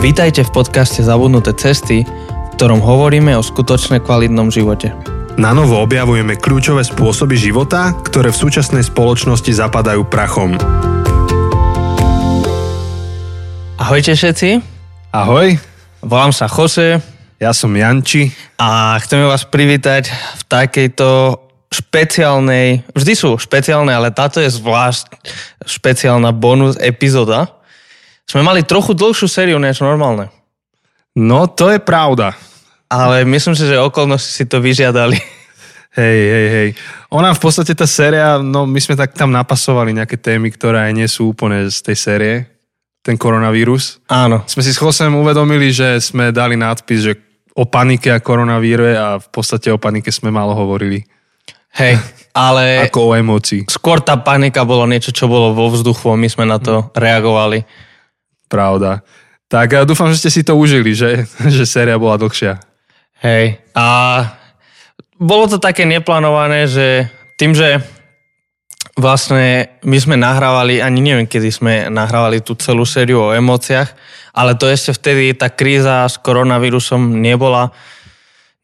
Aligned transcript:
Vítajte 0.00 0.48
v 0.48 0.64
podcaste 0.64 1.04
Zabudnuté 1.04 1.52
cesty, 1.52 2.08
v 2.08 2.50
ktorom 2.56 2.80
hovoríme 2.80 3.36
o 3.36 3.44
skutočne 3.44 4.00
kvalitnom 4.00 4.48
živote. 4.48 4.96
Na 5.36 5.52
novo 5.52 5.76
objavujeme 5.76 6.40
kľúčové 6.40 6.80
spôsoby 6.88 7.36
života, 7.36 7.92
ktoré 8.08 8.32
v 8.32 8.40
súčasnej 8.40 8.80
spoločnosti 8.80 9.52
zapadajú 9.52 10.08
prachom. 10.08 10.56
Ahojte 13.76 14.16
všetci, 14.16 14.64
Ahoj, 15.12 15.60
volám 16.00 16.32
sa 16.32 16.48
Jose 16.48 17.04
ja 17.36 17.52
som 17.52 17.76
Janči. 17.76 18.32
a 18.56 18.96
chceme 19.04 19.28
vás 19.28 19.44
privítať 19.44 20.08
v 20.12 20.42
takejto 20.48 21.08
špeciálnej, 21.68 22.88
vždy 22.96 23.12
sú 23.12 23.36
špeciálne, 23.36 23.92
ale 23.92 24.16
táto 24.16 24.40
je 24.40 24.48
zvlášť 24.48 25.12
špeciálna 25.68 26.32
bonus 26.32 26.80
epizóda. 26.80 27.59
Sme 28.30 28.46
mali 28.46 28.62
trochu 28.62 28.94
dlhšiu 28.94 29.26
sériu 29.26 29.58
než 29.58 29.82
normálne, 29.82 30.30
No, 31.10 31.50
to 31.50 31.66
je 31.74 31.82
pravda. 31.82 32.38
ale 32.86 33.26
myslím 33.26 33.58
si, 33.58 33.66
že 33.66 33.74
okolnosti 33.74 34.30
si 34.30 34.46
to 34.46 34.62
vyžiadali. 34.62 35.18
Hej, 35.90 36.20
hej, 36.30 36.46
hej. 36.54 36.68
Ona 37.10 37.34
v 37.34 37.42
podstate 37.42 37.74
tá 37.74 37.82
séria, 37.82 38.38
no 38.38 38.62
my 38.62 38.78
sme 38.78 38.94
tak 38.94 39.10
tam 39.10 39.34
napasovali 39.34 39.90
nejaké 39.90 40.22
témy, 40.22 40.54
ktoré 40.54 40.86
aj 40.86 40.92
nie 40.94 41.10
sú 41.10 41.34
úplne 41.34 41.66
z 41.66 41.82
tej 41.82 41.96
série. 41.98 42.34
Ten 43.02 43.18
koronavírus. 43.18 43.98
Áno, 44.06 44.46
Sme 44.46 44.62
si 44.62 44.70
s 44.70 44.78
Chosem 44.78 45.10
uvedomili, 45.10 45.74
že 45.74 45.98
sme 45.98 46.30
dali 46.30 46.54
nadpis, 46.54 47.00
že 47.02 47.18
o 47.58 47.66
panike 47.66 48.06
a 48.06 48.22
koronavíre 48.22 48.94
a 48.94 49.18
v 49.18 49.28
podstate 49.34 49.74
o 49.74 49.82
panike 49.82 50.14
sme 50.14 50.30
málo 50.30 50.54
hovorili. 50.54 51.02
hej, 51.74 51.98
ale 52.38 52.86
Ako 52.86 53.10
o 53.10 53.12
emócii. 53.18 53.66
skôr 53.66 53.98
tá 53.98 54.14
panika 54.14 54.62
bolo 54.62 54.86
niečo, 54.86 55.10
čo 55.10 55.26
bolo 55.26 55.50
vo 55.50 55.74
vzduchu 55.74 56.06
a 56.06 56.14
my 56.14 56.28
sme 56.30 56.46
na 56.46 56.62
to 56.62 56.86
reagovali. 56.94 57.66
Pravda. 58.50 59.06
Tak 59.46 59.66
ja 59.70 59.86
dúfam, 59.86 60.10
že 60.10 60.26
ste 60.26 60.30
si 60.30 60.42
to 60.42 60.58
užili, 60.58 60.90
že, 60.90 61.24
že 61.56 61.64
séria 61.64 61.94
bola 61.96 62.18
dlhšia. 62.18 62.58
Hej. 63.22 63.62
A 63.78 63.86
bolo 65.20 65.46
to 65.46 65.62
také 65.62 65.86
neplánované, 65.86 66.66
že 66.66 67.06
tým, 67.38 67.54
že 67.54 67.78
vlastne 68.96 69.76
my 69.84 69.98
sme 70.00 70.16
nahrávali, 70.16 70.80
ani 70.80 71.00
neviem, 71.00 71.28
kedy 71.28 71.48
sme 71.52 71.74
nahrávali 71.92 72.40
tú 72.40 72.56
celú 72.56 72.88
sériu 72.88 73.28
o 73.28 73.34
emóciách, 73.36 73.92
ale 74.32 74.56
to 74.56 74.68
ešte 74.68 74.96
vtedy 74.96 75.36
tá 75.36 75.52
kríza 75.52 76.08
s 76.08 76.16
koronavírusom 76.20 77.20
nebola, 77.20 77.72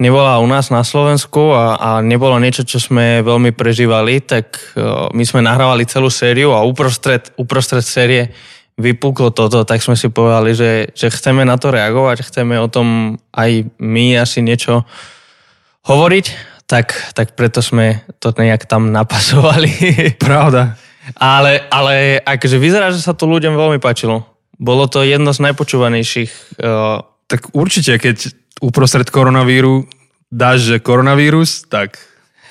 nebola 0.01 0.41
u 0.41 0.47
nás 0.49 0.73
na 0.73 0.85
Slovensku 0.85 1.53
a, 1.53 1.77
a 1.77 1.91
nebolo 2.01 2.37
niečo, 2.41 2.65
čo 2.65 2.81
sme 2.81 3.21
veľmi 3.21 3.53
prežívali, 3.53 4.25
tak 4.25 4.57
o, 4.77 5.13
my 5.13 5.25
sme 5.25 5.45
nahrávali 5.45 5.85
celú 5.89 6.09
sériu 6.09 6.57
a 6.57 6.65
uprostred, 6.65 7.33
uprostred 7.37 7.85
série 7.85 8.33
vypuklo 8.77 9.33
toto, 9.33 9.65
tak 9.65 9.81
sme 9.81 9.97
si 9.97 10.13
povedali, 10.13 10.53
že, 10.53 10.93
že 10.93 11.09
chceme 11.09 11.49
na 11.49 11.57
to 11.57 11.73
reagovať, 11.73 12.29
chceme 12.29 12.61
o 12.61 12.69
tom 12.69 13.17
aj 13.33 13.73
my 13.81 14.21
asi 14.21 14.45
niečo 14.45 14.85
hovoriť, 15.89 16.27
tak, 16.69 16.93
tak 17.17 17.33
preto 17.33 17.65
sme 17.65 18.05
to 18.21 18.37
nejak 18.37 18.69
tam 18.69 18.93
napasovali. 18.97 19.73
Pravda. 20.21 20.77
ale, 21.17 21.65
ale 21.73 22.21
akože 22.21 22.61
vyzerá, 22.61 22.93
že 22.93 23.01
sa 23.01 23.17
to 23.17 23.25
ľuďom 23.25 23.57
veľmi 23.57 23.79
páčilo. 23.81 24.29
Bolo 24.57 24.89
to 24.89 25.05
jedno 25.05 25.33
z 25.37 25.45
najpočúvanejších. 25.51 26.61
Uh, 26.61 27.05
Tak 27.27 27.53
určite, 27.53 27.99
keď 28.01 28.33
uprostred 28.65 29.11
koronavíru 29.11 29.85
dáš, 30.33 30.65
že 30.69 30.77
koronavírus, 30.81 31.69
tak 31.69 31.99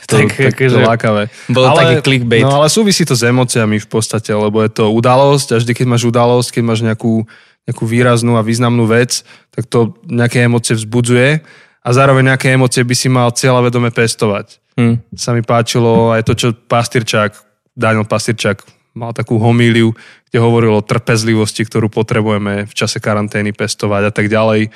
to, 0.05 0.21
Tak 0.21 0.29
tak, 0.29 0.37
tak 0.37 0.53
akože 0.55 0.77
to 0.77 0.85
lákavé. 0.85 1.23
bol 1.49 1.65
taký 1.73 1.95
clickbait. 2.05 2.45
No 2.45 2.61
ale 2.61 2.69
súvisí 2.69 3.03
to 3.03 3.17
s 3.17 3.25
emóciami 3.25 3.81
v 3.81 3.87
podstate, 3.89 4.31
lebo 4.31 4.61
je 4.61 4.71
to 4.71 4.93
udalosť 4.93 5.47
a 5.53 5.55
vždy, 5.61 5.71
keď 5.73 5.87
máš 5.89 6.03
udalosť, 6.05 6.49
keď 6.55 6.63
máš 6.63 6.79
nejakú, 6.85 7.25
nejakú 7.65 7.83
výraznú 7.89 8.37
a 8.37 8.45
významnú 8.45 8.85
vec, 8.85 9.25
tak 9.49 9.65
to 9.65 9.97
nejaké 10.05 10.45
emócie 10.45 10.77
vzbudzuje 10.77 11.41
a 11.85 11.89
zároveň 11.89 12.33
nejaké 12.33 12.53
emócie 12.53 12.81
by 12.81 12.95
si 12.97 13.07
mal 13.09 13.29
cieľavedome 13.33 13.89
pestovať. 13.89 14.61
hm. 14.77 14.95
Sa 15.17 15.33
mi 15.33 15.41
páčilo 15.41 16.13
aj 16.13 16.21
to, 16.25 16.33
čo 16.33 16.47
Pastyrčák, 16.53 17.33
Daniel 17.75 18.05
Pastyrčák 18.07 18.61
mal 18.95 19.11
takú 19.11 19.35
homíliu, 19.37 19.91
kde 20.31 20.37
hovoril 20.39 20.79
o 20.79 20.85
trpezlivosti, 20.85 21.67
ktorú 21.67 21.91
potrebujeme 21.91 22.63
v 22.63 22.73
čase 22.73 23.03
karantény 23.03 23.51
pestovať 23.51 24.07
a 24.07 24.11
tak 24.15 24.31
ďalej. 24.31 24.71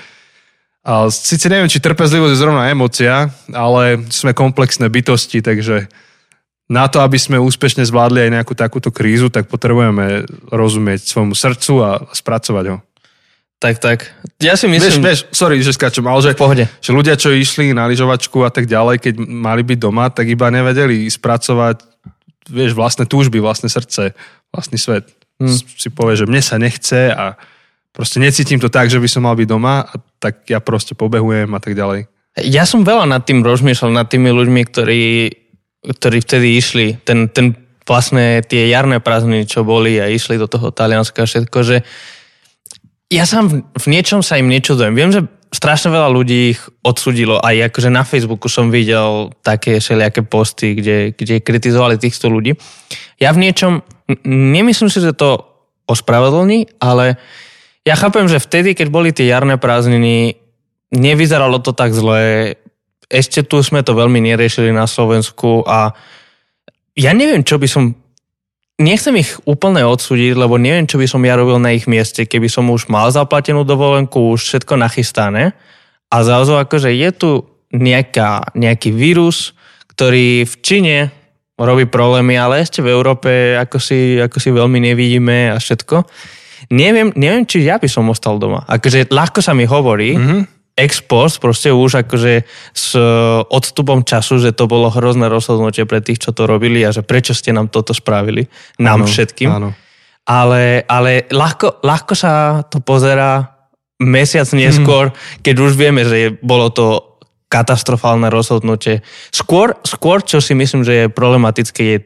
A 0.83 1.11
síce 1.11 1.51
neviem, 1.51 1.67
či 1.67 1.83
trpezlivosť 1.83 2.33
je 2.33 2.41
zrovna 2.41 2.71
emócia, 2.71 3.29
ale 3.51 3.99
sme 4.09 4.31
komplexné 4.31 4.87
bytosti, 4.87 5.43
takže 5.43 5.91
na 6.69 6.85
to, 6.87 7.01
aby 7.01 7.17
sme 7.17 7.41
úspešne 7.41 7.83
zvládli 7.83 8.29
aj 8.29 8.31
nejakú 8.39 8.53
takúto 8.53 8.93
krízu, 8.93 9.33
tak 9.33 9.49
potrebujeme 9.49 10.23
rozumieť 10.53 11.03
svojmu 11.03 11.33
srdcu 11.33 11.73
a 11.81 11.89
spracovať 12.13 12.65
ho. 12.71 12.77
Tak, 13.59 13.75
tak. 13.83 13.99
Ja 14.39 14.55
si 14.55 14.71
Vieš, 14.71 14.95
myslím... 14.95 15.03
vieš, 15.03 15.19
sorry, 15.35 15.59
že 15.59 15.75
skáčem, 15.75 16.07
ale 16.07 16.23
že, 16.23 16.31
pohode. 16.31 16.63
že 16.79 16.95
ľudia, 16.95 17.19
čo 17.19 17.35
išli 17.35 17.75
na 17.75 17.91
lyžovačku 17.91 18.39
a 18.47 18.53
tak 18.53 18.71
ďalej, 18.71 19.03
keď 19.03 19.13
mali 19.19 19.67
byť 19.67 19.77
doma, 19.83 20.07
tak 20.07 20.31
iba 20.31 20.47
nevedeli 20.47 21.03
spracovať 21.11 21.83
vieš, 22.47 22.71
vlastné 22.71 23.03
túžby, 23.03 23.43
vlastné 23.43 23.67
srdce, 23.67 24.15
vlastný 24.55 24.79
svet. 24.79 25.11
Hm. 25.43 25.51
Hmm. 25.51 25.59
Si 25.59 25.89
povie, 25.91 26.15
že 26.15 26.25
mne 26.29 26.39
sa 26.39 26.55
nechce 26.55 27.11
a 27.11 27.35
proste 27.91 28.21
necítim 28.21 28.61
to 28.61 28.69
tak, 28.69 28.87
že 28.87 29.01
by 29.01 29.07
som 29.09 29.25
mal 29.25 29.35
byť 29.35 29.47
doma, 29.49 29.85
a 29.85 29.95
tak 30.21 30.45
ja 30.49 30.61
proste 30.61 30.93
pobehujem 30.93 31.49
a 31.53 31.59
tak 31.59 31.73
ďalej. 31.73 32.07
Ja 32.45 32.63
som 32.63 32.85
veľa 32.85 33.09
nad 33.09 33.25
tým 33.25 33.43
rozmýšľal, 33.43 33.91
nad 33.91 34.07
tými 34.07 34.31
ľuďmi, 34.31 34.61
ktorí, 34.69 35.03
ktorí 35.97 36.17
vtedy 36.23 36.47
išli, 36.55 36.87
ten, 37.03 37.27
ten 37.27 37.57
vlastne 37.89 38.45
tie 38.45 38.69
jarné 38.69 39.01
prázdniny, 39.01 39.49
čo 39.49 39.65
boli 39.65 39.97
a 39.97 40.05
išli 40.05 40.37
do 40.37 40.45
toho 40.45 40.69
Talianska 40.69 41.25
a 41.25 41.29
všetko, 41.29 41.57
že 41.65 41.81
ja 43.09 43.25
sám 43.25 43.65
v, 43.73 43.85
niečom 43.89 44.21
sa 44.21 44.37
im 44.37 44.45
nečudujem. 44.45 44.93
Viem, 44.93 45.09
že 45.09 45.25
strašne 45.49 45.89
veľa 45.89 46.13
ľudí 46.13 46.53
ich 46.53 46.61
odsudilo. 46.85 47.41
Aj 47.41 47.57
akože 47.57 47.89
na 47.89 48.05
Facebooku 48.05 48.45
som 48.45 48.69
videl 48.69 49.33
také 49.41 49.81
všelijaké 49.81 50.21
posty, 50.21 50.77
kde, 50.77 51.17
kde 51.17 51.41
kritizovali 51.41 51.97
týchto 51.97 52.29
ľudí. 52.29 52.53
Ja 53.17 53.33
v 53.33 53.49
niečom, 53.49 53.81
nemyslím 54.29 54.93
si, 54.93 55.01
že 55.01 55.17
to 55.17 55.41
ospravedlní, 55.89 56.77
ale 56.77 57.17
ja 57.89 57.95
chápem, 57.97 58.29
že 58.29 58.37
vtedy, 58.37 58.77
keď 58.77 58.87
boli 58.93 59.09
tie 59.09 59.25
jarné 59.25 59.57
prázdniny, 59.57 60.37
nevyzeralo 60.93 61.57
to 61.57 61.73
tak 61.73 61.89
zle. 61.97 62.53
Ešte 63.09 63.41
tu 63.41 63.65
sme 63.65 63.81
to 63.81 63.97
veľmi 63.97 64.21
neriešili 64.21 64.69
na 64.69 64.85
Slovensku 64.85 65.65
a 65.65 65.97
ja 66.93 67.11
neviem, 67.17 67.41
čo 67.41 67.57
by 67.57 67.65
som 67.65 67.97
nechcem 68.77 69.17
ich 69.17 69.33
úplne 69.49 69.81
odsúdiť, 69.81 70.37
lebo 70.37 70.61
neviem, 70.61 70.85
čo 70.85 71.01
by 71.01 71.09
som 71.09 71.25
ja 71.25 71.33
robil 71.33 71.57
na 71.57 71.73
ich 71.73 71.89
mieste, 71.89 72.29
keby 72.29 72.45
som 72.45 72.69
už 72.69 72.85
mal 72.93 73.09
zaplatenú 73.09 73.65
dovolenku, 73.65 74.37
už 74.37 74.45
všetko 74.45 74.77
nachystané 74.77 75.57
a 76.13 76.15
zrazu 76.21 76.61
akože 76.61 76.93
je 76.93 77.09
tu 77.09 77.31
nejaká, 77.73 78.53
nejaký 78.53 78.93
vírus, 78.93 79.57
ktorý 79.93 80.45
v 80.45 80.55
Číne 80.61 80.97
robí 81.59 81.89
problémy, 81.89 82.39
ale 82.39 82.63
ešte 82.63 82.79
v 82.79 82.93
Európe 82.93 83.57
ako 83.57 83.77
si, 83.81 84.15
ako 84.15 84.37
si 84.39 84.49
veľmi 84.53 84.79
nevidíme 84.79 85.51
a 85.51 85.57
všetko. 85.59 86.07
Neviem, 86.67 87.15
neviem, 87.15 87.47
či 87.47 87.63
ja 87.63 87.79
by 87.79 87.87
som 87.87 88.11
ostal 88.11 88.35
doma. 88.35 88.67
Akože 88.67 89.07
ľahko 89.07 89.39
sa 89.39 89.55
mi 89.55 89.63
hovorí, 89.63 90.19
mm-hmm 90.19 90.59
ex 90.79 91.03
post, 91.03 91.43
proste 91.43 91.75
už 91.75 92.07
akože 92.07 92.47
s 92.71 92.95
e, 92.95 93.03
odstupom 93.51 94.07
času, 94.07 94.39
že 94.39 94.55
to 94.55 94.63
bolo 94.71 94.87
hrozné 94.87 95.27
rozhodnutie 95.27 95.83
pre 95.83 95.99
tých, 95.99 96.23
čo 96.23 96.31
to 96.31 96.47
robili 96.47 96.79
a 96.87 96.95
že 96.95 97.03
prečo 97.03 97.35
ste 97.35 97.51
nám 97.51 97.67
toto 97.67 97.91
spravili, 97.91 98.47
nám 98.79 99.03
Áno, 99.03 99.11
všetkým. 99.11 99.49
Áno. 99.51 99.69
Ale, 100.23 100.87
ale 100.87 101.27
ľahko, 101.27 101.83
ľahko 101.83 102.13
sa 102.15 102.63
to 102.63 102.79
pozera 102.79 103.59
mesiac 103.99 104.47
neskôr, 104.55 105.11
keď 105.43 105.55
už 105.59 105.75
vieme, 105.75 106.07
že 106.07 106.39
bolo 106.39 106.71
to 106.71 107.19
katastrofálne 107.51 108.29
rozhodnutie. 108.31 109.01
Skôr, 109.33 109.75
skôr, 109.83 110.21
čo 110.23 110.39
si 110.39 110.53
myslím, 110.55 110.85
že 110.85 110.93
je 110.93 111.05
problematické, 111.11 111.81
je 111.81 111.97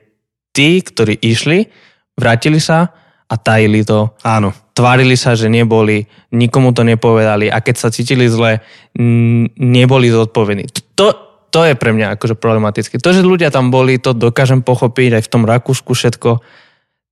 tí, 0.55 0.79
ktorí 0.79 1.19
išli, 1.19 1.67
vrátili 2.15 2.63
sa 2.63 2.95
a 3.33 3.35
tajili 3.41 3.81
to 3.81 4.13
Áno. 4.21 4.53
tvárili 4.77 5.18
sa, 5.18 5.33
že 5.33 5.50
neboli, 5.50 6.06
nikomu 6.30 6.69
to 6.69 6.85
nepovedali 6.85 7.50
a 7.50 7.57
keď 7.65 7.75
sa 7.81 7.89
cítili 7.89 8.30
zle, 8.30 8.62
n- 8.94 9.50
neboli 9.57 10.13
zodpovední. 10.13 10.69
To, 10.94 11.18
to 11.50 11.65
je 11.65 11.74
pre 11.74 11.97
mňa 11.97 12.13
akože 12.13 12.38
problematické. 12.38 13.01
To, 13.01 13.09
že 13.09 13.25
ľudia 13.25 13.50
tam 13.50 13.74
boli, 13.74 13.97
to 13.97 14.13
dokážem 14.13 14.62
pochopiť 14.62 15.18
aj 15.18 15.24
v 15.25 15.31
tom 15.33 15.44
Rakúsku 15.50 15.97
všetko. 15.97 16.45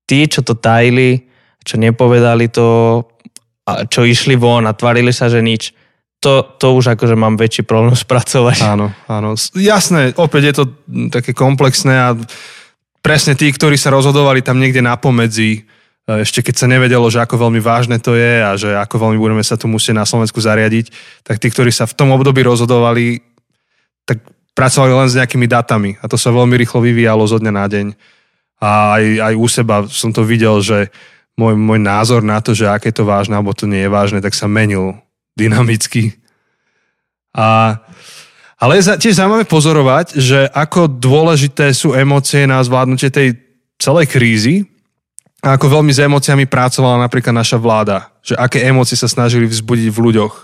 Tí, 0.05 0.29
čo 0.29 0.45
to 0.45 0.53
tajili, 0.53 1.25
čo 1.65 1.81
nepovedali 1.81 2.53
to, 2.53 3.01
a 3.65 3.85
čo 3.89 4.05
išli 4.05 4.37
von 4.37 4.69
a 4.69 4.77
tvárili 4.77 5.09
sa, 5.13 5.25
že 5.29 5.41
nič, 5.41 5.73
to, 6.21 6.45
to 6.61 6.77
už 6.77 6.93
akože 6.97 7.17
mám 7.17 7.33
väčší 7.37 7.65
problém 7.65 7.97
spracovať. 8.05 8.61
Áno, 8.61 8.93
áno. 9.09 9.33
Jasné, 9.57 10.13
opäť 10.21 10.41
je 10.49 10.53
to 10.53 10.63
také 11.09 11.33
komplexné 11.33 11.93
a 11.97 12.13
presne 13.01 13.33
tí, 13.33 13.49
ktorí 13.49 13.77
sa 13.77 13.89
rozhodovali 13.89 14.45
tam 14.45 14.61
niekde 14.61 14.85
na 14.85 14.97
pomedzi, 14.97 15.51
e, 15.57 15.61
ešte 16.09 16.41
keď 16.41 16.55
sa 16.57 16.67
nevedelo, 16.67 17.05
že 17.13 17.21
ako 17.21 17.47
veľmi 17.47 17.61
vážne 17.61 18.01
to 18.01 18.17
je 18.17 18.33
a 18.41 18.57
že 18.57 18.73
ako 18.73 19.07
veľmi 19.07 19.17
budeme 19.21 19.45
sa 19.45 19.53
tu 19.53 19.69
musieť 19.69 20.01
na 20.01 20.05
Slovensku 20.09 20.41
zariadiť, 20.41 20.89
tak 21.21 21.37
tí, 21.37 21.47
ktorí 21.53 21.69
sa 21.69 21.85
v 21.85 21.93
tom 21.93 22.09
období 22.09 22.41
rozhodovali, 22.41 23.21
tak 24.09 24.25
pracovali 24.57 24.91
len 24.91 25.09
s 25.09 25.17
nejakými 25.21 25.45
datami 25.45 26.01
a 26.01 26.09
to 26.09 26.17
sa 26.17 26.33
veľmi 26.33 26.57
rýchlo 26.57 26.81
vyvíjalo 26.81 27.23
zo 27.29 27.37
dňa 27.37 27.53
na 27.53 27.65
deň. 27.69 27.87
A 28.61 28.97
aj, 28.97 29.03
aj 29.29 29.33
u 29.37 29.47
seba 29.47 29.75
som 29.89 30.09
to 30.09 30.25
videl, 30.25 30.57
že 30.61 30.89
môj, 31.37 31.53
môj 31.53 31.79
názor 31.81 32.25
na 32.25 32.41
to, 32.41 32.57
že 32.57 32.65
aké 32.65 32.89
to 32.89 33.05
vážne 33.05 33.37
alebo 33.37 33.53
to 33.53 33.69
nie 33.69 33.85
je 33.85 33.93
vážne, 33.93 34.19
tak 34.25 34.33
sa 34.33 34.49
menil 34.49 34.97
dynamicky. 35.37 36.17
A, 37.31 37.77
ale 38.57 38.81
je 38.81 38.97
tiež 38.97 39.21
zaujímavé 39.21 39.45
pozorovať, 39.45 40.17
že 40.17 40.49
ako 40.49 40.89
dôležité 40.89 41.71
sú 41.71 41.93
emócie 41.93 42.49
na 42.49 42.59
zvládnutie 42.61 43.13
tej 43.13 43.37
celej 43.77 44.09
krízy 44.11 44.70
a 45.41 45.57
ako 45.57 45.81
veľmi 45.81 45.89
s 45.89 45.99
emóciami 46.05 46.45
pracovala 46.45 47.01
napríklad 47.01 47.33
naša 47.33 47.57
vláda. 47.57 48.13
Že 48.21 48.37
aké 48.37 48.61
emócie 48.61 48.93
sa 48.93 49.09
snažili 49.09 49.49
vzbudiť 49.49 49.89
v 49.89 49.99
ľuďoch. 49.99 50.35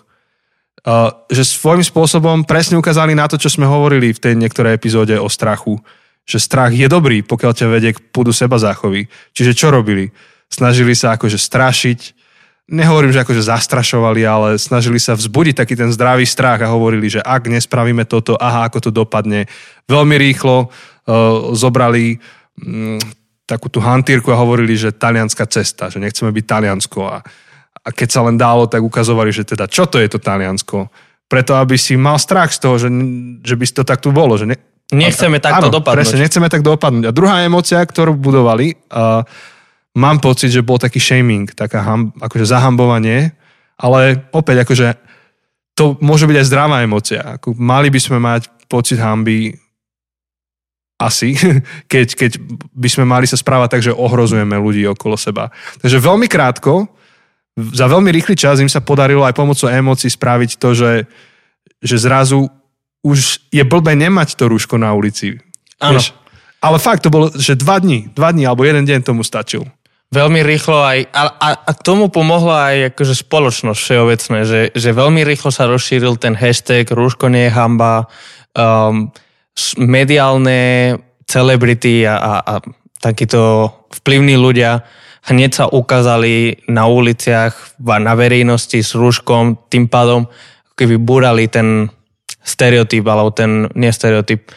Uh, 0.87 1.13
že 1.29 1.45
svojím 1.45 1.85
spôsobom 1.85 2.41
presne 2.47 2.81
ukázali 2.81 3.13
na 3.13 3.29
to, 3.29 3.37
čo 3.37 3.53
sme 3.53 3.69
hovorili 3.69 4.09
v 4.09 4.21
tej 4.21 4.33
niektorej 4.33 4.73
epizóde 4.73 5.13
o 5.21 5.29
strachu. 5.29 5.77
Že 6.25 6.37
strach 6.41 6.73
je 6.73 6.89
dobrý, 6.89 7.21
pokiaľ 7.21 7.51
ťa 7.53 7.67
vedie 7.69 7.91
k 7.93 8.01
púdu 8.09 8.33
seba 8.33 8.57
záchovy. 8.57 9.05
Čiže 9.37 9.53
čo 9.53 9.69
robili? 9.69 10.09
Snažili 10.49 10.97
sa 10.97 11.13
akože 11.13 11.37
strašiť, 11.37 11.99
nehovorím, 12.71 13.13
že 13.13 13.21
akože 13.21 13.47
zastrašovali, 13.47 14.21
ale 14.25 14.49
snažili 14.57 14.97
sa 14.97 15.13
vzbudiť 15.13 15.55
taký 15.59 15.75
ten 15.75 15.91
zdravý 15.91 16.25
strach 16.25 16.63
a 16.63 16.71
hovorili, 16.71 17.11
že 17.11 17.21
ak 17.21 17.51
nespravíme 17.51 18.07
toto, 18.07 18.33
aha, 18.39 18.65
ako 18.65 18.89
to 18.89 18.91
dopadne. 18.91 19.45
Veľmi 19.85 20.15
rýchlo 20.17 20.67
uh, 20.67 21.51
zobrali 21.53 22.17
um, 22.63 22.97
takú 23.47 23.71
tú 23.71 23.79
hantírku 23.79 24.29
a 24.29 24.37
hovorili, 24.37 24.75
že 24.75 24.91
talianská 24.91 25.47
cesta, 25.47 25.87
že 25.87 26.03
nechceme 26.03 26.35
byť 26.35 26.45
Taliansko 26.45 27.01
a 27.07 27.23
a 27.87 27.89
keď 27.95 28.09
sa 28.11 28.21
len 28.27 28.35
dálo, 28.35 28.67
tak 28.67 28.83
ukazovali, 28.83 29.31
že 29.31 29.47
teda 29.47 29.71
čo 29.71 29.87
to 29.87 29.95
je 30.03 30.11
to 30.11 30.19
Taliansko. 30.19 30.91
Preto, 31.31 31.55
aby 31.55 31.79
si 31.79 31.95
mal 31.95 32.19
strach 32.19 32.51
z 32.51 32.59
toho, 32.59 32.75
že, 32.75 32.91
že 33.43 33.55
by 33.55 33.63
to 33.63 33.83
tak 33.87 34.03
tu 34.03 34.11
bolo. 34.11 34.35
Že 34.35 34.51
ne, 34.51 34.57
nechceme 34.91 35.39
takto 35.39 35.71
áno, 35.71 35.79
dopadnúť. 35.79 35.95
Presne, 36.03 36.19
nechceme 36.19 36.47
tak 36.51 36.67
dopadnúť. 36.67 37.07
A 37.07 37.15
druhá 37.15 37.47
emocia, 37.47 37.79
ktorú 37.79 38.19
budovali, 38.19 38.75
uh, 38.91 39.23
mám 39.95 40.19
pocit, 40.19 40.51
že 40.51 40.63
bol 40.63 40.75
taký 40.75 40.99
shaming, 40.99 41.47
taká 41.55 41.83
ham, 41.83 42.11
akože 42.19 42.47
zahambovanie, 42.47 43.31
ale 43.79 44.27
opäť 44.35 44.67
akože 44.67 44.87
to 45.75 45.95
môže 46.03 46.27
byť 46.27 46.37
aj 46.43 46.47
zdravá 46.47 46.83
emocia. 46.83 47.39
Ako, 47.39 47.55
mali 47.55 47.87
by 47.87 47.99
sme 48.03 48.19
mať 48.19 48.51
pocit 48.67 48.99
hamby 48.99 49.55
asi, 50.97 51.37
keď, 51.93 52.07
keď 52.17 52.31
by 52.73 52.89
sme 52.89 53.05
mali 53.05 53.29
sa 53.29 53.37
správať 53.37 53.69
tak, 53.69 53.81
že 53.85 53.95
ohrozujeme 53.95 54.57
ľudí 54.57 54.83
okolo 54.89 55.15
seba. 55.15 55.53
Takže 55.81 56.01
veľmi 56.01 56.25
krátko, 56.25 56.89
za 57.57 57.89
veľmi 57.89 58.13
rýchly 58.13 58.37
čas 58.37 58.61
im 58.61 58.69
sa 58.69 58.85
podarilo 58.85 59.25
aj 59.25 59.33
pomocou 59.33 59.65
emócií 59.65 60.13
spraviť 60.13 60.61
to, 60.61 60.77
že, 60.77 60.93
že 61.81 61.97
zrazu 61.97 62.45
už 63.01 63.49
je 63.49 63.63
blbé 63.65 63.97
nemať 63.97 64.37
to 64.37 64.45
rúško 64.45 64.77
na 64.77 64.93
ulici. 64.93 65.41
Áno. 65.81 65.97
Ale 66.61 66.77
fakt 66.81 67.05
to 67.05 67.13
bolo, 67.13 67.33
že 67.33 67.57
dva 67.57 67.81
dní, 67.81 68.09
dva 68.13 68.33
dní 68.33 68.45
alebo 68.45 68.65
jeden 68.65 68.85
deň 68.85 69.05
tomu 69.05 69.21
stačil. 69.25 69.65
Veľmi 70.07 70.39
rýchlo 70.39 70.77
aj, 70.87 70.99
a, 71.11 71.23
a, 71.35 71.49
a 71.67 71.71
tomu 71.75 72.07
pomohla 72.07 72.71
aj 72.71 72.77
akože 72.95 73.15
spoločnosť 73.27 73.79
všeobecné, 73.79 74.39
že, 74.47 74.61
že 74.71 74.89
veľmi 74.95 75.21
rýchlo 75.27 75.51
sa 75.51 75.67
rozšíril 75.67 76.15
ten 76.15 76.31
hashtag 76.31 76.87
rúško 76.87 77.27
nie 77.27 77.51
je 77.51 77.51
hamba, 77.51 78.07
um, 78.55 79.11
mediálne 79.77 80.93
celebrity 81.27 82.07
a, 82.07 82.15
a, 82.17 82.33
a 82.39 82.53
takíto 83.01 83.71
vplyvní 83.91 84.37
ľudia 84.37 84.85
hneď 85.27 85.51
sa 85.51 85.65
ukázali 85.67 86.63
na 86.71 86.87
uliciach, 86.87 87.79
na 87.83 88.13
verejnosti 88.15 88.79
s 88.79 88.95
rúškom, 88.95 89.67
tým 89.67 89.91
pádom 89.91 90.31
keby 90.79 90.95
búrali 90.95 91.51
ten 91.51 91.91
stereotyp, 92.39 93.03
alebo 93.03 93.35
ten, 93.35 93.67
nie 93.75 93.91
stereotyp, 93.91 94.47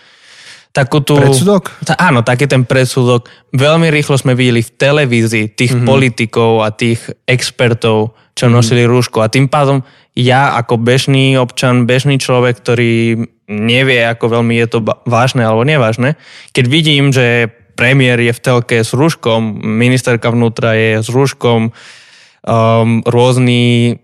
takú 0.70 1.02
tú... 1.02 1.18
Predsudok? 1.18 1.74
Tá, 1.82 1.98
áno, 1.98 2.22
taký 2.22 2.46
ten 2.46 2.62
predsudok. 2.62 3.26
Veľmi 3.50 3.90
rýchlo 3.90 4.14
sme 4.14 4.38
videli 4.38 4.62
v 4.62 4.70
televízii 4.70 5.50
tých 5.58 5.74
mm-hmm. 5.74 5.88
politikov 5.90 6.62
a 6.62 6.70
tých 6.70 7.02
expertov, 7.26 8.14
čo 8.38 8.46
mm-hmm. 8.46 8.54
nosili 8.54 8.82
rúško. 8.86 9.26
A 9.26 9.32
tým 9.32 9.50
pádom 9.50 9.82
ja 10.14 10.54
ako 10.54 10.78
bežný 10.78 11.34
občan, 11.34 11.90
bežný 11.90 12.22
človek, 12.22 12.62
ktorý 12.62 13.26
nevie, 13.50 14.06
ako 14.06 14.38
veľmi 14.38 14.54
je 14.62 14.66
to 14.70 14.78
vážne 15.04 15.42
alebo 15.42 15.66
nevážne, 15.66 16.14
keď 16.54 16.64
vidím, 16.70 17.10
že 17.10 17.50
premiér 17.74 18.22
je 18.22 18.32
v 18.36 18.40
telke 18.40 18.78
s 18.86 18.94
rúškom, 18.94 19.58
ministerka 19.58 20.30
vnútra 20.30 20.78
je 20.78 21.02
s 21.02 21.08
rúškom, 21.10 21.74
um, 21.74 22.90
rôzni 23.02 23.98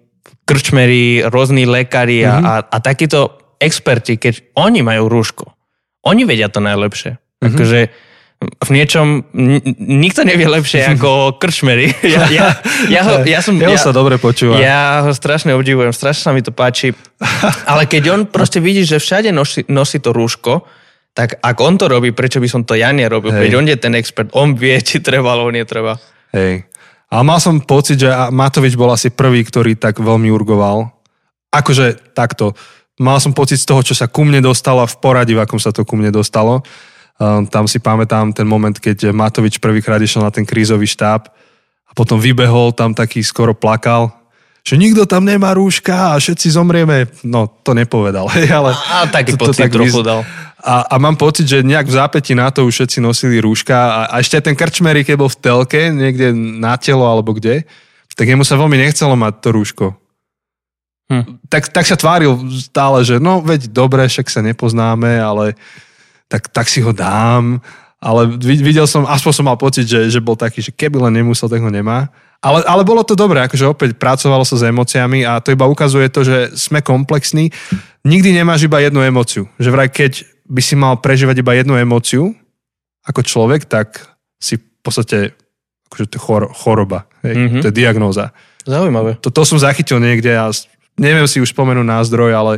krčmery, 0.46 1.26
rôzni 1.30 1.62
lekári 1.62 2.26
a, 2.26 2.38
mm-hmm. 2.38 2.46
a, 2.46 2.54
a 2.66 2.76
takíto 2.82 3.38
experti, 3.62 4.18
keď 4.18 4.56
oni 4.58 4.82
majú 4.82 5.06
rúško, 5.06 5.46
oni 6.06 6.22
vedia 6.26 6.50
to 6.50 6.58
najlepšie. 6.58 7.16
Mm-hmm. 7.16 7.46
Akože 7.46 7.80
v 8.36 8.70
niečom 8.70 9.32
nikto 9.80 10.20
nevie 10.22 10.44
lepšie 10.44 10.96
ako 10.96 11.10
krčmery. 11.40 11.88
Ja, 12.04 12.28
ja, 12.28 12.46
ja, 12.92 13.00
ho, 13.02 13.12
ja, 13.24 13.40
som, 13.40 13.56
ja, 13.56 13.80
sa 13.80 13.96
dobre 13.96 14.20
počúva. 14.20 14.60
Ja 14.60 15.08
ho 15.08 15.12
strašne 15.16 15.56
obdivujem, 15.56 15.92
strašne 15.92 16.22
sa 16.22 16.32
mi 16.36 16.44
to 16.44 16.52
páči. 16.52 16.92
Ale 17.70 17.88
keď 17.88 18.02
on 18.12 18.20
proste 18.28 18.60
vidí, 18.60 18.84
že 18.84 19.00
všade 19.00 19.32
nosí, 19.32 19.64
nosí 19.72 19.98
to 20.04 20.12
rúško, 20.12 20.68
tak 21.16 21.40
ak 21.40 21.56
on 21.64 21.80
to 21.80 21.88
robí, 21.88 22.12
prečo 22.12 22.36
by 22.36 22.48
som 22.48 22.60
to 22.68 22.76
ja 22.76 22.92
nerobil? 22.92 23.32
Hej. 23.32 23.40
Veď 23.48 23.52
on 23.56 23.66
je 23.72 23.76
ten 23.80 23.94
expert, 23.96 24.28
on 24.36 24.52
vie, 24.52 24.76
či 24.86 25.00
treba 25.00 25.32
alebo 25.32 25.48
netreba. 25.48 25.96
Hej. 26.36 26.68
A 27.06 27.22
mal 27.22 27.38
som 27.40 27.62
pocit, 27.62 28.02
že 28.02 28.10
Matovič 28.10 28.76
bol 28.76 28.92
asi 28.92 29.14
prvý, 29.14 29.46
ktorý 29.46 29.78
tak 29.78 30.02
veľmi 30.02 30.28
urgoval. 30.28 30.90
Akože 31.54 32.12
takto. 32.12 32.52
Mal 32.98 33.22
som 33.22 33.30
pocit 33.30 33.62
z 33.62 33.68
toho, 33.68 33.80
čo 33.80 33.94
sa 33.94 34.10
ku 34.10 34.26
mne 34.26 34.42
dostalo 34.42 34.82
v 34.84 34.96
poradí, 34.98 35.32
v 35.32 35.40
akom 35.46 35.60
sa 35.62 35.70
to 35.70 35.86
ku 35.86 35.94
mne 35.94 36.10
dostalo. 36.10 36.66
Um, 37.16 37.48
tam 37.48 37.64
si 37.64 37.80
pamätám 37.80 38.32
ten 38.36 38.44
moment, 38.44 38.76
keď 38.76 39.08
Matovič 39.08 39.56
prvýkrát 39.56 40.00
išiel 40.02 40.20
na 40.20 40.32
ten 40.32 40.44
krízový 40.44 40.84
štáb 40.84 41.32
a 41.88 41.92
potom 41.96 42.20
vybehol, 42.20 42.76
tam 42.76 42.92
taký 42.92 43.24
skoro 43.24 43.56
plakal 43.56 44.12
že 44.66 44.74
nikto 44.74 45.06
tam 45.06 45.22
nemá 45.22 45.54
rúška 45.54 46.10
a 46.10 46.18
všetci 46.18 46.50
zomrieme. 46.50 47.06
No, 47.22 47.46
to 47.46 47.70
nepovedal. 47.70 48.26
Hej, 48.34 48.50
ale 48.50 48.74
a, 48.74 49.06
a 49.06 49.06
taký 49.06 49.38
to, 49.38 49.46
pocit 49.46 49.70
tak 49.70 49.70
trochu 49.70 50.02
dal. 50.02 50.26
A, 50.58 50.82
a 50.90 50.94
mám 50.98 51.14
pocit, 51.14 51.46
že 51.46 51.62
nejak 51.62 51.86
v 51.86 51.94
zápäti 51.94 52.34
na 52.34 52.50
to 52.50 52.66
už 52.66 52.82
všetci 52.82 52.98
nosili 52.98 53.38
rúška 53.38 53.78
a, 53.78 54.00
a 54.10 54.14
ešte 54.18 54.42
ten 54.42 54.58
krčmery, 54.58 55.06
keď 55.06 55.14
bol 55.22 55.30
v 55.30 55.38
telke, 55.38 55.94
niekde 55.94 56.34
na 56.34 56.74
telo 56.74 57.06
alebo 57.06 57.30
kde, 57.30 57.62
tak 58.18 58.26
jemu 58.26 58.42
sa 58.42 58.58
veľmi 58.58 58.74
nechcelo 58.74 59.14
mať 59.14 59.34
to 59.38 59.48
rúško. 59.54 59.86
Hm. 61.06 61.46
Tak, 61.46 61.70
tak 61.70 61.86
sa 61.86 61.94
tváril 61.94 62.34
stále, 62.58 63.06
že 63.06 63.22
no 63.22 63.38
veď 63.38 63.70
dobre, 63.70 64.02
však 64.10 64.26
sa 64.26 64.42
nepoznáme, 64.42 65.22
ale 65.22 65.54
tak, 66.26 66.50
tak 66.50 66.66
si 66.66 66.82
ho 66.82 66.92
dám. 66.92 67.58
Ale 67.96 68.36
videl 68.38 68.84
som, 68.84 69.08
aspoň 69.08 69.32
som 69.32 69.46
mal 69.48 69.58
pocit, 69.58 69.88
že, 69.88 70.12
že 70.12 70.20
bol 70.20 70.36
taký, 70.36 70.60
že 70.60 70.70
keby 70.70 71.00
len 71.08 71.22
nemusel, 71.22 71.48
tak 71.48 71.64
ho 71.64 71.72
nemá. 71.72 72.12
Ale, 72.44 72.60
ale 72.68 72.84
bolo 72.84 73.00
to 73.00 73.16
dobré, 73.16 73.40
akože 73.42 73.64
opäť 73.64 73.90
pracovalo 73.96 74.44
sa 74.44 74.60
s 74.60 74.66
emóciami 74.68 75.24
a 75.24 75.40
to 75.40 75.56
iba 75.56 75.64
ukazuje 75.64 76.06
to, 76.12 76.20
že 76.20 76.52
sme 76.54 76.84
komplexní. 76.84 77.48
Nikdy 78.04 78.36
nemáš 78.36 78.68
iba 78.68 78.78
jednu 78.84 79.00
emóciu. 79.00 79.48
Že 79.56 79.70
vraj, 79.72 79.88
keď 79.88 80.28
by 80.46 80.62
si 80.62 80.76
mal 80.76 81.00
prežívať 81.00 81.42
iba 81.42 81.56
jednu 81.56 81.74
emóciu 81.80 82.36
ako 83.08 83.24
človek, 83.24 83.64
tak 83.66 84.04
si 84.36 84.60
v 84.60 84.80
podstate 84.84 85.34
akože 85.88 86.04
to 86.12 86.18
chor, 86.20 86.52
choroba. 86.52 87.08
Hej? 87.24 87.34
Mm-hmm. 87.34 87.62
To 87.64 87.68
je 87.72 87.74
diagnóza. 87.74 88.36
Zaujímavé. 88.66 89.16
To, 89.24 89.32
to 89.32 89.42
som 89.46 89.58
zachytil 89.62 90.02
niekde 90.02 90.34
a 90.34 90.50
neviem 91.00 91.24
si 91.30 91.38
už 91.38 91.54
spomenúť 91.54 91.86
názdroj, 91.86 92.30
ale 92.34 92.52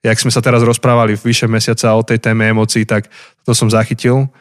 jak 0.00 0.16
sme 0.16 0.32
sa 0.32 0.40
teraz 0.40 0.64
rozprávali 0.64 1.16
v 1.16 1.24
vyše 1.28 1.44
mesiaca 1.44 1.92
o 1.92 2.02
tej 2.04 2.18
téme 2.20 2.48
emócií, 2.48 2.88
tak 2.88 3.08
to 3.44 3.52
som 3.52 3.68
zachytil, 3.68 4.32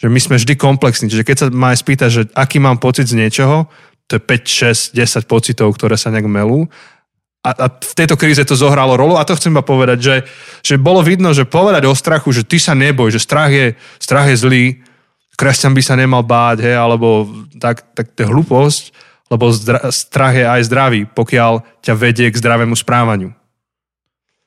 že 0.00 0.08
my 0.08 0.18
sme 0.18 0.40
vždy 0.40 0.56
komplexní. 0.56 1.12
Čiže 1.12 1.26
keď 1.26 1.36
sa 1.36 1.46
má 1.52 1.70
spýtať, 1.70 2.08
že 2.10 2.22
aký 2.32 2.58
mám 2.58 2.80
pocit 2.80 3.06
z 3.06 3.18
niečoho, 3.20 3.68
to 4.08 4.18
je 4.18 4.22
5, 4.24 4.96
6, 4.96 4.98
10 4.98 5.30
pocitov, 5.30 5.68
ktoré 5.76 5.94
sa 6.00 6.10
nejak 6.10 6.26
melú. 6.26 6.66
A, 7.42 7.50
a 7.54 7.66
v 7.68 7.94
tejto 7.98 8.14
kríze 8.14 8.42
to 8.46 8.54
zohralo 8.54 8.94
rolu 8.94 9.18
a 9.18 9.26
to 9.26 9.34
chcem 9.34 9.50
iba 9.50 9.66
povedať, 9.66 9.98
že, 9.98 10.16
že 10.62 10.74
bolo 10.78 11.02
vidno, 11.02 11.34
že 11.34 11.42
povedať 11.48 11.90
o 11.90 11.94
strachu, 11.94 12.30
že 12.30 12.46
ty 12.46 12.62
sa 12.62 12.72
neboj, 12.72 13.10
že 13.10 13.18
strach 13.18 13.50
je, 13.50 13.74
strach 13.98 14.30
je 14.30 14.36
zlý, 14.38 14.64
kresťan 15.34 15.74
by 15.74 15.82
sa 15.82 15.98
nemal 15.98 16.22
báť, 16.22 16.62
hej, 16.62 16.76
alebo 16.78 17.26
tak, 17.58 17.82
tak 17.98 18.14
to 18.14 18.22
je 18.22 18.30
hlúposť, 18.30 18.82
lebo 19.26 19.50
zdra, 19.50 19.90
strach 19.90 20.38
je 20.38 20.46
aj 20.46 20.70
zdravý, 20.70 21.00
pokiaľ 21.10 21.82
ťa 21.82 21.94
vedie 21.98 22.30
k 22.30 22.38
zdravému 22.38 22.78
správaniu. 22.78 23.34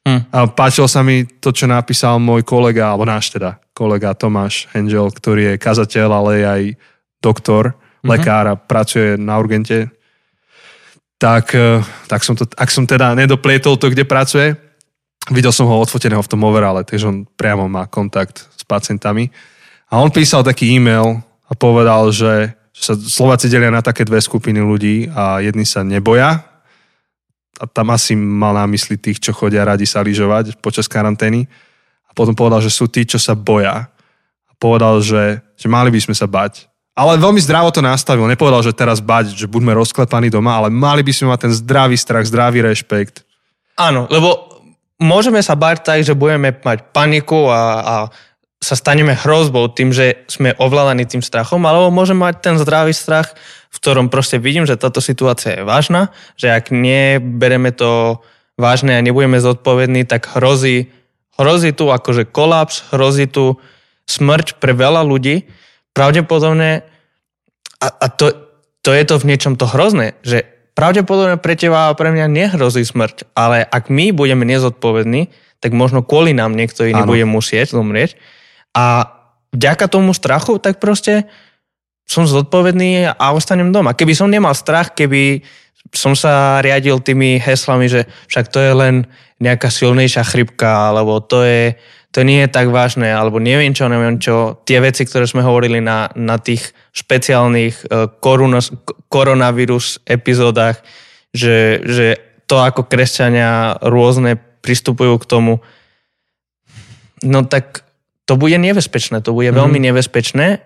Hm. 0.06 0.22
A 0.30 0.46
páčilo 0.46 0.86
sa 0.86 1.02
mi 1.02 1.26
to, 1.26 1.50
čo 1.50 1.66
napísal 1.66 2.22
môj 2.22 2.46
kolega, 2.46 2.94
alebo 2.94 3.10
náš 3.10 3.34
teda 3.34 3.58
kolega 3.74 4.14
Tomáš 4.14 4.70
Hengel, 4.72 5.10
ktorý 5.10 5.54
je 5.54 5.62
kazateľ, 5.62 6.10
ale 6.14 6.32
aj 6.46 6.62
doktor 7.20 7.74
mm-hmm. 7.74 8.08
lekár 8.08 8.46
a 8.46 8.56
pracuje 8.56 9.18
na 9.18 9.36
urgente, 9.42 9.90
tak, 11.18 11.58
e, 11.58 11.82
tak 12.06 12.22
som 12.22 12.38
to, 12.38 12.46
ak 12.54 12.70
som 12.70 12.86
teda 12.86 13.18
nedoplietol 13.18 13.82
to, 13.82 13.90
kde 13.90 14.06
pracuje, 14.06 14.54
videl 15.34 15.50
som 15.50 15.66
ho 15.66 15.82
odfoteného 15.82 16.22
v 16.22 16.32
tom 16.32 16.46
overale, 16.46 16.86
takže 16.86 17.10
on 17.10 17.18
priamo 17.26 17.66
má 17.66 17.90
kontakt 17.90 18.46
s 18.46 18.62
pacientami. 18.62 19.34
A 19.90 19.98
on 19.98 20.14
písal 20.14 20.46
taký 20.46 20.70
e-mail 20.78 21.18
a 21.50 21.54
povedal, 21.58 22.14
že, 22.14 22.54
že 22.78 22.82
sa 22.82 22.94
Slováci 22.94 23.50
delia 23.50 23.74
na 23.74 23.82
také 23.82 24.06
dve 24.06 24.22
skupiny 24.22 24.62
ľudí 24.62 25.10
a 25.10 25.42
jedni 25.42 25.66
sa 25.66 25.82
neboja 25.82 26.55
a 27.60 27.66
tam 27.70 27.92
asi 27.96 28.16
mal 28.16 28.56
na 28.56 28.68
mysli 28.68 29.00
tých, 29.00 29.20
čo 29.20 29.32
chodia 29.32 29.64
radi 29.64 29.88
sa 29.88 30.04
lyžovať 30.04 30.60
počas 30.60 30.92
karantény. 30.92 31.48
A 32.08 32.12
potom 32.12 32.36
povedal, 32.36 32.60
že 32.60 32.72
sú 32.72 32.92
tí, 32.92 33.08
čo 33.08 33.16
sa 33.16 33.36
boja. 33.36 33.88
A 34.48 34.52
povedal, 34.60 35.00
že, 35.00 35.40
že 35.56 35.68
mali 35.72 35.92
by 35.92 36.00
sme 36.00 36.16
sa 36.16 36.28
bať 36.28 36.68
Ale 36.96 37.20
veľmi 37.20 37.40
zdravo 37.40 37.72
to 37.72 37.84
nastavil. 37.84 38.28
Nepovedal, 38.28 38.64
že 38.64 38.76
teraz 38.76 39.04
bať, 39.04 39.36
že 39.36 39.52
buďme 39.52 39.76
rozklepaní 39.76 40.32
doma, 40.32 40.60
ale 40.64 40.72
mali 40.72 41.04
by 41.04 41.12
sme 41.12 41.32
mať 41.32 41.40
ten 41.48 41.54
zdravý 41.56 41.96
strach, 42.00 42.28
zdravý 42.28 42.64
rešpekt. 42.64 43.28
Áno, 43.76 44.08
lebo 44.08 44.56
môžeme 45.00 45.44
sa 45.44 45.60
bať 45.60 45.84
tak, 45.84 46.00
že 46.08 46.16
budeme 46.16 46.56
mať 46.56 46.96
paniku 46.96 47.52
a, 47.52 47.62
a 47.84 47.96
sa 48.64 48.76
staneme 48.80 49.14
hrozbou 49.14 49.70
tým, 49.70 49.92
že 49.92 50.26
sme 50.32 50.56
ovládaní 50.58 51.06
tým 51.06 51.22
strachom, 51.22 51.62
alebo 51.68 51.92
môžeme 51.92 52.26
mať 52.26 52.36
ten 52.42 52.56
zdravý 52.56 52.96
strach, 52.96 53.36
v 53.76 53.78
ktorom 53.84 54.08
proste 54.08 54.40
vidím, 54.40 54.64
že 54.64 54.80
táto 54.80 55.04
situácia 55.04 55.60
je 55.60 55.68
vážna, 55.68 56.16
že 56.40 56.48
ak 56.48 56.72
nebereme 56.72 57.76
to 57.76 58.24
vážne 58.56 58.96
a 58.96 59.04
nebudeme 59.04 59.36
zodpovední, 59.44 60.08
tak 60.08 60.32
hrozí, 60.32 60.88
hrozí 61.36 61.76
tu 61.76 61.92
akože 61.92 62.24
kolaps, 62.32 62.88
hrozí 62.96 63.28
tu 63.28 63.60
smrť 64.08 64.64
pre 64.64 64.72
veľa 64.72 65.04
ľudí. 65.04 65.44
Pravdepodobne, 65.92 66.88
a, 67.84 67.88
a 67.92 68.08
to, 68.08 68.32
to 68.80 68.96
je 68.96 69.04
to 69.04 69.20
v 69.20 69.28
niečom 69.28 69.60
to 69.60 69.68
hrozné, 69.68 70.16
že 70.24 70.48
pravdepodobne 70.72 71.36
pre 71.36 71.60
teba 71.60 71.92
a 71.92 71.98
pre 72.00 72.16
mňa 72.16 72.32
nehrozí 72.32 72.88
smrť, 72.88 73.36
ale 73.36 73.60
ak 73.64 73.92
my 73.92 74.16
budeme 74.16 74.48
nezodpovední, 74.48 75.28
tak 75.60 75.76
možno 75.76 76.00
kvôli 76.00 76.32
nám 76.32 76.56
niekto 76.56 76.88
iný 76.88 77.04
ano. 77.04 77.12
bude 77.12 77.28
musieť 77.28 77.76
zomrieť. 77.76 78.16
A 78.76 79.16
vďaka 79.56 79.88
tomu 79.88 80.12
strachu, 80.12 80.60
tak 80.60 80.84
proste 80.84 81.28
som 82.06 82.30
zodpovedný 82.30 83.18
a 83.18 83.26
ostanem 83.34 83.74
doma. 83.74 83.98
Keby 83.98 84.14
som 84.14 84.30
nemal 84.30 84.54
strach, 84.54 84.94
keby 84.94 85.42
som 85.94 86.14
sa 86.14 86.62
riadil 86.62 87.02
tými 87.02 87.38
heslami, 87.42 87.90
že 87.90 88.06
však 88.30 88.50
to 88.50 88.62
je 88.62 88.74
len 88.74 88.96
nejaká 89.42 89.68
silnejšia 89.70 90.24
chrypka, 90.24 90.90
alebo 90.94 91.20
to 91.20 91.44
je, 91.44 91.76
to 92.16 92.24
nie 92.24 92.46
je 92.46 92.50
tak 92.50 92.72
vážne, 92.72 93.12
alebo 93.12 93.38
neviem 93.38 93.76
čo, 93.76 93.92
neviem 93.92 94.18
čo. 94.18 94.64
Tie 94.64 94.80
veci, 94.80 95.04
ktoré 95.04 95.28
sme 95.28 95.44
hovorili 95.44 95.84
na, 95.84 96.08
na 96.16 96.40
tých 96.40 96.72
špeciálnych 96.96 97.76
uh, 97.86 98.08
koronos, 98.24 98.72
koronavírus 99.12 100.00
epizódach, 100.08 100.80
že, 101.36 101.84
že 101.84 102.08
to, 102.48 102.64
ako 102.64 102.88
kresťania 102.88 103.82
rôzne 103.84 104.40
pristupujú 104.64 105.20
k 105.22 105.30
tomu, 105.30 105.54
no 107.22 107.40
tak 107.46 107.86
to 108.26 108.34
bude 108.40 108.58
nebezpečné, 108.58 109.22
to 109.22 109.36
bude 109.36 109.54
mm. 109.54 109.58
veľmi 109.58 109.80
nebezpečné 109.84 110.65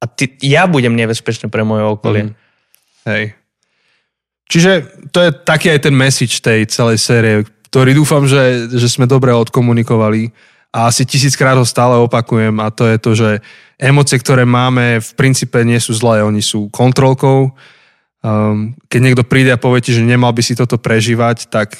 a 0.00 0.04
ty, 0.08 0.32
ja 0.40 0.64
budem 0.64 0.96
nebezpečný 0.96 1.52
pre 1.52 1.60
moje 1.60 1.84
okolie. 1.84 2.32
Mm. 2.32 2.34
Hej. 3.04 3.24
Čiže 4.50 4.70
to 5.14 5.18
je 5.22 5.30
taký 5.30 5.70
aj 5.70 5.80
ten 5.86 5.94
message 5.94 6.42
tej 6.42 6.66
celej 6.66 6.98
série, 6.98 7.46
ktorý 7.70 7.94
dúfam, 7.94 8.26
že, 8.26 8.66
že 8.72 8.90
sme 8.90 9.06
dobre 9.06 9.30
odkomunikovali 9.30 10.34
a 10.74 10.90
asi 10.90 11.06
tisíckrát 11.06 11.54
ho 11.54 11.62
stále 11.62 11.94
opakujem 12.02 12.58
a 12.58 12.74
to 12.74 12.82
je 12.90 12.96
to, 12.98 13.10
že 13.14 13.30
emócie, 13.78 14.18
ktoré 14.18 14.42
máme 14.42 14.98
v 14.98 15.10
princípe 15.14 15.62
nie 15.62 15.78
sú 15.78 15.94
zlé, 15.94 16.26
oni 16.26 16.42
sú 16.42 16.66
kontrolkou. 16.74 17.54
Um, 18.20 18.74
keď 18.90 19.00
niekto 19.00 19.24
príde 19.24 19.54
a 19.54 19.62
povie 19.62 19.86
ti, 19.86 19.94
že 19.94 20.02
nemal 20.02 20.34
by 20.34 20.42
si 20.42 20.58
toto 20.58 20.76
prežívať, 20.82 21.46
tak 21.46 21.78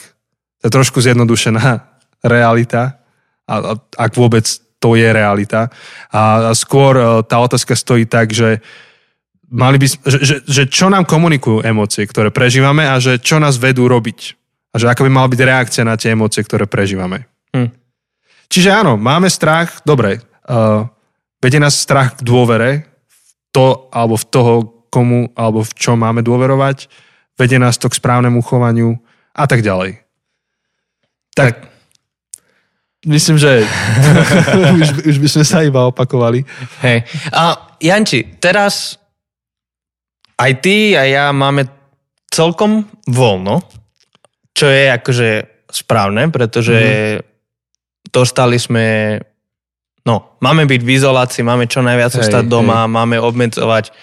to 0.63 0.71
je 0.71 0.73
trošku 0.73 1.03
zjednodušená 1.03 1.63
realita 2.23 3.03
a, 3.51 3.55
a 3.59 3.73
ak 3.99 4.15
vôbec 4.15 4.47
to 4.81 4.97
je 4.97 5.09
realita. 5.13 5.69
A 6.11 6.51
skôr 6.57 6.97
e, 6.97 7.05
tá 7.29 7.37
otázka 7.39 7.77
stojí 7.77 8.09
tak, 8.09 8.33
že 8.33 8.65
mali 9.53 9.77
by, 9.77 9.87
že, 9.87 10.19
že, 10.25 10.37
že 10.49 10.63
čo 10.67 10.89
nám 10.89 11.05
komunikujú 11.05 11.61
emócie, 11.61 12.09
ktoré 12.09 12.33
prežívame 12.33 12.89
a 12.89 12.97
že 12.97 13.21
čo 13.21 13.37
nás 13.37 13.61
vedú 13.61 13.87
robiť. 13.87 14.41
A 14.73 14.81
že 14.81 14.89
aká 14.89 15.05
by 15.05 15.13
mala 15.13 15.29
byť 15.29 15.41
reakcia 15.45 15.85
na 15.85 16.01
tie 16.01 16.17
emócie, 16.17 16.41
ktoré 16.41 16.65
prežívame. 16.65 17.29
Hm. 17.53 17.75
Čiže 18.51 18.71
áno, 18.71 18.95
máme 18.95 19.27
strach, 19.27 19.83
dobre, 19.83 20.23
uh, 20.47 20.87
vedie 21.43 21.59
nás 21.59 21.75
strach 21.75 22.19
k 22.19 22.27
dôvere, 22.27 22.87
v 23.07 23.31
to 23.51 23.91
alebo 23.91 24.15
v 24.15 24.27
toho, 24.31 24.55
komu 24.91 25.31
alebo 25.35 25.63
v 25.67 25.73
čo 25.75 25.99
máme 25.99 26.23
dôverovať, 26.23 26.87
vedie 27.39 27.59
nás 27.59 27.79
to 27.79 27.91
k 27.91 27.99
správnemu 27.99 28.39
chovaniu 28.43 28.99
a 29.35 29.45
tak 29.47 29.63
ďalej. 29.63 30.03
Tak, 31.35 31.51
tak 31.51 31.80
Myslím, 33.09 33.41
že 33.41 33.65
už, 34.81 35.09
už 35.09 35.17
by 35.17 35.29
sme 35.29 35.45
sa 35.45 35.65
iba 35.65 35.89
opakovali. 35.89 36.45
Hej. 36.85 37.09
A 37.33 37.73
Janči, 37.81 38.37
teraz 38.37 39.01
aj 40.37 40.53
ty 40.61 40.93
a 40.93 41.09
ja 41.09 41.33
máme 41.33 41.65
celkom 42.29 42.85
voľno, 43.09 43.65
čo 44.53 44.69
je 44.69 44.93
akože 44.93 45.29
správne, 45.73 46.29
pretože 46.29 46.77
mm. 46.77 47.21
dostali 48.13 48.61
sme, 48.61 49.17
no, 50.05 50.37
máme 50.45 50.69
byť 50.69 50.81
v 50.85 50.93
izolácii, 50.93 51.41
máme 51.41 51.73
čo 51.73 51.81
najviac 51.81 52.13
hej, 52.13 52.21
ostať 52.21 52.45
doma, 52.45 52.85
hej. 52.85 52.93
máme 52.93 53.17
obmedzovať 53.17 53.97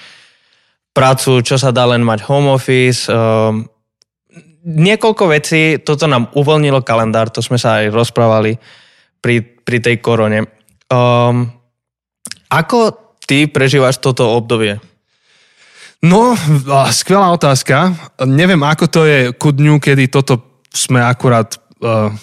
prácu, 0.90 1.46
čo 1.46 1.62
sa 1.62 1.70
dá 1.70 1.86
len 1.86 2.02
mať 2.02 2.26
home 2.26 2.50
office, 2.50 3.06
um, 3.06 3.62
niekoľko 4.68 5.24
vecí, 5.30 5.78
toto 5.86 6.10
nám 6.10 6.34
uvoľnilo 6.34 6.82
kalendár, 6.82 7.30
to 7.30 7.46
sme 7.46 7.62
sa 7.62 7.86
aj 7.86 7.94
rozprávali 7.94 8.58
pri, 9.20 9.42
pri 9.42 9.78
tej 9.84 9.96
korone. 10.00 10.48
Um, 10.88 11.52
ako 12.48 12.96
ty 13.28 13.46
prežívaš 13.52 14.00
toto 14.00 14.32
obdobie? 14.32 14.80
No, 16.06 16.38
skvelá 16.94 17.34
otázka. 17.34 17.92
Neviem, 18.24 18.62
ako 18.62 18.86
to 18.86 19.02
je 19.04 19.20
ku 19.34 19.50
dňu, 19.50 19.82
kedy 19.82 20.08
toto 20.14 20.62
sme 20.70 21.02
akurát 21.02 21.58
uh, 21.82 22.14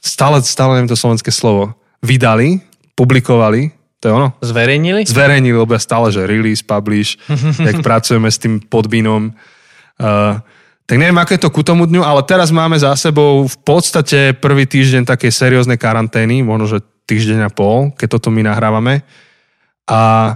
stále, 0.00 0.40
stále 0.40 0.80
neviem 0.80 0.90
to 0.90 0.96
slovenské 0.96 1.28
slovo, 1.28 1.76
vydali, 2.00 2.64
publikovali, 2.96 3.76
to 3.98 4.04
je 4.08 4.12
ono? 4.14 4.28
Zverejnili? 4.40 5.02
Zverejnili, 5.04 5.58
lebo 5.58 5.74
ja 5.74 5.82
stále, 5.82 6.14
že 6.14 6.24
release, 6.24 6.62
publish, 6.62 7.18
jak 7.68 7.82
pracujeme 7.82 8.30
s 8.30 8.38
tým 8.38 8.62
podbinom. 8.62 9.34
Uh, 9.98 10.38
tak 10.88 10.96
neviem, 10.96 11.20
ako 11.20 11.36
je 11.36 11.42
to 11.44 11.52
ku 11.52 11.60
tomu 11.60 11.84
dňu, 11.84 12.00
ale 12.00 12.24
teraz 12.24 12.48
máme 12.48 12.80
za 12.80 12.96
sebou 12.96 13.44
v 13.44 13.56
podstate 13.60 14.32
prvý 14.32 14.64
týždeň 14.64 15.04
takej 15.04 15.28
serióznej 15.28 15.76
karantény, 15.76 16.40
možno, 16.40 16.64
že 16.64 16.78
týždeň 17.04 17.44
a 17.44 17.50
pol, 17.52 17.92
keď 17.92 18.16
toto 18.16 18.32
my 18.32 18.40
nahrávame. 18.48 19.04
A, 19.84 20.32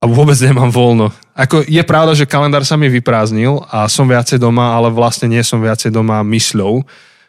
a 0.00 0.04
vôbec 0.08 0.36
nemám 0.40 0.72
voľno. 0.72 1.12
Ako, 1.36 1.68
je 1.68 1.84
pravda, 1.84 2.16
že 2.16 2.24
kalendár 2.24 2.64
sa 2.64 2.80
mi 2.80 2.88
vyprázdnil 2.88 3.68
a 3.68 3.84
som 3.92 4.08
viacej 4.08 4.40
doma, 4.40 4.72
ale 4.72 4.88
vlastne 4.88 5.28
nie 5.28 5.44
som 5.44 5.60
viacej 5.60 5.92
doma 5.92 6.24
mysľou, 6.24 6.80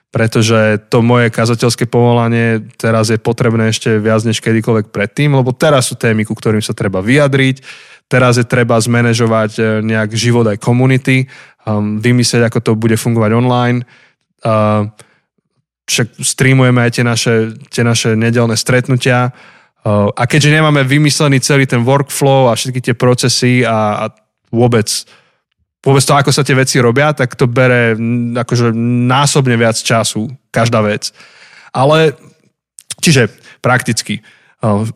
pretože 0.08 0.80
to 0.88 1.04
moje 1.04 1.28
kazateľské 1.28 1.84
povolanie 1.84 2.64
teraz 2.80 3.12
je 3.12 3.20
potrebné 3.20 3.76
ešte 3.76 4.00
viac 4.00 4.24
než 4.24 4.40
kedykoľvek 4.40 4.88
predtým, 4.96 5.36
lebo 5.36 5.52
teraz 5.52 5.92
sú 5.92 6.00
témy, 6.00 6.24
ku 6.24 6.32
ktorým 6.32 6.64
sa 6.64 6.72
treba 6.72 7.04
vyjadriť, 7.04 7.60
teraz 8.08 8.40
je 8.40 8.48
treba 8.48 8.80
zmanéžovať 8.80 9.52
eh, 9.60 9.64
nejak 9.84 10.16
život 10.16 10.48
aj 10.48 10.64
komunity 10.64 11.28
um, 11.68 12.00
vymyslieť, 12.00 12.48
ako 12.48 12.60
to 12.64 12.72
bude 12.80 12.96
fungovať 12.96 13.32
online. 13.36 13.84
Uh, 14.42 14.88
však 15.88 16.20
streamujeme 16.20 16.84
aj 16.84 16.92
tie 17.00 17.04
naše, 17.04 17.36
tie 17.72 17.84
naše 17.84 18.16
nedelné 18.16 18.56
stretnutia. 18.56 19.32
Uh, 19.84 20.12
a 20.16 20.28
keďže 20.28 20.52
nemáme 20.52 20.84
vymyslený 20.84 21.40
celý 21.44 21.68
ten 21.68 21.84
workflow 21.84 22.52
a 22.52 22.58
všetky 22.60 22.80
tie 22.84 22.96
procesy 22.96 23.64
a, 23.64 24.08
a 24.08 24.16
vôbec, 24.52 24.88
vôbec 25.84 26.04
to, 26.04 26.14
ako 26.16 26.32
sa 26.32 26.44
tie 26.44 26.56
veci 26.56 26.80
robia, 26.80 27.12
tak 27.16 27.36
to 27.36 27.48
bere 27.48 27.96
akože 28.36 28.76
násobne 29.08 29.56
viac 29.56 29.80
času, 29.80 30.28
každá 30.52 30.84
vec. 30.84 31.12
Ale, 31.72 32.16
čiže 33.00 33.32
prakticky, 33.64 34.24
uh, 34.64 34.88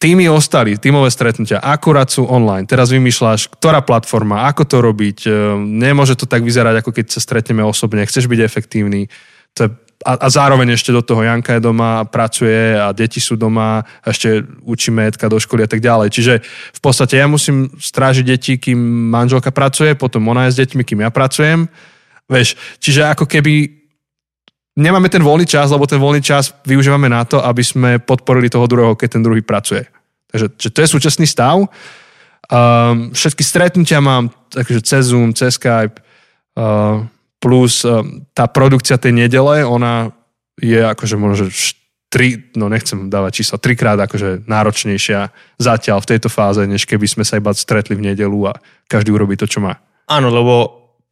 Týmy 0.00 0.32
ostali, 0.32 0.80
týmové 0.80 1.12
stretnutia, 1.12 1.60
akurát 1.60 2.08
sú 2.08 2.24
online. 2.24 2.64
Teraz 2.64 2.88
vymýšľaš, 2.88 3.52
ktorá 3.52 3.84
platforma, 3.84 4.48
ako 4.48 4.64
to 4.64 4.76
robiť. 4.80 5.18
E, 5.28 5.30
nemôže 5.60 6.16
to 6.16 6.24
tak 6.24 6.40
vyzerať, 6.40 6.80
ako 6.80 6.96
keď 6.96 7.06
sa 7.12 7.20
stretneme 7.20 7.60
osobne. 7.60 8.08
Chceš 8.08 8.24
byť 8.24 8.40
efektívny. 8.40 9.12
To 9.60 9.68
je, 9.68 9.70
a, 10.08 10.24
a 10.24 10.26
zároveň 10.32 10.72
ešte 10.72 10.88
do 10.88 11.04
toho 11.04 11.20
Janka 11.20 11.52
je 11.52 11.68
doma, 11.68 12.08
pracuje 12.08 12.80
a 12.80 12.96
deti 12.96 13.20
sú 13.20 13.36
doma, 13.36 13.84
a 13.84 14.06
ešte 14.08 14.40
učíme 14.64 15.04
Edka 15.04 15.28
do 15.28 15.36
školy 15.36 15.68
a 15.68 15.70
tak 15.70 15.84
ďalej. 15.84 16.08
Čiže 16.16 16.34
v 16.48 16.80
podstate 16.80 17.20
ja 17.20 17.28
musím 17.28 17.68
strážiť 17.68 18.24
deti, 18.24 18.56
kým 18.56 18.80
manželka 19.12 19.52
pracuje, 19.52 19.92
potom 20.00 20.24
ona 20.32 20.48
je 20.48 20.56
s 20.56 20.60
deťmi, 20.64 20.80
kým 20.80 21.04
ja 21.04 21.12
pracujem. 21.12 21.68
Vieš, 22.24 22.56
čiže 22.80 23.04
ako 23.04 23.28
keby 23.28 23.79
nemáme 24.80 25.12
ten 25.12 25.20
voľný 25.20 25.44
čas, 25.44 25.68
lebo 25.68 25.84
ten 25.84 26.00
voľný 26.00 26.24
čas 26.24 26.56
využívame 26.64 27.12
na 27.12 27.28
to, 27.28 27.44
aby 27.44 27.60
sme 27.60 28.00
podporili 28.00 28.48
toho 28.48 28.64
druhého, 28.64 28.96
keď 28.96 29.20
ten 29.20 29.22
druhý 29.22 29.44
pracuje. 29.44 29.84
Takže 30.32 30.46
že 30.56 30.68
to 30.72 30.78
je 30.80 30.88
súčasný 30.88 31.26
stav. 31.28 31.60
Um, 32.50 33.14
všetky 33.14 33.44
stretnutia 33.44 34.00
mám 34.00 34.32
takže 34.50 34.80
cez 34.82 35.12
Zoom, 35.12 35.36
cez 35.36 35.54
Skype, 35.54 36.02
uh, 36.58 37.04
plus 37.38 37.86
um, 37.86 38.26
tá 38.34 38.50
produkcia 38.50 38.98
tej 38.98 39.14
nedele, 39.14 39.62
ona 39.62 40.10
je 40.58 40.82
akože 40.82 41.14
možno, 41.14 41.46
že 41.46 41.78
tri, 42.10 42.50
no 42.58 42.66
nechcem 42.66 43.06
dávať 43.06 43.32
čísla, 43.40 43.62
trikrát 43.62 43.96
akože 44.02 44.44
náročnejšia 44.50 45.30
zatiaľ 45.62 46.02
v 46.02 46.10
tejto 46.10 46.26
fáze, 46.26 46.58
než 46.66 46.84
keby 46.84 47.06
sme 47.06 47.22
sa 47.22 47.38
iba 47.38 47.54
stretli 47.54 47.94
v 47.94 48.10
nedelu 48.10 48.50
a 48.50 48.58
každý 48.90 49.14
urobí 49.14 49.38
to, 49.38 49.46
čo 49.46 49.62
má. 49.62 49.78
Áno, 50.10 50.26
lebo 50.34 50.54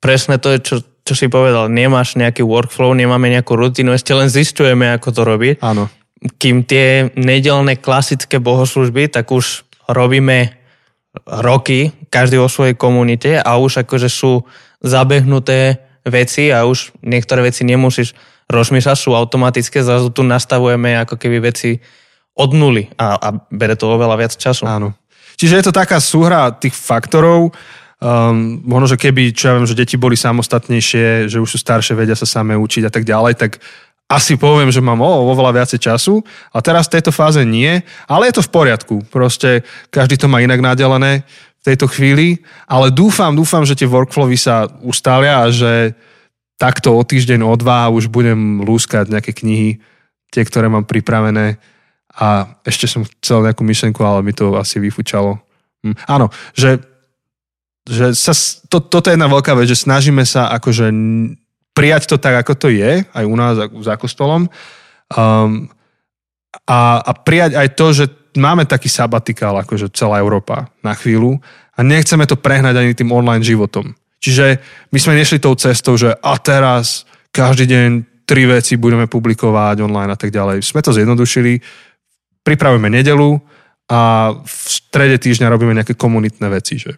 presne 0.02 0.42
to 0.42 0.50
je, 0.50 0.58
čo, 0.58 0.76
čo 1.08 1.16
si 1.16 1.32
povedal, 1.32 1.72
nemáš 1.72 2.20
nejaký 2.20 2.44
workflow, 2.44 2.92
nemáme 2.92 3.32
nejakú 3.32 3.56
rutinu, 3.56 3.96
ešte 3.96 4.12
len 4.12 4.28
zistujeme, 4.28 4.92
ako 4.92 5.08
to 5.08 5.22
robiť. 5.24 5.56
Áno. 5.64 5.88
Kým 6.36 6.68
tie 6.68 7.08
nedelné 7.16 7.80
klasické 7.80 8.36
bohoslužby, 8.36 9.08
tak 9.08 9.32
už 9.32 9.64
robíme 9.88 10.52
roky, 11.24 11.96
každý 12.12 12.36
vo 12.36 12.52
svojej 12.52 12.76
komunite 12.76 13.40
a 13.40 13.56
už 13.56 13.88
akože 13.88 14.12
sú 14.12 14.44
zabehnuté 14.84 15.80
veci 16.04 16.52
a 16.52 16.68
už 16.68 16.92
niektoré 17.00 17.48
veci 17.48 17.64
nemusíš 17.64 18.12
rozmýšľať, 18.52 18.96
sú 18.96 19.16
automatické, 19.16 19.80
zrazu 19.80 20.12
tu 20.12 20.24
nastavujeme 20.24 21.00
ako 21.04 21.16
keby 21.16 21.40
veci 21.40 21.80
od 22.36 22.52
nuly 22.52 22.88
a, 23.00 23.16
a 23.16 23.28
bere 23.48 23.74
to 23.74 23.88
oveľa 23.88 24.16
viac 24.20 24.32
času. 24.36 24.68
Áno. 24.68 24.94
Čiže 25.38 25.54
je 25.62 25.64
to 25.70 25.74
taká 25.74 26.02
súhra 26.02 26.50
tých 26.50 26.74
faktorov, 26.74 27.54
Um, 27.98 28.62
možno, 28.62 28.94
že 28.94 29.00
keby, 29.00 29.34
čo 29.34 29.50
ja 29.50 29.54
viem, 29.58 29.66
že 29.66 29.74
deti 29.74 29.98
boli 29.98 30.14
samostatnejšie, 30.14 31.26
že 31.26 31.42
už 31.42 31.50
sú 31.50 31.58
staršie, 31.58 31.98
vedia 31.98 32.14
sa 32.14 32.30
samé 32.30 32.54
učiť 32.54 32.86
a 32.86 32.92
tak 32.94 33.02
ďalej, 33.02 33.34
tak 33.34 33.58
asi 34.08 34.38
poviem, 34.38 34.70
že 34.70 34.80
mám 34.80 35.02
o, 35.02 35.12
oveľa 35.34 35.52
viacej 35.60 35.82
času 35.82 36.22
a 36.54 36.62
teraz 36.64 36.88
v 36.88 36.96
tejto 36.96 37.12
fáze 37.12 37.42
nie, 37.44 37.82
ale 38.08 38.30
je 38.30 38.40
to 38.40 38.46
v 38.46 38.54
poriadku. 38.54 38.94
Proste 39.12 39.66
každý 39.92 40.16
to 40.16 40.30
má 40.30 40.40
inak 40.40 40.62
nadelené 40.62 41.26
v 41.58 41.62
tejto 41.74 41.90
chvíli, 41.90 42.40
ale 42.64 42.94
dúfam, 42.94 43.34
dúfam, 43.34 43.66
že 43.66 43.74
tie 43.74 43.90
workflowy 43.90 44.38
sa 44.38 44.70
ustália 44.80 45.44
a 45.44 45.52
že 45.52 45.92
takto 46.56 46.94
o 46.94 47.02
týždeň, 47.02 47.44
o 47.44 47.54
dva 47.58 47.90
už 47.92 48.08
budem 48.08 48.62
lúskať 48.62 49.12
nejaké 49.12 49.36
knihy, 49.36 49.82
tie, 50.32 50.42
ktoré 50.46 50.70
mám 50.70 50.88
pripravené 50.88 51.60
a 52.14 52.48
ešte 52.62 52.88
som 52.88 53.02
chcel 53.04 53.44
nejakú 53.44 53.60
myšlenku, 53.60 54.00
ale 54.06 54.24
mi 54.24 54.32
to 54.32 54.56
asi 54.56 54.80
vyfučalo. 54.80 55.38
Hm. 55.84 55.94
Áno, 56.08 56.32
že 56.56 56.80
že 57.88 58.12
sa, 58.12 58.36
to, 58.68 58.84
toto 58.84 59.08
je 59.08 59.16
jedna 59.16 59.32
veľká 59.32 59.56
vec, 59.56 59.66
že 59.72 59.80
snažíme 59.80 60.22
sa 60.28 60.52
akože 60.60 60.92
prijať 61.72 62.12
to 62.12 62.16
tak, 62.20 62.44
ako 62.44 62.52
to 62.54 62.68
je, 62.68 63.02
aj 63.02 63.24
u 63.24 63.36
nás 63.38 63.56
za 63.56 63.94
kostolom. 63.96 64.52
Um, 65.16 65.72
a, 66.68 67.00
a 67.00 67.12
prijať 67.16 67.56
aj 67.56 67.68
to, 67.72 67.86
že 67.96 68.04
máme 68.36 68.68
taký 68.68 68.92
sabatikál, 68.92 69.56
akože 69.56 69.88
celá 69.96 70.20
Európa 70.20 70.68
na 70.84 70.92
chvíľu 70.92 71.40
a 71.74 71.80
nechceme 71.80 72.28
to 72.28 72.36
prehnať 72.36 72.74
ani 72.76 72.92
tým 72.92 73.08
online 73.14 73.46
životom. 73.46 73.96
Čiže 74.18 74.58
my 74.90 74.98
sme 74.98 75.18
nešli 75.18 75.38
tou 75.38 75.54
cestou, 75.54 75.94
že 75.94 76.12
a 76.12 76.34
teraz 76.42 77.06
každý 77.30 77.70
deň 77.70 77.88
tri 78.28 78.44
veci 78.44 78.76
budeme 78.76 79.08
publikovať 79.08 79.80
online 79.80 80.12
a 80.12 80.18
tak 80.18 80.34
ďalej. 80.34 80.60
Sme 80.60 80.84
to 80.84 80.92
zjednodušili, 80.92 81.62
pripravujeme 82.42 82.90
nedelu 82.92 83.40
a 83.88 84.34
v 84.36 84.56
strede 84.68 85.16
týždňa 85.16 85.48
robíme 85.48 85.72
nejaké 85.72 85.96
komunitné 85.96 86.50
veci, 86.52 86.76
že 86.76 86.92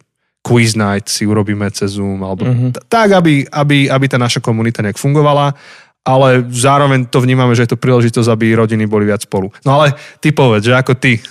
quiz 0.50 0.75
night 0.75 1.07
si 1.07 1.23
urobíme 1.23 1.71
cez 1.71 1.95
Zoom, 1.95 2.26
alebo 2.26 2.42
mm-hmm. 2.42 2.75
t- 2.75 2.83
tak, 2.90 3.14
aby, 3.14 3.47
aby, 3.47 3.87
aby 3.87 4.07
tá 4.11 4.19
naša 4.19 4.42
komunita 4.42 4.83
nejak 4.83 4.99
fungovala, 4.99 5.54
ale 6.02 6.42
zároveň 6.50 7.07
to 7.07 7.23
vnímame, 7.23 7.54
že 7.54 7.71
je 7.71 7.78
to 7.78 7.78
príležitosť, 7.78 8.26
aby 8.26 8.59
rodiny 8.59 8.90
boli 8.90 9.07
viac 9.07 9.23
spolu. 9.23 9.54
No 9.62 9.78
ale 9.78 9.95
ty 10.19 10.35
povedz, 10.35 10.66
že 10.66 10.75
ako 10.75 10.99
ty. 10.99 11.23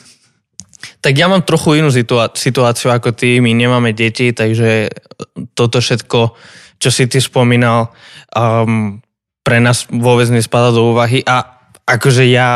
Tak 1.03 1.11
ja 1.11 1.27
mám 1.27 1.43
trochu 1.43 1.83
inú 1.83 1.91
situáciu 1.91 2.95
ako 2.95 3.11
ty, 3.11 3.43
my 3.43 3.51
nemáme 3.51 3.91
deti, 3.91 4.31
takže 4.31 4.87
toto 5.51 5.83
všetko, 5.83 6.19
čo 6.79 6.87
si 6.87 7.11
ty 7.11 7.19
spomínal, 7.19 7.91
um, 8.31 9.03
pre 9.43 9.59
nás 9.59 9.83
vôbec 9.91 10.31
nespada 10.31 10.71
do 10.71 10.95
úvahy 10.95 11.19
a 11.27 11.59
akože 11.83 12.23
ja 12.29 12.49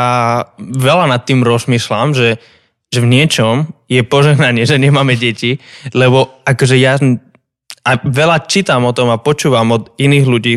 veľa 0.56 1.12
nad 1.12 1.28
tým 1.28 1.44
rozmýšľam, 1.44 2.16
že 2.16 2.40
že 2.94 3.02
v 3.02 3.10
niečom 3.10 3.66
je 3.90 4.06
požehnanie, 4.06 4.62
že 4.62 4.78
nemáme 4.78 5.18
deti, 5.18 5.58
lebo 5.90 6.30
akože 6.46 6.78
ja 6.78 6.94
a 7.84 8.00
veľa 8.00 8.48
čítam 8.48 8.88
o 8.88 8.96
tom 8.96 9.12
a 9.12 9.20
počúvam 9.20 9.76
od 9.76 9.92
iných 10.00 10.24
ľudí, 10.24 10.54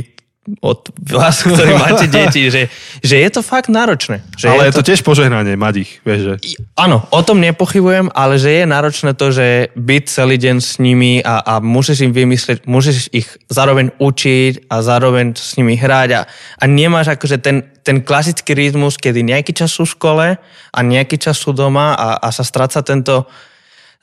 od 0.63 0.89
vás, 1.11 1.43
ktorí 1.43 1.75
máte 1.83 2.07
deti, 2.07 2.47
že, 2.47 2.71
že 3.03 3.15
je 3.19 3.29
to 3.29 3.43
fakt 3.43 3.67
náročné. 3.67 4.23
Že 4.39 4.45
ale 4.47 4.63
je 4.71 4.73
to, 4.73 4.79
to 4.79 4.87
tiež 4.91 5.01
požehnanie 5.03 5.59
mať 5.59 5.75
ich, 5.83 5.91
vieš, 6.07 6.21
že... 6.23 6.33
Áno, 6.79 7.03
o 7.11 7.21
tom 7.23 7.43
nepochybujem, 7.43 8.07
ale 8.15 8.39
že 8.39 8.63
je 8.63 8.65
náročné 8.65 9.11
to, 9.19 9.35
že 9.35 9.75
byť 9.75 10.03
celý 10.07 10.39
deň 10.39 10.57
s 10.63 10.79
nimi 10.79 11.19
a, 11.19 11.43
a 11.43 11.53
musíš 11.59 12.07
im 12.07 12.15
vymyslieť, 12.15 12.63
musíš 12.63 13.11
ich 13.11 13.27
zároveň 13.51 13.91
učiť 13.99 14.71
a 14.71 14.79
zároveň 14.79 15.35
s 15.35 15.59
nimi 15.59 15.75
hrať 15.75 16.09
a, 16.15 16.21
a 16.31 16.63
nemáš 16.63 17.11
akože 17.19 17.43
ten, 17.43 17.67
ten 17.83 17.99
klasický 17.99 18.55
rytmus, 18.55 18.95
kedy 18.95 19.23
nejaký 19.23 19.51
čas 19.51 19.75
sú 19.75 19.83
v 19.83 19.93
škole 19.99 20.27
a 20.39 20.79
nejaký 20.79 21.19
čas 21.19 21.35
sú 21.35 21.51
doma 21.51 21.95
a, 21.95 22.19
a 22.23 22.27
sa 22.31 22.47
stráca 22.47 22.79
tento, 22.83 23.27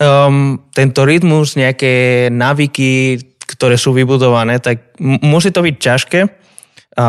um, 0.00 0.60
tento 0.76 1.08
rytmus, 1.08 1.56
nejaké 1.56 2.28
navyky, 2.28 3.20
ktoré 3.44 3.76
sú 3.76 3.92
vybudované, 3.92 4.58
tak 4.58 4.96
musí 5.00 5.52
to 5.52 5.60
byť 5.60 5.76
ťažké. 5.76 6.20
A 6.94 7.06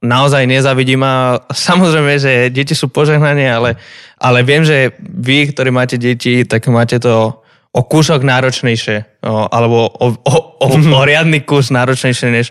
naozaj 0.00 0.48
nezavidím 0.48 1.04
a 1.04 1.44
samozrejme, 1.52 2.16
že 2.16 2.32
deti 2.48 2.72
sú 2.72 2.88
požehnanie, 2.88 3.48
ale, 3.52 3.70
ale 4.16 4.40
viem, 4.42 4.64
že 4.64 4.96
vy, 5.00 5.52
ktorí 5.52 5.68
máte 5.68 6.00
deti, 6.00 6.48
tak 6.48 6.64
máte 6.72 6.96
to 6.96 7.44
o 7.70 7.80
kúsok 7.86 8.26
náročnejšie, 8.26 9.22
o, 9.22 9.46
alebo 9.46 9.86
o, 9.86 10.06
o, 10.16 10.36
o, 10.58 10.66
o 10.74 11.02
riadny 11.06 11.46
kus 11.46 11.70
náročnejšie 11.70 12.28
než 12.32 12.50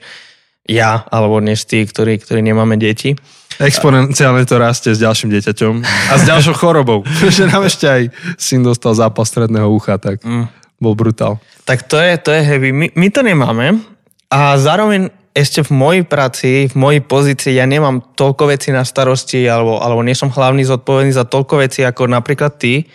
ja, 0.70 1.04
alebo 1.10 1.42
než 1.42 1.66
tí, 1.66 1.82
ktorí, 1.82 2.22
ktorí 2.22 2.46
nemáme 2.46 2.78
deti. 2.78 3.18
Exponenciálne 3.58 4.46
to 4.46 4.62
rastie 4.62 4.94
s 4.94 5.02
ďalším 5.02 5.34
dieťaťom 5.34 5.74
a 5.84 6.14
s 6.16 6.24
ďalšou 6.30 6.56
chorobou. 6.56 7.02
že 7.36 7.50
nám 7.50 7.66
ešte 7.66 7.90
aj 7.90 8.02
syn 8.38 8.62
dostal 8.62 8.94
zápas 8.94 9.28
stredného 9.28 9.68
ucha, 9.68 9.98
tak 9.98 10.22
mm. 10.22 10.46
bol 10.78 10.94
brutál. 10.94 11.42
Tak 11.66 11.90
to 11.90 11.98
je, 11.98 12.16
to 12.22 12.30
je 12.32 12.42
heavy. 12.46 12.70
My, 12.72 12.88
my 12.94 13.08
to 13.10 13.26
nemáme 13.26 13.82
a 14.30 14.56
zároveň 14.62 15.10
ešte 15.34 15.62
v 15.62 15.72
mojej 15.72 16.04
práci, 16.06 16.68
v 16.68 16.76
mojej 16.76 17.02
pozícii 17.06 17.54
ja 17.56 17.70
nemám 17.70 18.02
toľko 18.18 18.50
vecí 18.50 18.74
na 18.74 18.82
starosti 18.82 19.46
alebo, 19.46 19.78
alebo 19.80 20.02
nie 20.02 20.18
som 20.18 20.34
hlavný 20.34 20.66
zodpovedný 20.66 21.14
za 21.14 21.26
toľko 21.26 21.64
vecí 21.64 21.86
ako 21.86 22.10
napríklad 22.10 22.58
ty. 22.58 22.90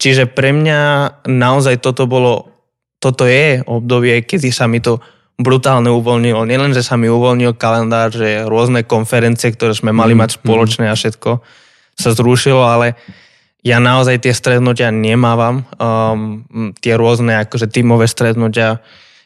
Čiže 0.00 0.26
pre 0.32 0.50
mňa 0.50 0.80
naozaj 1.28 1.78
toto 1.84 2.10
bolo, 2.10 2.50
toto 2.98 3.28
je 3.28 3.62
obdobie, 3.62 4.24
kedy 4.26 4.50
sa 4.50 4.66
mi 4.66 4.82
to 4.82 4.98
brutálne 5.38 5.90
uvoľnilo. 5.90 6.46
Nielen, 6.46 6.74
že 6.74 6.86
sa 6.86 6.94
mi 6.94 7.10
uvoľnil 7.10 7.58
kalendár, 7.58 8.14
že 8.14 8.46
rôzne 8.46 8.86
konferencie, 8.86 9.50
ktoré 9.50 9.74
sme 9.74 9.90
mali 9.90 10.14
mm, 10.14 10.20
mať 10.22 10.30
spoločné 10.38 10.86
a 10.90 10.98
všetko 10.98 11.42
sa 11.94 12.10
zrušilo, 12.10 12.62
ale 12.62 12.98
ja 13.64 13.80
naozaj 13.80 14.22
tie 14.22 14.34
stretnutia 14.34 14.92
nemávam. 14.94 15.64
Um, 15.80 16.74
tie 16.78 16.94
rôzne 16.94 17.42
akože 17.46 17.70
tímové 17.70 18.06
stretnutia, 18.06 18.84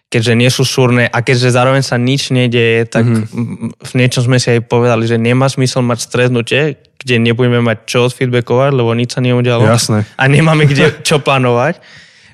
keďže 0.08 0.32
nie 0.34 0.48
sú 0.48 0.64
súrne 0.64 1.04
a 1.04 1.18
keďže 1.20 1.52
zároveň 1.52 1.84
sa 1.84 2.00
nič 2.00 2.32
nedieje, 2.32 2.88
tak 2.88 3.04
mm-hmm. 3.04 3.76
v 3.76 3.92
niečom 3.92 4.24
sme 4.24 4.40
si 4.40 4.56
aj 4.56 4.64
povedali, 4.64 5.04
že 5.04 5.20
nemá 5.20 5.52
smysel 5.52 5.84
mať 5.84 5.98
stretnutie, 6.00 6.80
kde 6.96 7.20
nebudeme 7.20 7.60
mať 7.60 7.84
čo 7.84 8.08
odfeedbackovať, 8.08 8.72
lebo 8.72 8.96
nič 8.96 9.14
sa 9.14 9.20
neudialo. 9.20 9.68
Jasné. 9.68 10.08
A 10.16 10.24
nemáme 10.26 10.64
kde 10.64 10.96
čo 11.08 11.20
plánovať. 11.20 11.78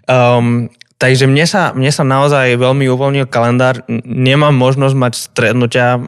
Um, 0.06 0.70
takže 1.02 1.26
mne 1.26 1.44
sa, 1.50 1.74
mne 1.74 1.90
sa 1.90 2.06
naozaj 2.06 2.54
veľmi 2.54 2.86
uvoľnil 2.94 3.26
kalendár. 3.26 3.82
Nemám 4.06 4.54
možnosť 4.54 4.94
mať 4.94 5.12
stretnutia 5.18 5.98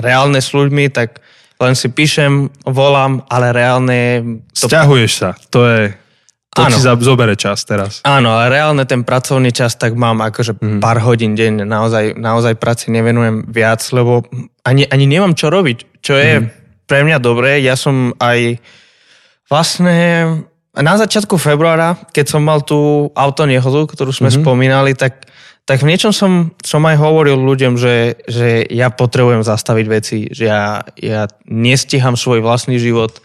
reálne 0.00 0.40
s 0.40 0.56
ľuďmi, 0.56 0.88
tak 0.88 1.20
len 1.60 1.76
si 1.78 1.92
píšem, 1.92 2.50
volám, 2.66 3.22
ale 3.30 3.54
reálne... 3.54 3.98
To... 4.58 4.66
Sťahuješ 4.66 5.12
sa, 5.12 5.30
to 5.52 5.62
je... 5.68 5.82
To 6.54 6.62
Áno. 6.62 6.78
ti 6.78 6.80
zobere 7.02 7.34
čas 7.34 7.66
teraz. 7.66 7.98
Áno, 8.06 8.30
ale 8.30 8.54
reálne 8.54 8.86
ten 8.86 9.02
pracovný 9.02 9.50
čas 9.50 9.74
tak 9.74 9.98
mám 9.98 10.22
akože 10.22 10.54
mm. 10.54 10.78
pár 10.78 11.02
hodín 11.02 11.34
deň, 11.34 11.66
naozaj, 11.66 12.14
naozaj 12.14 12.54
práci 12.62 12.94
nevenujem 12.94 13.50
viac, 13.50 13.82
lebo 13.90 14.22
ani, 14.62 14.86
ani 14.86 15.04
nemám 15.10 15.34
čo 15.34 15.50
robiť, 15.50 15.98
čo 15.98 16.14
je 16.14 16.32
mm. 16.38 16.46
pre 16.86 17.02
mňa 17.02 17.18
dobré. 17.18 17.58
Ja 17.58 17.74
som 17.74 18.14
aj 18.22 18.62
vlastne 19.50 19.98
na 20.74 20.94
začiatku 20.94 21.38
februára, 21.42 21.98
keď 22.14 22.38
som 22.38 22.42
mal 22.46 22.62
tú 22.62 23.10
autonehodu, 23.18 23.90
ktorú 23.90 24.14
sme 24.14 24.30
mm-hmm. 24.30 24.42
spomínali, 24.46 24.92
tak 24.94 25.26
tak 25.64 25.80
v 25.80 25.96
niečom 25.96 26.12
som, 26.12 26.52
som 26.60 26.84
aj 26.84 27.00
hovoril 27.00 27.40
ľuďom, 27.40 27.80
že, 27.80 28.20
že 28.28 28.68
ja 28.68 28.92
potrebujem 28.92 29.40
zastaviť 29.40 29.86
veci, 29.88 30.28
že 30.28 30.52
ja, 30.52 30.84
ja 31.00 31.24
nestiham 31.48 32.20
svoj 32.20 32.44
vlastný 32.44 32.76
život, 32.76 33.16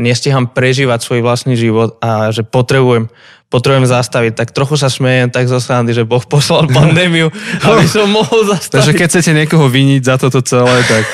nestiham 0.00 0.48
prežívať 0.48 1.04
svoj 1.04 1.20
vlastný 1.20 1.52
život 1.52 2.00
a 2.00 2.32
že 2.32 2.40
potrebujem, 2.40 3.12
potrebujem 3.52 3.84
zastaviť. 3.84 4.32
Tak 4.32 4.48
trochu 4.56 4.80
sa 4.80 4.88
smejem 4.88 5.28
tak 5.28 5.52
zo 5.52 5.60
srandy, 5.60 5.92
že 5.92 6.08
Boh 6.08 6.24
poslal 6.24 6.64
pandémiu, 6.72 7.28
aby 7.60 7.84
som 7.84 8.08
mohol 8.08 8.48
zastaviť. 8.48 8.72
Takže 8.72 8.92
keď 8.96 9.06
chcete 9.12 9.32
niekoho 9.36 9.68
viniť 9.68 10.00
za 10.00 10.16
toto 10.16 10.40
celé, 10.40 10.80
tak 10.88 11.04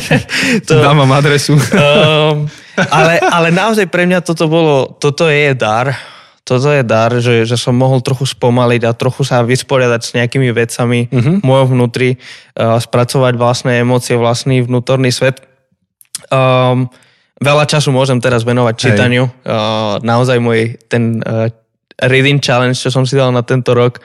to, 0.66 0.80
dám 0.80 1.04
vám 1.04 1.12
adresu. 1.12 1.60
um, 1.60 2.48
ale, 2.96 3.20
ale 3.20 3.48
naozaj 3.52 3.84
pre 3.92 4.08
mňa 4.08 4.24
toto 4.24 4.48
bolo, 4.48 4.96
toto 4.96 5.28
je 5.28 5.52
dar, 5.52 5.92
toto 6.42 6.72
je 6.72 6.82
dar, 6.82 7.12
že, 7.20 7.44
že 7.44 7.54
som 7.60 7.76
mohol 7.76 8.00
trochu 8.02 8.26
spomaliť 8.26 8.82
a 8.88 8.96
trochu 8.96 9.22
sa 9.22 9.44
vysporiadať 9.44 10.00
s 10.02 10.14
nejakými 10.16 10.50
vecami 10.50 11.06
uh-huh. 11.06 11.38
v 11.38 11.44
mojom 11.44 11.78
vnútri, 11.78 12.16
uh, 12.16 12.80
spracovať 12.80 13.36
vlastné 13.36 13.84
emócie, 13.84 14.16
vlastný 14.16 14.64
vnútorný 14.64 15.12
svet. 15.12 15.44
Um, 16.32 16.88
veľa 17.42 17.66
času 17.66 17.90
môžem 17.90 18.22
teraz 18.22 18.46
venovať 18.46 18.74
čítaniu. 18.78 19.26
Uh, 19.42 19.98
naozaj 20.06 20.38
môj 20.38 20.78
ten 20.86 21.18
reading 21.98 22.40
challenge, 22.40 22.78
čo 22.78 22.90
som 22.90 23.04
si 23.04 23.18
dal 23.18 23.34
na 23.34 23.42
tento 23.42 23.74
rok, 23.74 24.00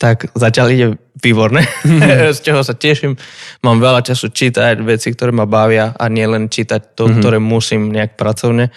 tak 0.00 0.32
zatiaľ 0.32 0.66
ide 0.72 0.86
výborné, 1.20 1.60
mm-hmm. 1.60 2.32
z 2.36 2.38
čoho 2.40 2.64
sa 2.64 2.72
teším. 2.72 3.20
Mám 3.60 3.84
veľa 3.84 4.00
času 4.00 4.32
čítať 4.32 4.80
veci, 4.80 5.12
ktoré 5.12 5.28
ma 5.28 5.44
bavia 5.44 5.92
a 5.92 6.08
nielen 6.08 6.48
čítať 6.48 6.96
to, 6.96 7.06
mm-hmm. 7.06 7.18
ktoré 7.20 7.36
musím 7.36 7.92
nejak 7.92 8.16
pracovne. 8.16 8.72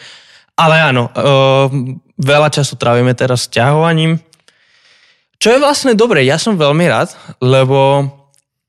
Ale 0.59 0.75
áno, 0.83 1.09
uh, 1.09 1.71
veľa 2.19 2.49
času 2.51 2.75
trávime 2.75 3.15
teraz 3.15 3.47
s 3.47 3.51
ťahovaním. 3.55 4.19
Čo 5.39 5.55
je 5.55 5.63
vlastne 5.63 5.95
dobre, 5.95 6.27
ja 6.27 6.35
som 6.35 6.59
veľmi 6.59 6.85
rád, 6.91 7.15
lebo 7.39 8.05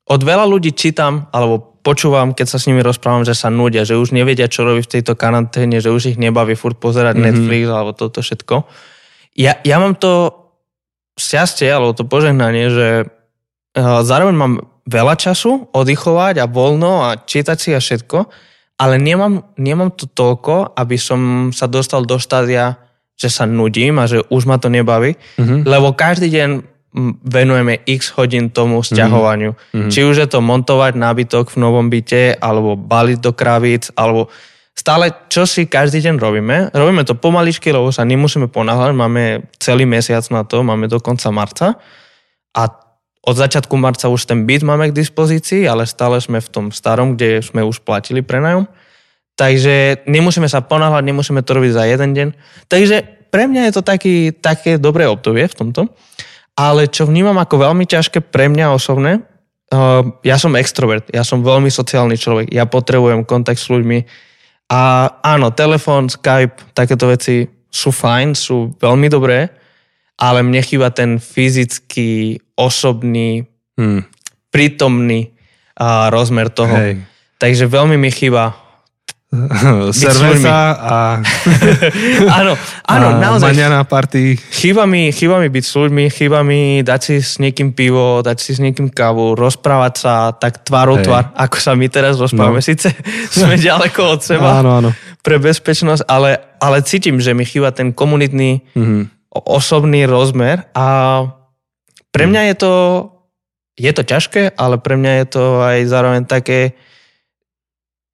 od 0.05 0.21
veľa 0.23 0.47
ľudí 0.47 0.71
čítam, 0.71 1.27
alebo 1.35 1.74
počúvam, 1.85 2.33
keď 2.33 2.47
sa 2.49 2.57
s 2.57 2.65
nimi 2.65 2.81
rozprávam, 2.81 3.21
že 3.21 3.37
sa 3.37 3.53
nudia, 3.53 3.85
že 3.85 3.93
už 3.93 4.09
nevedia, 4.09 4.49
čo 4.49 4.65
robiť 4.65 4.89
v 4.89 4.93
tejto 4.97 5.13
karanténe, 5.13 5.77
že 5.77 5.93
už 5.93 6.11
ich 6.11 6.17
nebaví 6.17 6.57
furt 6.57 6.81
pozerať 6.81 7.13
mm-hmm. 7.13 7.29
Netflix 7.29 7.63
alebo 7.69 7.91
toto 7.93 8.25
všetko. 8.25 8.65
Ja, 9.37 9.61
ja 9.61 9.77
mám 9.77 9.93
to 9.93 10.33
šťastie, 11.21 11.69
alebo 11.69 11.93
to 11.93 12.09
požehnanie, 12.09 12.73
že 12.73 12.87
uh, 13.05 14.01
zároveň 14.01 14.35
mám 14.35 14.53
veľa 14.89 15.13
času 15.13 15.69
oddychovať 15.69 16.41
a 16.41 16.49
voľno 16.49 17.05
a 17.05 17.21
čítať 17.21 17.57
si 17.61 17.69
a 17.77 17.79
všetko, 17.79 18.17
ale 18.81 18.97
nemám, 18.97 19.53
nemám 19.55 19.93
to 19.93 20.09
toľko, 20.09 20.73
aby 20.73 20.97
som 20.97 21.53
sa 21.53 21.69
dostal 21.69 22.03
do 22.03 22.17
štádia 22.17 22.81
že 23.15 23.31
sa 23.31 23.47
nudím 23.47 23.95
a 24.03 24.11
že 24.11 24.19
už 24.27 24.43
ma 24.43 24.59
to 24.59 24.67
nebaví, 24.67 25.15
mm-hmm. 25.15 25.63
lebo 25.63 25.95
každý 25.95 26.27
deň 26.27 26.49
venujeme 27.21 27.83
x 27.83 28.15
hodín 28.15 28.49
tomu 28.49 28.79
sťahovaniu. 28.79 29.51
Mm-hmm. 29.51 29.91
Či 29.91 30.01
už 30.07 30.15
je 30.23 30.27
to 30.31 30.39
montovať 30.39 30.95
nábytok 30.95 31.51
v 31.51 31.57
novom 31.59 31.91
byte, 31.91 32.39
alebo 32.39 32.79
baliť 32.79 33.19
do 33.19 33.31
kravíc, 33.35 33.91
alebo 33.99 34.31
stále 34.71 35.11
čo 35.27 35.43
si 35.43 35.67
každý 35.67 35.99
deň 35.99 36.15
robíme. 36.15 36.55
Robíme 36.71 37.03
to 37.03 37.19
pomaličky, 37.19 37.71
lebo 37.75 37.91
sa 37.91 38.07
nemusíme 38.07 38.47
ponáhľať, 38.47 38.91
máme 38.95 39.51
celý 39.59 39.83
mesiac 39.83 40.23
na 40.31 40.47
to, 40.47 40.63
máme 40.63 40.87
do 40.87 41.03
konca 41.03 41.27
marca 41.35 41.75
a 42.55 42.61
od 43.25 43.35
začiatku 43.35 43.73
marca 43.75 44.05
už 44.05 44.29
ten 44.29 44.45
byt 44.45 44.61
máme 44.61 44.93
k 44.93 44.97
dispozícii, 45.01 45.65
ale 45.65 45.89
stále 45.89 46.21
sme 46.21 46.37
v 46.37 46.49
tom 46.49 46.65
starom, 46.69 47.17
kde 47.17 47.41
sme 47.41 47.65
už 47.65 47.81
platili 47.81 48.21
prenajom. 48.21 48.69
Takže 49.35 50.05
nemusíme 50.07 50.47
sa 50.47 50.61
ponáhľať, 50.61 51.03
nemusíme 51.03 51.41
to 51.41 51.51
robiť 51.57 51.71
za 51.73 51.83
jeden 51.89 52.13
deň. 52.13 52.27
Takže 52.69 52.95
pre 53.33 53.51
mňa 53.51 53.67
je 53.67 53.73
to 53.75 53.83
taký, 53.83 54.15
také 54.31 54.77
dobré 54.79 55.09
obdobie 55.09 55.43
v 55.49 55.57
tomto. 55.57 55.91
Ale 56.55 56.87
čo 56.87 57.03
vnímam 57.03 57.35
ako 57.35 57.67
veľmi 57.67 57.83
ťažké 57.83 58.23
pre 58.31 58.47
mňa 58.47 58.71
osobne, 58.71 59.27
uh, 59.75 60.03
ja 60.23 60.39
som 60.39 60.55
extrovert, 60.55 61.07
ja 61.11 61.27
som 61.27 61.43
veľmi 61.43 61.67
sociálny 61.67 62.15
človek, 62.15 62.47
ja 62.51 62.63
potrebujem 62.63 63.27
kontakt 63.27 63.59
s 63.59 63.67
ľuďmi. 63.67 64.07
A 64.71 65.11
áno, 65.21 65.51
telefón, 65.51 66.07
Skype, 66.09 66.73
takéto 66.73 67.11
veci 67.11 67.45
sú 67.67 67.91
fajn, 67.91 68.33
sú 68.33 68.73
veľmi 68.79 69.11
dobré, 69.11 69.51
ale 70.15 70.41
mne 70.47 70.63
chýba 70.63 70.95
ten 70.95 71.19
fyzický, 71.19 72.39
osobný, 72.55 73.43
hmm. 73.75 74.07
prítomný 74.47 75.35
uh, 75.75 76.07
rozmer 76.07 76.47
toho. 76.47 76.71
Hej. 76.71 77.03
Takže 77.35 77.67
veľmi 77.67 77.99
mi 77.99 78.09
chýba 78.15 78.64
Cerveza 79.91 80.57
a... 80.75 80.95
áno, 82.39 82.53
áno, 82.87 83.07
a 83.15 83.19
naozaj. 83.19 83.51
Maňana 83.53 83.83
party. 83.85 84.37
Chýba 84.37 84.87
mi, 84.89 85.11
chýba 85.11 85.37
mi 85.37 85.51
byť 85.51 85.63
s 85.65 85.73
ľuďmi, 85.75 86.03
chýba 86.09 86.41
mi 86.41 86.81
dať 86.81 87.01
si 87.01 87.15
s 87.21 87.37
niekým 87.37 87.75
pivo, 87.75 88.23
dať 88.23 88.37
si 88.39 88.51
s 88.55 88.59
niekým 88.59 88.89
kávu, 88.89 89.35
rozprávať 89.35 89.93
sa 89.95 90.13
tak 90.33 90.63
tvárou 90.63 91.01
tvár, 91.03 91.31
ako 91.35 91.57
sa 91.59 91.75
my 91.75 91.87
teraz 91.91 92.17
rozprávame. 92.17 92.59
No. 92.59 92.65
Sice 92.65 92.95
sme 93.35 93.59
ďaleko 93.59 94.01
od 94.17 94.21
seba 94.23 94.59
áno, 94.63 94.81
áno. 94.83 94.89
pre 95.21 95.37
bezpečnosť, 95.37 96.07
ale, 96.07 96.39
ale 96.59 96.85
cítim, 96.85 97.19
že 97.19 97.35
mi 97.35 97.43
chýba 97.43 97.75
ten 97.75 97.91
komunitný, 97.91 98.63
mm-hmm. 98.73 99.01
osobný 99.45 100.07
rozmer 100.09 100.65
a 100.73 100.85
pre 102.15 102.31
mňa 102.31 102.41
je 102.51 102.55
to, 102.55 102.73
je 103.75 103.91
to 103.91 104.03
ťažké, 104.07 104.55
ale 104.55 104.79
pre 104.79 104.95
mňa 104.95 105.11
je 105.19 105.25
to 105.27 105.43
aj 105.59 105.77
zároveň 105.83 106.23
také, 106.23 106.79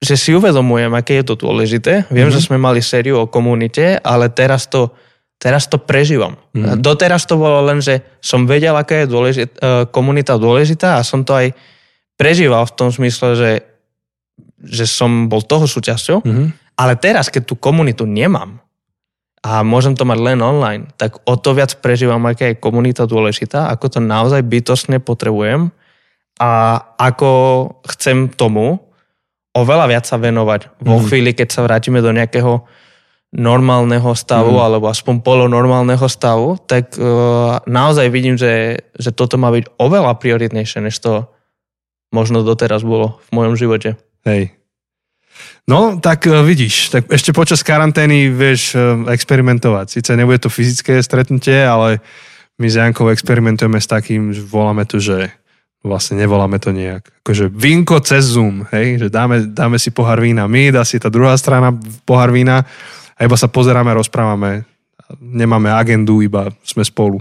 že 0.01 0.17
si 0.17 0.33
uvedomujem, 0.33 0.89
aké 0.97 1.21
je 1.21 1.25
to 1.29 1.35
dôležité. 1.37 2.09
Viem, 2.09 2.27
mm-hmm. 2.27 2.33
že 2.33 2.45
sme 2.49 2.57
mali 2.57 2.81
sériu 2.81 3.21
o 3.21 3.29
komunite, 3.29 4.01
ale 4.01 4.33
teraz 4.33 4.65
to, 4.65 4.89
teraz 5.37 5.69
to 5.69 5.77
prežívam. 5.77 6.41
Mm-hmm. 6.57 6.81
Doteraz 6.81 7.29
to 7.29 7.37
bolo 7.37 7.61
len, 7.69 7.85
že 7.85 8.01
som 8.17 8.49
vedel, 8.49 8.73
aká 8.73 9.05
je 9.05 9.07
dôležit, 9.07 9.49
e, 9.61 9.85
komunita 9.93 10.41
dôležitá 10.41 10.97
a 10.97 11.05
som 11.05 11.21
to 11.21 11.37
aj 11.37 11.53
prežíval 12.17 12.65
v 12.65 12.73
tom 12.73 12.89
smysle, 12.89 13.37
že, 13.37 13.51
že 14.65 14.89
som 14.89 15.29
bol 15.29 15.45
toho 15.45 15.69
súčasťou. 15.69 16.25
Mm-hmm. 16.25 16.47
Ale 16.81 16.97
teraz, 16.97 17.29
keď 17.29 17.53
tú 17.53 17.55
komunitu 17.61 18.09
nemám 18.09 18.57
a 19.45 19.61
môžem 19.61 19.93
to 19.93 20.01
mať 20.01 20.17
len 20.17 20.41
online, 20.41 20.89
tak 20.97 21.21
o 21.29 21.37
to 21.37 21.53
viac 21.53 21.77
prežívam, 21.77 22.25
aká 22.25 22.49
je 22.49 22.61
komunita 22.61 23.05
dôležitá, 23.05 23.69
ako 23.69 23.85
to 23.97 23.99
naozaj 24.01 24.41
bytostne 24.41 24.97
potrebujem 24.97 25.69
a 26.41 26.81
ako 26.97 27.29
chcem 27.85 28.33
tomu, 28.33 28.81
oveľa 29.51 29.85
viac 29.91 30.05
sa 30.07 30.15
venovať 30.15 30.79
vo 30.79 30.99
mm. 30.99 31.03
chvíli, 31.07 31.31
keď 31.35 31.47
sa 31.51 31.61
vrátime 31.65 31.99
do 31.99 32.11
nejakého 32.15 32.63
normálneho 33.31 34.11
stavu, 34.11 34.59
mm. 34.59 34.63
alebo 34.63 34.85
aspoň 34.91 35.23
polonormálneho 35.23 36.03
stavu, 36.11 36.59
tak 36.67 36.95
uh, 36.99 37.63
naozaj 37.63 38.11
vidím, 38.11 38.35
že, 38.35 38.83
že 38.95 39.15
toto 39.15 39.39
má 39.39 39.51
byť 39.55 39.79
oveľa 39.79 40.19
prioritnejšie, 40.19 40.83
než 40.83 40.99
to 40.99 41.31
možno 42.11 42.43
doteraz 42.43 42.83
bolo 42.83 43.23
v 43.31 43.39
mojom 43.39 43.55
živote. 43.55 43.95
Hej. 44.27 44.51
No, 45.63 45.95
tak 46.03 46.27
uh, 46.27 46.43
vidíš, 46.43 46.91
tak 46.91 47.07
ešte 47.07 47.31
počas 47.31 47.63
karantény 47.63 48.27
vieš 48.27 48.75
uh, 48.75 49.07
experimentovať. 49.07 49.99
Sice 49.99 50.19
nebude 50.19 50.43
to 50.43 50.51
fyzické 50.51 50.99
stretnutie, 50.99 51.63
ale 51.63 52.03
my 52.59 52.67
s 52.67 52.75
Jankou 52.75 53.07
experimentujeme 53.07 53.79
s 53.79 53.87
takým, 53.87 54.35
že 54.35 54.43
voláme 54.43 54.83
to, 54.83 54.99
že 54.99 55.31
vlastne 55.81 56.21
nevoláme 56.21 56.61
to 56.61 56.69
nejak. 56.69 57.09
Akože 57.25 57.49
vínko 57.49 58.01
cez 58.05 58.37
Zoom, 58.37 58.69
hej, 58.69 59.01
že 59.01 59.07
dáme, 59.09 59.49
dáme 59.49 59.81
si 59.81 59.89
pohár 59.89 60.21
vína 60.21 60.45
my, 60.45 60.69
dá 60.69 60.85
si 60.85 61.01
tá 61.01 61.09
druhá 61.09 61.33
strana 61.37 61.73
pohár 62.05 62.29
vína 62.29 62.65
a 63.17 63.19
iba 63.25 63.37
sa 63.37 63.49
pozeráme 63.49 63.93
rozprávame. 63.97 64.65
Nemáme 65.19 65.73
agendu, 65.73 66.23
iba 66.23 66.53
sme 66.63 66.85
spolu. 66.85 67.19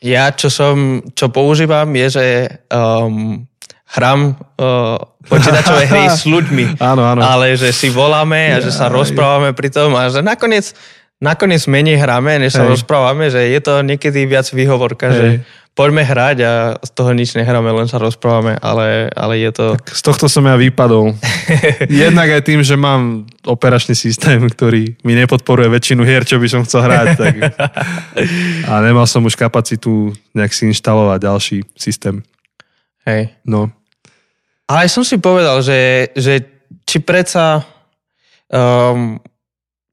Ja, 0.00 0.32
čo 0.32 0.48
som, 0.48 1.04
čo 1.12 1.28
používam, 1.28 1.86
je, 1.92 2.06
že 2.08 2.26
um, 2.72 3.44
hrám 3.92 4.32
uh, 4.56 4.96
počítačové 5.28 5.84
hry 5.84 6.08
s 6.08 6.24
ľuďmi. 6.24 6.76
Áno, 6.90 7.04
áno. 7.04 7.20
Ale 7.20 7.52
že 7.60 7.68
si 7.76 7.92
voláme 7.92 8.56
a 8.56 8.58
že 8.64 8.72
sa 8.72 8.88
rozprávame 8.88 9.52
pri 9.52 9.68
tom 9.68 9.92
a 9.92 10.08
že 10.08 10.24
nakoniec, 10.24 10.72
nakoniec 11.20 11.60
menej 11.68 12.00
hráme, 12.00 12.40
než 12.40 12.56
sa 12.56 12.64
rozprávame, 12.64 13.28
že 13.28 13.52
je 13.52 13.60
to 13.60 13.84
niekedy 13.84 14.24
viac 14.24 14.48
výhovorka, 14.48 15.12
Hej. 15.12 15.16
že 15.16 15.26
poďme 15.74 16.02
hrať 16.02 16.36
a 16.44 16.52
z 16.82 16.90
toho 16.92 17.10
nič 17.14 17.32
nehráme, 17.38 17.70
len 17.70 17.86
sa 17.86 17.96
rozprávame, 18.02 18.58
ale, 18.58 19.08
ale 19.14 19.40
je 19.40 19.50
to... 19.54 19.66
Tak 19.78 19.96
z 19.96 20.02
tohto 20.02 20.26
som 20.26 20.44
ja 20.44 20.58
vypadol. 20.58 21.14
Jednak 21.88 22.28
aj 22.30 22.42
tým, 22.44 22.60
že 22.60 22.74
mám 22.74 23.24
operačný 23.46 23.94
systém, 23.94 24.42
ktorý 24.44 24.98
mi 25.06 25.14
nepodporuje 25.16 25.70
väčšinu 25.70 26.02
hier, 26.04 26.26
čo 26.26 26.42
by 26.42 26.48
som 26.50 26.66
chcel 26.66 26.84
hrať. 26.84 27.06
Tak... 27.16 27.34
A 28.70 28.72
nemal 28.82 29.06
som 29.06 29.24
už 29.24 29.38
kapacitu 29.38 30.12
nejak 30.34 30.52
si 30.52 30.68
inštalovať 30.68 31.18
ďalší 31.22 31.58
systém. 31.78 32.20
Hej. 33.06 33.32
No. 33.46 33.70
Ale 34.68 34.86
som 34.90 35.02
si 35.06 35.18
povedal, 35.18 35.64
že, 35.64 36.12
že 36.14 36.44
či 36.86 37.02
predsa 37.02 37.64
um, 38.50 39.18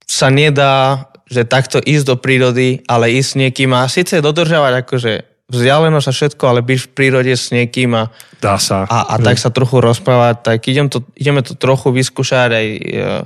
sa 0.05 0.27
nedá 0.29 1.07
že 1.27 1.43
takto 1.43 1.83
ísť 1.83 2.05
do 2.07 2.15
prírody, 2.15 2.79
ale 2.87 3.11
ísť 3.11 3.29
s 3.35 3.35
niekým 3.35 3.75
a 3.75 3.91
síce 3.91 4.23
dodržavať 4.23 4.87
akože 4.87 5.36
vzdialenosť 5.47 6.07
a 6.11 6.13
všetko, 6.13 6.43
ale 6.43 6.59
byť 6.59 6.79
v 6.83 6.91
prírode 6.91 7.31
s 7.31 7.55
niekým 7.55 7.95
a, 7.95 8.11
Dá 8.43 8.59
sa. 8.59 8.83
a, 8.83 9.15
a 9.15 9.15
tak 9.15 9.39
sa 9.39 9.47
trochu 9.47 9.79
rozprávať, 9.79 10.43
tak 10.43 10.59
idem 10.67 10.91
to, 10.91 11.07
ideme 11.15 11.39
to 11.39 11.55
trochu 11.55 11.95
vyskúšať 11.95 12.49
aj 12.51 12.65
uh, 12.67 13.23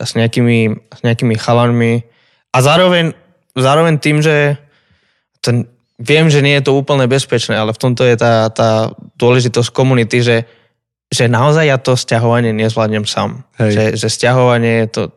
s, 0.00 0.16
nejakými, 0.16 0.72
s 0.88 1.00
nejakými 1.04 1.36
chalanmi 1.36 2.08
a 2.50 2.58
zároveň, 2.64 3.12
zároveň 3.52 4.00
tým, 4.00 4.24
že 4.24 4.56
ten, 5.44 5.68
viem, 6.00 6.32
že 6.32 6.40
nie 6.40 6.56
je 6.56 6.64
to 6.64 6.72
úplne 6.72 7.04
bezpečné, 7.04 7.60
ale 7.60 7.76
v 7.76 7.82
tomto 7.84 8.08
je 8.08 8.16
tá, 8.16 8.48
tá 8.48 8.96
dôležitosť 9.20 9.68
komunity, 9.68 10.24
že, 10.24 10.48
že 11.12 11.28
naozaj 11.28 11.64
ja 11.68 11.76
to 11.76 11.92
stiahovanie 11.92 12.56
nezvládnem 12.56 13.04
sám. 13.04 13.44
Hej. 13.60 13.70
Že, 13.76 13.84
že 14.00 14.08
stiahovanie 14.08 14.88
to, 14.88 15.12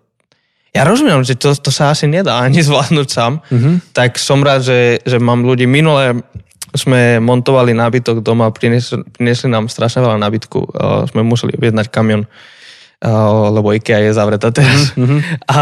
ja 0.73 0.81
rozumiem, 0.81 1.21
že 1.21 1.37
to, 1.37 1.53
to 1.53 1.69
sa 1.69 1.93
asi 1.93 2.09
nedá 2.09 2.41
ani 2.41 2.65
zvládnuť 2.65 3.07
sám, 3.07 3.45
mm-hmm. 3.45 3.93
tak 3.93 4.17
som 4.17 4.41
rád, 4.41 4.65
že, 4.65 5.05
že 5.05 5.21
mám 5.21 5.45
ľudí. 5.45 5.69
Minule 5.69 6.25
sme 6.73 7.21
montovali 7.21 7.77
nábytok 7.77 8.25
doma, 8.25 8.49
priniesli, 8.49 9.05
priniesli 9.13 9.53
nám 9.53 9.69
strašne 9.69 10.01
veľa 10.01 10.17
nábytku. 10.17 10.59
Uh, 10.59 11.05
sme 11.05 11.21
museli 11.21 11.53
objednať 11.53 11.93
kamion, 11.93 12.25
uh, 12.25 13.53
lebo 13.53 13.69
IKEA 13.77 14.09
je 14.09 14.17
zavretá 14.17 14.49
teraz. 14.49 14.97
Mm-hmm. 14.97 15.45
A, 15.53 15.61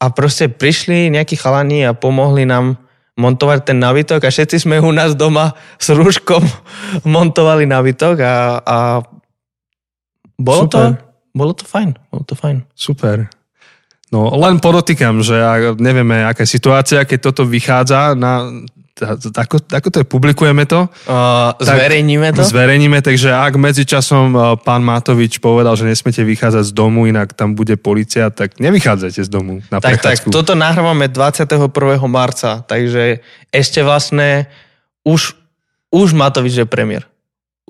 a 0.00 0.06
proste 0.16 0.48
prišli 0.48 1.12
nejakí 1.12 1.36
chalani 1.36 1.84
a 1.84 1.92
pomohli 1.92 2.48
nám 2.48 2.80
montovať 3.20 3.68
ten 3.68 3.76
nábytok 3.76 4.24
a 4.24 4.32
všetci 4.32 4.64
sme 4.64 4.80
u 4.80 4.88
nás 4.88 5.12
doma 5.12 5.52
s 5.76 5.92
rúškom 5.92 6.40
montovali 7.04 7.68
nábytok 7.68 8.16
a, 8.24 8.34
a 8.64 8.78
bolo 10.40 10.64
to, 10.72 10.96
bolo 11.36 11.52
to 11.52 11.68
fajn. 11.68 12.00
Bolo 12.08 12.24
to 12.24 12.32
fajn. 12.32 12.64
Super. 12.72 13.28
No 14.10 14.26
len 14.42 14.58
podotýkam, 14.58 15.22
že 15.22 15.38
nevieme, 15.78 16.26
aká 16.26 16.42
je 16.42 16.50
situácia, 16.50 17.06
keď 17.06 17.30
toto 17.30 17.46
vychádza 17.46 18.18
na 18.18 18.50
ako, 19.32 19.64
ako 19.72 19.88
to 19.88 19.96
je, 20.02 20.06
publikujeme 20.06 20.68
to? 20.68 20.84
Uh, 21.08 21.56
zverejníme 21.56 22.36
to? 22.36 22.44
Zverejníme, 22.44 23.00
takže 23.00 23.32
ak 23.32 23.56
medzičasom 23.56 24.26
uh, 24.36 24.42
pán 24.60 24.84
Matovič 24.84 25.40
povedal, 25.40 25.72
že 25.76 25.88
nesmiete 25.88 26.20
vychádzať 26.20 26.64
z 26.68 26.72
domu, 26.76 27.08
inak 27.08 27.32
tam 27.32 27.56
bude 27.56 27.80
policia, 27.80 28.28
tak 28.28 28.60
nevychádzajte 28.60 29.20
z 29.24 29.30
domu 29.30 29.64
na 29.72 29.80
tak, 29.80 30.04
tak, 30.04 30.20
toto 30.28 30.52
nahrávame 30.52 31.08
21. 31.08 31.72
marca, 32.04 32.60
takže 32.60 33.24
ešte 33.48 33.80
vlastne 33.80 34.50
už, 35.06 35.32
už 35.88 36.12
Matovič 36.12 36.60
je 36.60 36.66
premiér. 36.68 37.08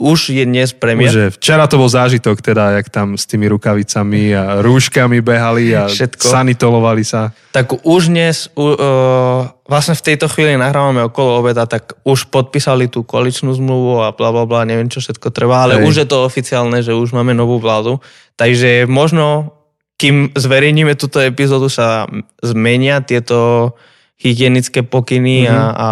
Už 0.01 0.33
je 0.33 0.41
dnes 0.49 0.65
premiér. 0.73 1.13
Že 1.13 1.25
včera 1.37 1.69
to 1.69 1.77
bol 1.77 1.93
zážitok, 1.93 2.41
teda, 2.41 2.81
jak 2.81 2.89
tam 2.89 3.21
s 3.21 3.29
tými 3.29 3.45
rukavicami 3.53 4.33
a 4.33 4.65
rúškami 4.65 5.21
behali 5.21 5.77
a 5.77 5.93
Všetko. 5.93 6.25
sanitolovali 6.25 7.05
sa. 7.05 7.37
Tak 7.53 7.85
už 7.85 8.09
dnes, 8.09 8.49
uh, 8.57 9.45
vlastne 9.69 9.93
v 9.93 10.05
tejto 10.09 10.25
chvíli 10.33 10.57
nahrávame 10.57 11.05
okolo 11.05 11.45
obeda, 11.45 11.69
tak 11.69 12.01
už 12.01 12.33
podpísali 12.33 12.89
tú 12.89 13.05
koaličnú 13.05 13.53
zmluvu 13.53 14.01
a 14.01 14.17
bla 14.17 14.33
bla 14.33 14.49
bla, 14.49 14.65
neviem 14.65 14.89
čo 14.89 15.05
všetko 15.05 15.29
trvá, 15.37 15.69
ale 15.69 15.79
Hej. 15.79 15.85
už 15.85 15.95
je 16.01 16.07
to 16.09 16.25
oficiálne, 16.25 16.81
že 16.81 16.97
už 16.97 17.13
máme 17.13 17.37
novú 17.37 17.61
vládu. 17.61 18.01
Takže 18.41 18.89
možno, 18.89 19.53
kým 20.01 20.33
zverejníme 20.33 20.97
túto 20.97 21.21
epizódu, 21.21 21.69
sa 21.69 22.09
zmenia 22.41 23.05
tieto 23.05 23.77
hygienické 24.17 24.81
pokyny 24.81 25.45
Mhm. 25.45 25.53
a, 25.53 25.61
a 25.77 25.89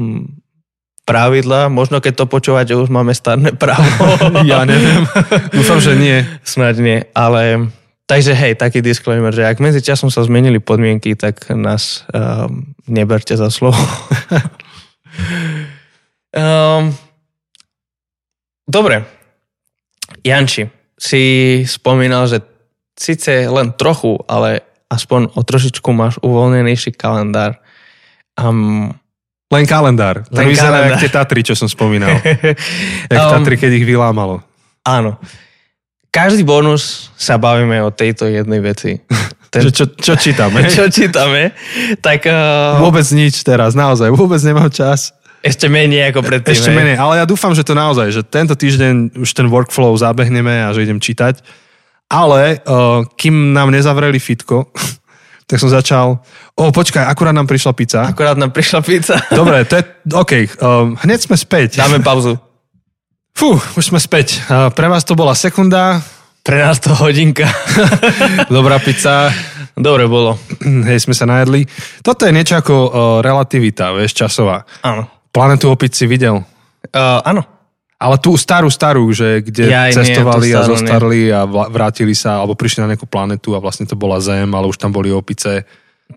hm, 0.00 0.39
pravidla. 1.10 1.66
Možno 1.66 1.98
keď 1.98 2.22
to 2.22 2.30
počúvať, 2.30 2.72
že 2.72 2.78
už 2.78 2.88
máme 2.94 3.10
starné 3.10 3.50
právo. 3.50 3.90
Ja 4.46 4.62
neviem. 4.62 5.04
Dúfam, 5.50 5.82
že 5.82 5.98
nie. 5.98 6.22
Snáď 6.46 6.74
nie, 6.78 6.98
ale... 7.12 7.68
Takže 8.10 8.34
hej, 8.34 8.58
taký 8.58 8.82
disclaimer, 8.82 9.30
že 9.30 9.46
ak 9.46 9.62
medzi 9.62 9.78
časom 9.78 10.10
sa 10.10 10.26
zmenili 10.26 10.58
podmienky, 10.58 11.14
tak 11.14 11.46
nás 11.54 12.02
um, 12.10 12.74
neberte 12.90 13.38
za 13.38 13.54
slovo. 13.54 13.78
um, 16.34 16.90
dobre. 18.66 19.06
Janči, 20.26 20.66
si 20.98 21.22
spomínal, 21.70 22.26
že 22.26 22.42
síce 22.98 23.46
len 23.46 23.70
trochu, 23.78 24.18
ale 24.26 24.66
aspoň 24.90 25.38
o 25.38 25.40
trošičku 25.46 25.88
máš 25.94 26.18
uvoľnenejší 26.18 26.98
kalendár. 26.98 27.62
Um, 28.34 28.90
Len 29.50 29.66
kalendár. 29.66 30.22
To 30.30 30.38
Len 30.38 30.46
vyzerá 30.46 30.86
jak 30.86 31.02
tie 31.02 31.10
Tatry, 31.10 31.42
čo 31.42 31.58
som 31.58 31.66
spomínal. 31.66 32.14
Jak 33.10 33.18
Um, 33.18 33.30
Tatry, 33.34 33.58
keď 33.58 33.70
ich 33.76 33.86
vylámalo. 33.86 34.40
áno. 34.86 35.18
Každý 36.10 36.42
bonus 36.42 37.10
sa 37.14 37.38
bavíme 37.38 37.78
o 37.82 37.90
tejto 37.90 38.26
jednej 38.26 38.58
veci. 38.58 38.98
Ten, 39.50 39.66
Čo, 39.66 39.70
čo, 39.74 39.84
čo 39.98 40.14
čítame? 40.14 40.62
čo 40.70 40.86
čítame, 40.86 41.50
tak 41.98 42.22
uh, 42.30 42.78
Vôbec 42.78 43.02
nič 43.10 43.42
teraz, 43.42 43.74
naozaj. 43.74 44.14
Vôbec 44.14 44.38
nemám 44.46 44.70
čas. 44.70 45.10
ešte 45.42 45.66
menej 45.66 46.14
ako 46.14 46.22
predtým. 46.22 46.54
Ešte 46.54 46.70
menej, 46.70 46.94
ale 46.94 47.18
ja 47.18 47.26
dúfam, 47.26 47.50
že 47.50 47.66
to 47.66 47.74
naozaj, 47.74 48.14
že 48.14 48.22
tento 48.22 48.54
týždeň 48.54 49.18
už 49.18 49.30
ten 49.34 49.50
workflow 49.50 49.90
zabehneme 49.98 50.62
a 50.62 50.70
že 50.70 50.86
idem 50.86 51.02
čítať. 51.02 51.42
Ale 52.06 52.62
uh, 52.62 53.02
kým 53.18 53.50
nám 53.50 53.74
nezavreli 53.74 54.22
fitko, 54.22 54.70
tak 55.50 55.58
som 55.58 55.66
začal... 55.66 56.22
O, 56.54 56.70
počkaj, 56.70 57.10
akurát 57.10 57.34
nám 57.34 57.50
prišla 57.50 57.74
pizza. 57.74 58.06
Akorát 58.06 58.38
nám 58.38 58.54
prišla 58.54 58.86
pizza. 58.86 59.18
Dobre, 59.34 59.66
to 59.66 59.82
je... 59.82 59.84
OK, 60.14 60.32
um, 60.62 60.94
hneď 61.02 61.26
sme 61.26 61.34
späť. 61.34 61.82
Dáme 61.82 61.98
pauzu. 61.98 62.38
Fú, 63.34 63.58
už 63.58 63.90
sme 63.90 63.98
späť. 63.98 64.38
Uh, 64.46 64.70
pre 64.70 64.86
vás 64.86 65.02
to 65.02 65.18
bola 65.18 65.34
sekunda. 65.34 65.98
Pre 66.46 66.54
nás 66.54 66.78
to 66.78 66.94
hodinka. 66.94 67.50
Dobrá 68.54 68.78
pizza. 68.78 69.34
Dobre 69.74 70.06
bolo. 70.06 70.38
Hej, 70.88 71.10
sme 71.10 71.18
sa 71.18 71.26
najedli. 71.26 71.66
Toto 71.98 72.30
je 72.30 72.32
niečo 72.32 72.54
ako 72.54 72.74
uh, 72.78 72.90
relativita, 73.18 73.90
vieš, 73.90 74.22
časová. 74.22 74.62
Áno. 74.86 75.10
Planetu 75.34 75.66
opic 75.66 75.98
si 75.98 76.06
videl. 76.06 76.46
Uh, 76.94 77.18
áno. 77.26 77.42
Ale 78.00 78.16
tú 78.16 78.32
starú, 78.32 78.72
starú, 78.72 79.12
že 79.12 79.44
kde 79.44 79.68
Ja 79.68 79.84
nie, 79.86 79.92
cestovali 79.92 80.48
tú 80.48 80.56
a 80.56 80.64
zostarli 80.64 81.28
a 81.28 81.44
vla- 81.44 81.68
vrátili 81.68 82.16
sa, 82.16 82.40
alebo 82.40 82.56
prišli 82.56 82.80
na 82.80 82.96
nejakú 82.96 83.04
planetu 83.04 83.52
a 83.52 83.60
vlastne 83.60 83.84
to 83.84 83.92
bola 83.92 84.16
Zem, 84.24 84.48
ale 84.48 84.64
už 84.64 84.80
tam 84.80 84.88
boli 84.88 85.12
opice. 85.12 85.68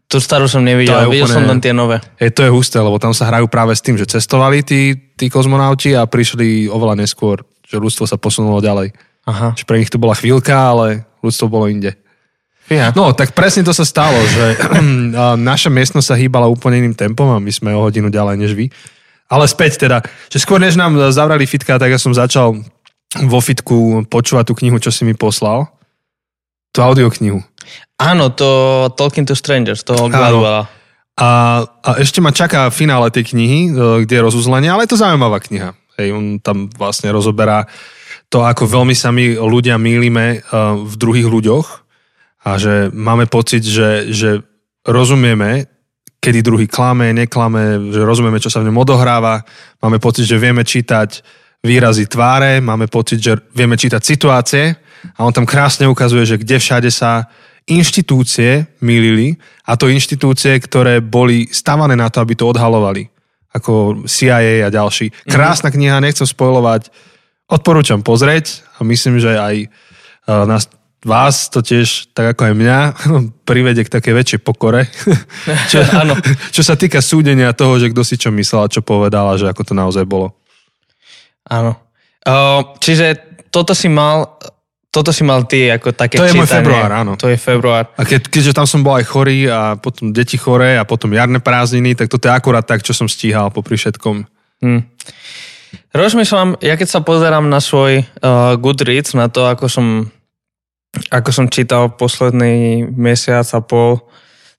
Tú 0.08 0.17
starú 0.17 0.48
som 0.48 0.63
To 0.63 0.67
nevidel, 0.72 0.96
je 0.96 1.12
videl 1.12 1.28
úplne- 1.28 1.36
som 1.36 1.43
len 1.43 1.60
tie 1.60 1.76
nové. 1.76 2.00
Hej, 2.17 2.34
to 2.34 2.48
je 2.48 2.50
husté, 2.50 2.80
lebo 2.80 2.96
tam 2.98 3.12
sa 3.12 3.28
hrajú 3.28 3.52
práve 3.52 3.76
s 3.76 3.84
tým, 3.84 4.00
že 4.00 4.08
cestovali 4.08 4.63
tí, 4.63 4.96
tí 5.19 5.28
kozmonauti 5.28 5.91
a 5.91 6.08
prišli 6.08 6.72
oveľa 6.72 7.04
neskôr, 7.04 7.43
že 7.67 7.76
ľudstvo 7.76 8.08
sa 8.08 8.15
posunulo 8.15 8.63
ďalej. 8.63 8.96
Aha. 9.28 9.52
Že 9.52 9.63
pre 9.67 9.78
nich 9.84 9.91
to 9.91 10.00
bola 10.00 10.15
chvíľka, 10.15 10.56
ale 10.56 11.04
ľudstvo 11.19 11.52
bolo 11.52 11.67
inde. 11.67 12.00
Fíha. 12.63 12.96
No, 12.96 13.12
tak 13.12 13.36
presne 13.36 13.67
to 13.67 13.76
sa 13.76 13.84
stalo, 13.84 14.15
že 14.24 14.56
a, 14.56 15.36
naša 15.36 15.67
miestnosť 15.67 16.08
sa 16.08 16.15
hýbala 16.15 16.48
úplne 16.48 16.80
iným 16.80 16.96
tempom 16.96 17.28
a 17.28 17.43
my 17.43 17.52
sme 17.52 17.76
o 17.76 17.84
hodinu 17.84 18.08
ďalej 18.08 18.39
než 18.39 18.56
vy. 18.56 18.72
Ale 19.32 19.46
späť 19.50 19.88
teda, 19.88 20.04
že 20.30 20.42
skôr 20.44 20.60
než 20.60 20.76
nám 20.78 21.00
zavrali 21.10 21.48
fitka, 21.48 21.80
tak 21.80 21.90
ja 21.90 22.00
som 22.00 22.14
začal 22.14 22.60
vo 23.24 23.40
fitku 23.40 24.06
počúvať 24.10 24.52
tú 24.52 24.54
knihu, 24.58 24.78
čo 24.82 24.90
si 24.90 25.06
mi 25.06 25.14
poslal. 25.14 25.70
Tú 26.74 26.82
audioknihu. 26.82 27.42
Áno, 28.02 28.34
to 28.34 28.90
Talking 28.98 29.30
to 29.30 29.38
Strangers, 29.38 29.86
to 29.86 29.94
Gladwella. 30.10 30.66
A, 31.14 31.62
a 31.62 31.90
ešte 32.02 32.18
ma 32.26 32.34
čaká 32.34 32.74
finále 32.74 33.14
tej 33.14 33.38
knihy, 33.38 33.60
e, 33.70 33.72
kde 34.02 34.14
je 34.18 34.26
rozuzlenie, 34.26 34.66
ale 34.74 34.90
je 34.90 34.98
to 34.98 35.02
zaujímavá 35.02 35.38
kniha. 35.46 35.78
Hej, 36.02 36.10
on 36.10 36.42
tam 36.42 36.74
vlastne 36.74 37.14
rozoberá 37.14 37.70
to, 38.34 38.42
ako 38.42 38.66
veľmi 38.66 38.98
sa 38.98 39.14
my 39.14 39.38
ľudia 39.38 39.78
mýlime 39.78 40.42
e, 40.42 40.50
v 40.90 40.94
druhých 40.98 41.30
ľuďoch 41.30 41.68
a 42.50 42.58
že 42.58 42.90
máme 42.90 43.30
pocit, 43.30 43.62
že, 43.62 44.10
že 44.10 44.42
rozumieme, 44.82 45.70
kedy 46.24 46.40
druhý 46.40 46.72
klame, 46.72 47.12
neklame, 47.12 47.92
že 47.92 48.00
rozumieme, 48.00 48.40
čo 48.40 48.48
sa 48.48 48.64
v 48.64 48.72
ňom 48.72 48.80
odohráva, 48.80 49.44
máme 49.84 50.00
pocit, 50.00 50.24
že 50.24 50.40
vieme 50.40 50.64
čítať 50.64 51.20
výrazy 51.60 52.08
tváre, 52.08 52.64
máme 52.64 52.88
pocit, 52.88 53.20
že 53.20 53.36
vieme 53.52 53.76
čítať 53.76 54.00
situácie 54.00 54.72
a 55.20 55.28
on 55.28 55.36
tam 55.36 55.44
krásne 55.44 55.84
ukazuje, 55.84 56.24
že 56.24 56.40
kde 56.40 56.64
všade 56.64 56.88
sa 56.88 57.28
inštitúcie 57.68 58.68
mýlili 58.80 59.36
a 59.68 59.76
to 59.76 59.92
inštitúcie, 59.92 60.56
ktoré 60.64 61.04
boli 61.04 61.52
stavané 61.52 62.00
na 62.00 62.08
to, 62.08 62.24
aby 62.24 62.40
to 62.40 62.48
odhalovali 62.48 63.12
ako 63.54 64.04
CIA 64.10 64.66
a 64.66 64.74
ďalší. 64.74 65.30
Krásna 65.30 65.70
kniha, 65.70 66.02
nechcem 66.02 66.26
spojovať, 66.26 66.90
odporúčam 67.48 68.02
pozrieť 68.02 68.66
a 68.80 68.88
myslím, 68.88 69.22
že 69.22 69.38
aj 69.38 69.56
uh, 70.28 70.44
nás, 70.50 70.66
vás 71.04 71.52
to 71.52 71.60
tiež, 71.60 72.12
tak 72.16 72.36
ako 72.36 72.52
aj 72.52 72.54
mňa, 72.56 72.78
privede 73.50 73.84
k 73.84 73.94
takej 73.94 74.13
väčšej 74.16 74.39
pokore. 74.42 74.88
čo, 75.72 75.84
Áno. 75.94 76.16
čo 76.50 76.63
sa 76.63 76.80
týka 76.80 77.04
súdenia 77.04 77.52
toho, 77.52 77.76
že 77.80 77.92
kto 77.92 78.02
si 78.08 78.16
čo 78.16 78.32
myslel 78.32 78.68
a 78.68 78.72
čo 78.72 78.82
povedal 78.84 79.32
a 79.32 79.39
že 79.39 79.52
ako 79.52 79.62
to 79.68 79.74
naozaj 79.76 80.04
bolo. 80.08 80.36
Áno. 81.48 81.76
Čiže 82.80 83.36
toto 83.52 83.76
si 83.76 83.92
mal, 83.92 84.39
toto 84.88 85.12
si 85.12 85.28
mal 85.28 85.44
ty 85.44 85.68
ako 85.68 85.92
také 85.92 86.18
To 86.18 86.26
je 86.26 86.34
môj 86.39 86.48
čítanie. 86.48 86.63
február, 86.63 86.92
áno. 86.96 87.13
To 87.20 87.28
je 87.28 87.38
február. 87.38 87.92
A 88.00 88.08
keď, 88.08 88.32
keďže 88.32 88.56
tam 88.56 88.63
som 88.63 88.80
bol 88.80 88.96
aj 88.96 89.06
chorý 89.06 89.52
a 89.52 89.76
potom 89.76 90.16
deti 90.16 90.39
choré 90.39 90.80
a 90.80 90.88
potom 90.88 91.12
jarné 91.12 91.44
prázdniny, 91.44 92.00
tak 92.00 92.08
toto 92.08 92.32
je 92.32 92.34
akurát 92.34 92.63
tak, 92.63 92.80
čo 92.82 92.96
som 92.96 93.12
stíhal 93.12 93.52
popri 93.52 93.76
všetkom. 93.76 94.24
Hm. 94.63 94.82
Rozmýšľam, 95.94 96.62
ja 96.62 96.74
keď 96.74 96.88
sa 96.89 97.00
pozerám 97.06 97.46
na 97.50 97.62
svoj 97.62 98.02
uh, 98.02 98.58
Goodreads, 98.58 99.13
na 99.13 99.30
to, 99.30 99.46
ako 99.46 99.66
som, 99.70 99.86
ako 101.10 101.30
som 101.34 101.46
čítal 101.50 101.94
posledný 101.94 102.86
mesiac 102.94 103.48
a 103.54 103.60
pol, 103.62 104.02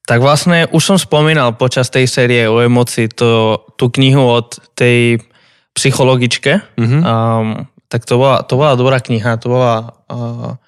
tak 0.05 0.21
vlastne 0.21 0.69
už 0.69 0.83
som 0.83 0.99
spomínal 1.01 1.57
počas 1.57 1.89
tej 1.89 2.05
série 2.11 2.45
o 2.45 2.61
emocii 2.61 3.09
to, 3.09 3.63
tú 3.81 3.89
knihu 3.95 4.21
od 4.21 4.59
tej 4.77 5.23
psychologičke. 5.75 6.61
Mhm. 6.77 6.99
Um, 7.03 7.49
tak 7.89 8.05
to 8.11 8.19
bola, 8.19 8.43
to 8.43 8.59
bola 8.59 8.75
dobrá 8.75 8.99
kniha, 8.99 9.39
to 9.39 9.47
bola... 9.47 9.95
Uh, 10.11 10.59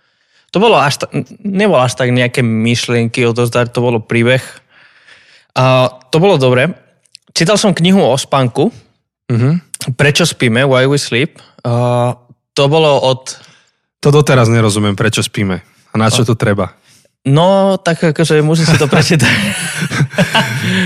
to 0.55 0.63
bolo 0.63 0.79
až 0.79 1.05
tak, 1.05 1.11
nebolo 1.43 1.85
až 1.85 1.99
tak 1.99 2.15
nejaké 2.15 2.41
myšlienky 2.41 3.27
odozdať, 3.29 3.77
to 3.77 3.83
bolo 3.83 3.99
príbeh. 4.01 4.41
A 5.53 5.91
to 6.09 6.17
bolo 6.17 6.41
dobre. 6.41 6.73
Čítal 7.37 7.61
som 7.61 7.77
knihu 7.77 8.01
o 8.01 8.17
spánku, 8.17 8.73
Mhm. 9.27 9.61
Prečo 9.99 10.27
spíme? 10.27 10.67
Why 10.67 10.87
we 10.87 10.99
sleep? 10.99 11.39
Uh, 11.67 12.15
to 12.55 12.71
bolo 12.71 12.99
od... 13.03 13.46
To 14.01 14.09
doteraz 14.11 14.47
nerozumiem, 14.49 14.95
prečo 14.95 15.21
spíme. 15.21 15.65
A 15.91 15.95
na 15.97 16.13
čo 16.13 16.23
to 16.23 16.37
treba. 16.37 16.77
No, 17.27 17.75
tak 17.81 18.15
akože 18.15 18.39
musím 18.41 18.69
si 18.69 18.77
to 18.77 18.87
prečítať. 18.87 19.35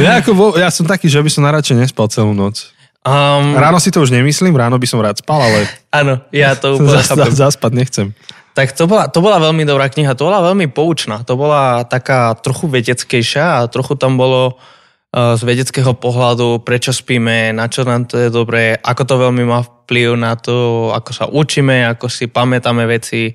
Ja, 0.01 0.21
ako, 0.21 0.31
vo- 0.33 0.57
ja 0.57 0.69
som 0.73 0.85
taký, 0.89 1.09
že 1.09 1.21
by 1.21 1.29
som 1.29 1.45
naradšej 1.45 1.77
nespal 1.77 2.09
celú 2.09 2.33
noc. 2.33 2.73
Um, 3.01 3.57
Ráno 3.57 3.81
si 3.81 3.89
to 3.89 4.05
už 4.05 4.13
nemyslím, 4.13 4.53
ráno 4.53 4.77
by 4.77 4.87
som 4.89 5.01
rád 5.01 5.21
spal, 5.21 5.41
ale 5.41 5.65
áno, 6.01 6.21
ja 6.33 6.53
to 6.57 6.73
úplne 6.77 7.01
zas, 7.01 7.09
chápem. 7.09 7.33
zaspať 7.33 7.73
nechcem. 7.73 8.07
Tak 8.53 8.77
to 8.77 8.85
bola, 8.85 9.09
to 9.09 9.25
bola 9.25 9.41
veľmi 9.41 9.65
dobrá 9.65 9.89
kniha, 9.89 10.13
to 10.13 10.29
bola 10.29 10.45
veľmi 10.45 10.69
poučná, 10.69 11.25
to 11.25 11.33
bola 11.37 11.85
taká 11.89 12.37
trochu 12.37 12.69
vedeckejšia 12.69 13.65
a 13.65 13.69
trochu 13.73 13.97
tam 13.97 14.21
bolo 14.21 14.57
uh, 14.57 15.37
z 15.37 15.43
vedeckého 15.49 15.97
pohľadu, 15.97 16.61
prečo 16.61 16.93
spíme, 16.93 17.57
na 17.57 17.69
čo 17.73 17.89
nám 17.89 18.05
to 18.05 18.21
je 18.21 18.29
dobré, 18.29 18.77
ako 18.77 19.03
to 19.05 19.15
veľmi 19.17 19.45
má 19.49 19.65
vplyv 19.91 20.15
na 20.15 20.39
to, 20.39 20.89
ako 20.95 21.11
sa 21.11 21.27
učíme, 21.27 21.83
ako 21.91 22.07
si 22.07 22.31
pamätáme 22.31 22.87
veci. 22.87 23.35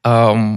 Um, 0.00 0.56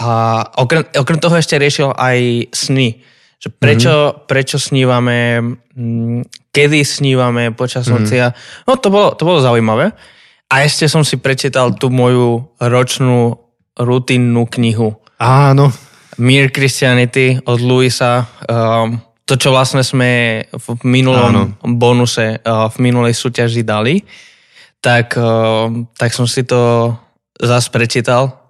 a 0.00 0.10
okrem, 0.56 0.88
okrem 0.96 1.20
toho 1.20 1.36
ešte 1.36 1.60
riešil 1.60 1.92
aj 1.92 2.48
sny. 2.56 3.04
Že 3.36 3.48
prečo, 3.52 3.92
mm-hmm. 3.92 4.24
prečo 4.24 4.56
snívame, 4.56 5.44
mm, 5.76 6.48
kedy 6.48 6.80
snívame 6.88 7.52
počas 7.52 7.84
mm-hmm. 7.84 8.64
No 8.64 8.80
to 8.80 8.88
bolo, 8.88 9.12
to 9.12 9.28
bolo 9.28 9.44
zaujímavé. 9.44 9.92
A 10.48 10.64
ešte 10.64 10.88
som 10.88 11.04
si 11.04 11.20
prečítal 11.20 11.76
tú 11.76 11.92
moju 11.92 12.48
ročnú 12.56 13.36
rutinnú 13.76 14.48
knihu. 14.56 14.96
Áno, 15.20 15.68
Mere 16.16 16.48
Christianity 16.48 17.44
od 17.44 17.60
Louisa. 17.60 18.24
Um, 18.48 19.04
to 19.28 19.36
čo 19.36 19.52
vlastne 19.52 19.84
sme 19.84 20.44
v 20.48 20.66
minulom 20.84 21.32
Áno. 21.32 21.42
bonuse, 21.76 22.40
v 22.44 22.76
minulej 22.80 23.16
súťaži 23.16 23.64
dali, 23.64 24.02
tak, 24.82 25.14
tak 25.94 26.10
som 26.10 26.26
si 26.26 26.42
to 26.42 26.92
zase 27.38 27.70
prečítal 27.70 28.42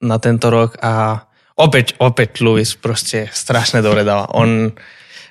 na 0.00 0.16
tento 0.16 0.48
rok 0.48 0.80
a 0.80 1.24
opäť, 1.60 2.00
opäť 2.00 2.40
Louis 2.40 2.66
proste 2.80 3.28
strašne 3.28 3.84
dobre 3.84 4.00
dáva. 4.00 4.32
On, 4.32 4.72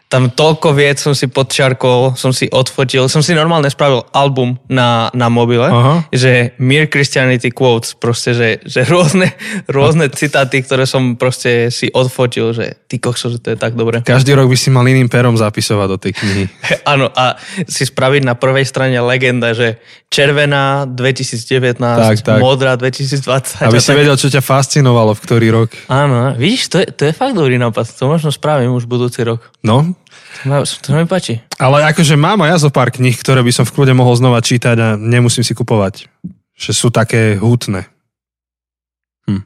tam 0.10 0.34
toľko 0.34 0.74
viec 0.74 0.98
som 0.98 1.14
si 1.14 1.30
podčiarkol, 1.30 2.18
som 2.18 2.34
si 2.34 2.50
odfotil, 2.50 3.06
som 3.06 3.22
si 3.22 3.38
normálne 3.38 3.70
spravil 3.70 4.02
album 4.10 4.58
na, 4.66 5.14
na 5.14 5.30
mobile, 5.30 5.70
Aha. 5.70 6.10
že 6.10 6.58
Mere 6.58 6.90
Christianity 6.90 7.54
Quotes, 7.54 7.94
proste, 7.94 8.34
že, 8.34 8.58
že 8.66 8.90
rôzne, 8.90 9.30
rôzne 9.70 10.10
citáty, 10.10 10.66
ktoré 10.66 10.90
som 10.90 11.14
proste 11.14 11.70
si 11.70 11.94
odfotil, 11.94 12.58
že 12.58 12.82
ty 12.90 12.98
kokso, 12.98 13.30
že 13.30 13.38
to 13.38 13.54
je 13.54 13.58
tak 13.62 13.78
dobre. 13.78 14.02
Každý 14.02 14.34
rok 14.34 14.50
by 14.50 14.58
si 14.58 14.74
mal 14.74 14.82
iným 14.90 15.14
perom 15.14 15.38
zapisovať 15.38 15.88
do 15.94 15.98
tej 16.02 16.18
knihy. 16.18 16.44
Áno, 16.98 17.14
a 17.14 17.38
si 17.70 17.86
spraviť 17.86 18.26
na 18.26 18.34
prvej 18.34 18.66
strane 18.66 18.98
legenda, 19.06 19.54
že 19.54 19.78
červená 20.10 20.90
2019, 20.90 21.78
tak, 21.78 22.18
tak. 22.26 22.42
modrá 22.42 22.74
2020. 22.82 23.62
Aby 23.62 23.78
si 23.78 23.94
tak... 23.94 23.98
vedel, 24.02 24.18
čo 24.18 24.34
ťa 24.34 24.42
fascinovalo 24.42 25.14
v 25.14 25.22
ktorý 25.22 25.48
rok. 25.54 25.70
Áno, 25.86 26.34
vidíš, 26.34 26.74
to 26.74 26.78
je, 26.82 26.88
to 26.90 27.02
je 27.06 27.14
fakt 27.14 27.38
dobrý 27.38 27.62
nápad, 27.62 27.86
to 27.94 28.10
možno 28.10 28.34
spravím 28.34 28.74
už 28.74 28.90
budúci 28.90 29.22
rok. 29.22 29.46
No, 29.62 29.99
to, 30.44 30.64
to 30.66 30.90
mi 30.96 31.06
páči. 31.10 31.42
Ale 31.58 31.84
akože 31.90 32.16
mám 32.16 32.46
aj 32.46 32.50
ja 32.50 32.58
zo 32.64 32.70
pár 32.72 32.94
kníh, 32.94 33.16
ktoré 33.16 33.44
by 33.44 33.52
som 33.52 33.66
v 33.68 33.74
kľude 33.76 33.94
mohol 33.98 34.16
znova 34.16 34.40
čítať 34.40 34.78
a 34.80 34.88
nemusím 34.96 35.44
si 35.44 35.58
kupovať. 35.58 36.08
Že 36.56 36.72
sú 36.76 36.88
také 36.92 37.36
hutné. 37.40 37.88
Hm. 39.28 39.44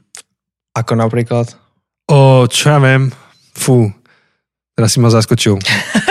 Ako 0.76 0.92
napríklad? 0.98 1.54
O, 2.10 2.44
čo 2.46 2.76
ja 2.76 2.78
viem. 2.82 3.10
Fú, 3.54 3.88
teraz 4.74 4.92
si 4.94 4.98
ma 4.98 5.08
zaskočil. 5.08 5.58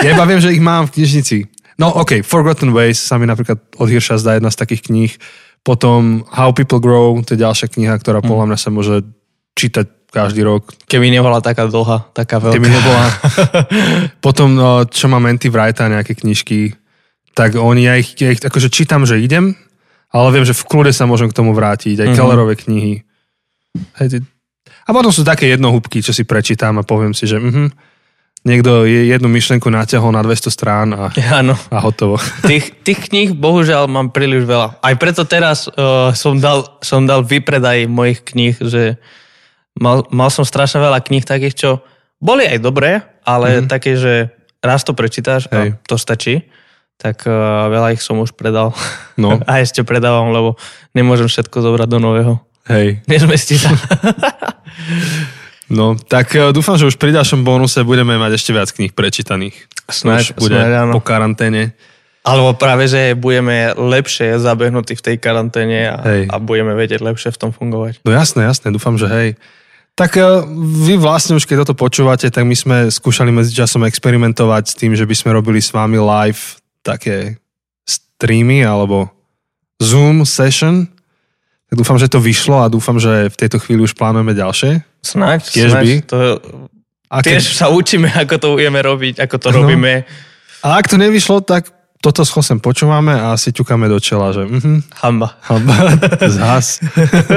Ja 0.00 0.16
iba 0.16 0.24
viem, 0.24 0.40
že 0.40 0.52
ich 0.52 0.64
mám 0.64 0.88
v 0.88 1.00
knižnici. 1.00 1.48
No 1.80 1.90
OK, 1.90 2.22
Forgotten 2.22 2.70
Ways 2.70 3.02
sa 3.02 3.18
mi 3.18 3.26
napríklad 3.26 3.58
od 3.76 3.88
Hirscha 3.90 4.20
zdá 4.20 4.38
jedna 4.38 4.50
z 4.52 4.60
takých 4.60 4.90
kníh. 4.90 5.12
Potom 5.64 6.28
How 6.28 6.52
People 6.52 6.80
Grow, 6.80 7.18
to 7.24 7.34
je 7.34 7.42
ďalšia 7.42 7.72
kniha, 7.72 7.96
ktorá 7.98 8.20
hm. 8.20 8.26
podľa 8.28 8.46
mňa 8.52 8.58
sa 8.58 8.70
môže 8.72 9.04
čítať 9.54 9.86
každý 10.14 10.46
rok. 10.46 10.70
Keby 10.86 11.10
nebola 11.10 11.42
taká 11.42 11.66
dlhá, 11.66 12.06
taká 12.14 12.38
veľká. 12.38 12.54
Keby 12.54 12.68
nebola. 12.70 13.04
Potom, 14.24 14.54
no, 14.54 14.86
čo 14.86 15.10
má 15.10 15.18
Menty 15.18 15.50
Wrighta, 15.50 15.90
nejaké 15.90 16.14
knižky, 16.14 16.78
tak 17.34 17.58
oni, 17.58 17.82
ja 17.82 17.98
ich, 17.98 18.14
ja 18.22 18.30
ich 18.30 18.38
akože 18.38 18.70
čítam, 18.70 19.02
že 19.02 19.18
idem, 19.18 19.58
ale 20.14 20.30
viem, 20.30 20.46
že 20.46 20.54
v 20.54 20.66
kľude 20.70 20.94
sa 20.94 21.10
môžem 21.10 21.26
k 21.26 21.34
tomu 21.34 21.50
vrátiť. 21.50 21.98
Aj 21.98 22.06
mm-hmm. 22.06 22.14
Kellerové 22.14 22.54
knihy. 22.54 23.02
A 24.86 24.90
potom 24.94 25.10
sú 25.10 25.26
také 25.26 25.50
jednohúbky, 25.50 25.98
čo 25.98 26.14
si 26.14 26.22
prečítam 26.22 26.78
a 26.78 26.86
poviem 26.86 27.10
si, 27.10 27.26
že 27.26 27.42
mhm, 27.42 27.74
niekto 28.46 28.84
jednu 28.86 29.26
myšlenku 29.26 29.66
natiahol 29.72 30.12
na 30.12 30.22
200 30.22 30.52
strán 30.52 30.88
a, 30.94 31.10
Áno. 31.42 31.58
a 31.72 31.78
hotovo. 31.82 32.20
Tých, 32.48 32.70
tých 32.86 33.10
kníh 33.10 33.34
bohužiaľ 33.34 33.90
mám 33.90 34.14
príliš 34.14 34.46
veľa. 34.46 34.78
Aj 34.78 34.94
preto 34.94 35.26
teraz 35.26 35.66
uh, 35.66 36.12
som, 36.14 36.38
dal, 36.38 36.78
som 36.84 37.08
dal 37.08 37.26
vypredaj 37.26 37.90
mojich 37.90 38.22
kníh, 38.22 38.54
že 38.60 39.00
mal, 39.78 40.06
mal 40.10 40.30
som 40.30 40.46
strašne 40.46 40.78
veľa 40.82 41.02
kníh 41.02 41.26
takých, 41.26 41.54
čo 41.54 41.70
boli 42.22 42.46
aj 42.46 42.58
dobré, 42.62 43.02
ale 43.26 43.60
mm-hmm. 43.60 43.70
také, 43.70 43.98
že 43.98 44.32
raz 44.64 44.86
to 44.86 44.96
prečítaš 44.96 45.50
Hej. 45.50 45.76
a 45.76 45.84
to 45.84 45.96
stačí. 46.00 46.48
Tak 46.94 47.26
uh, 47.26 47.68
veľa 47.68 47.98
ich 47.98 48.00
som 48.00 48.22
už 48.22 48.32
predal. 48.38 48.72
No. 49.18 49.36
a 49.50 49.60
ešte 49.60 49.82
predávam, 49.82 50.30
lebo 50.30 50.56
nemôžem 50.96 51.26
všetko 51.26 51.60
zobrať 51.60 51.88
do 51.90 51.98
nového. 52.00 52.32
Hej. 52.70 53.02
Nezmestí 53.10 53.60
sa. 53.60 53.74
no, 55.78 55.98
tak 55.98 56.32
uh, 56.38 56.54
dúfam, 56.54 56.78
že 56.78 56.88
už 56.88 56.96
pri 56.96 57.12
ďalšom 57.12 57.44
bonuse 57.44 57.82
budeme 57.82 58.16
mať 58.16 58.40
ešte 58.40 58.54
viac 58.54 58.70
kníh 58.72 58.94
prečítaných. 58.94 59.68
Snáď, 59.90 60.38
bude 60.40 60.56
snáď, 60.56 60.96
po 60.96 61.02
karanténe. 61.04 61.76
Alebo 62.24 62.56
práve, 62.56 62.88
že 62.88 63.12
budeme 63.12 63.76
lepšie 63.76 64.40
zabehnutí 64.40 64.96
v 64.96 65.04
tej 65.12 65.16
karanténe 65.20 65.92
a, 65.92 65.96
a 66.32 66.36
budeme 66.40 66.72
vedieť 66.72 67.04
lepšie 67.04 67.28
v 67.28 67.36
tom 67.36 67.50
fungovať. 67.52 68.00
No 68.00 68.16
jasné, 68.16 68.48
jasné, 68.48 68.72
dúfam, 68.72 68.96
že 68.96 69.12
hej. 69.12 69.30
Tak 69.94 70.18
e, 70.18 70.22
vy 70.86 70.98
vlastne 70.98 71.38
už 71.38 71.46
keď 71.46 71.62
toto 71.62 71.78
počúvate, 71.78 72.26
tak 72.26 72.42
my 72.42 72.56
sme 72.58 72.76
skúšali 72.90 73.30
medzičasom 73.30 73.86
experimentovať 73.86 74.64
s 74.66 74.74
tým, 74.74 74.92
že 74.98 75.06
by 75.06 75.14
sme 75.14 75.30
robili 75.30 75.62
s 75.62 75.70
vami 75.70 76.02
live 76.02 76.58
také 76.82 77.38
streamy 77.86 78.66
alebo 78.66 79.06
Zoom 79.78 80.26
session. 80.26 80.90
Tak 81.70 81.78
dúfam, 81.78 81.98
že 81.98 82.10
to 82.10 82.18
vyšlo 82.18 82.66
a 82.66 82.70
dúfam, 82.70 82.98
že 82.98 83.30
v 83.30 83.36
tejto 83.38 83.62
chvíli 83.62 83.86
už 83.86 83.94
plánujeme 83.94 84.34
ďalšie. 84.34 84.82
Snáď, 84.98 85.40
tiež 85.46 85.70
snáď. 85.70 85.84
By. 85.86 85.94
To, 86.10 86.18
tiež 87.22 87.42
sa 87.54 87.70
učíme, 87.70 88.10
ako 88.26 88.34
to 88.42 88.48
budeme 88.58 88.82
robiť, 88.82 89.22
ako 89.22 89.36
to 89.38 89.48
no. 89.54 89.54
robíme. 89.62 90.02
A 90.64 90.66
ak 90.80 90.90
to 90.90 90.98
nevyšlo, 90.98 91.46
tak 91.46 91.70
toto 92.04 92.20
s 92.20 92.28
Chosem 92.28 92.60
počúvame 92.60 93.16
a 93.16 93.32
si 93.40 93.48
ťukáme 93.48 93.88
do 93.88 93.96
čela, 93.96 94.36
že 94.36 94.44
mhm. 94.44 95.00
Hamba. 95.00 95.40
Hamba, 95.48 95.96
zás. 96.36 96.84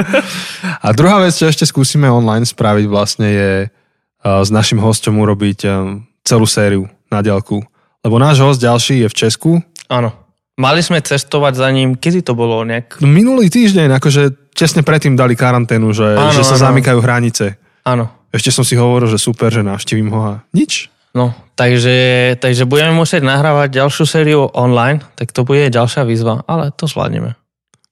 a 0.84 0.88
druhá 0.92 1.24
vec, 1.24 1.32
čo 1.32 1.48
ešte 1.48 1.64
skúsime 1.64 2.12
online 2.12 2.44
spraviť 2.44 2.84
vlastne 2.84 3.28
je 3.32 3.52
uh, 3.64 4.44
s 4.44 4.52
našim 4.52 4.76
hostom 4.76 5.16
urobiť 5.16 5.58
um, 5.64 6.04
celú 6.20 6.44
sériu 6.44 6.84
na 7.08 7.24
diálku. 7.24 7.64
Lebo 8.04 8.20
náš 8.20 8.44
host 8.44 8.60
ďalší 8.60 9.04
je 9.04 9.08
v 9.08 9.16
Česku. 9.16 9.50
Áno. 9.88 10.12
Mali 10.58 10.82
sme 10.82 11.00
cestovať 11.00 11.54
za 11.54 11.68
ním, 11.70 11.94
kedy 11.94 12.26
to 12.26 12.34
bolo 12.34 12.60
nejak? 12.66 12.98
No, 12.98 13.06
minulý 13.06 13.46
týždeň, 13.46 13.94
akože 13.94 14.52
tesne 14.52 14.82
predtým 14.82 15.14
dali 15.14 15.38
karanténu, 15.38 15.94
že, 15.94 16.18
áno, 16.18 16.34
že 16.34 16.42
sa 16.42 16.58
áno. 16.58 16.64
zamykajú 16.68 16.98
hranice. 16.98 17.56
Áno. 17.86 18.10
Ešte 18.34 18.50
som 18.50 18.66
si 18.66 18.74
hovoril, 18.74 19.06
že 19.06 19.22
super, 19.22 19.48
že 19.54 19.62
navštívim 19.62 20.10
ho 20.10 20.20
a 20.20 20.34
nič. 20.50 20.90
No, 21.18 21.34
takže, 21.58 22.38
takže 22.38 22.62
budeme 22.62 22.94
musieť 22.94 23.26
nahrávať 23.26 23.82
ďalšiu 23.82 24.04
sériu 24.06 24.46
online, 24.54 25.02
tak 25.18 25.34
to 25.34 25.42
bude 25.42 25.66
ďalšia 25.66 26.06
výzva, 26.06 26.46
ale 26.46 26.70
to 26.70 26.86
zvládneme. 26.86 27.34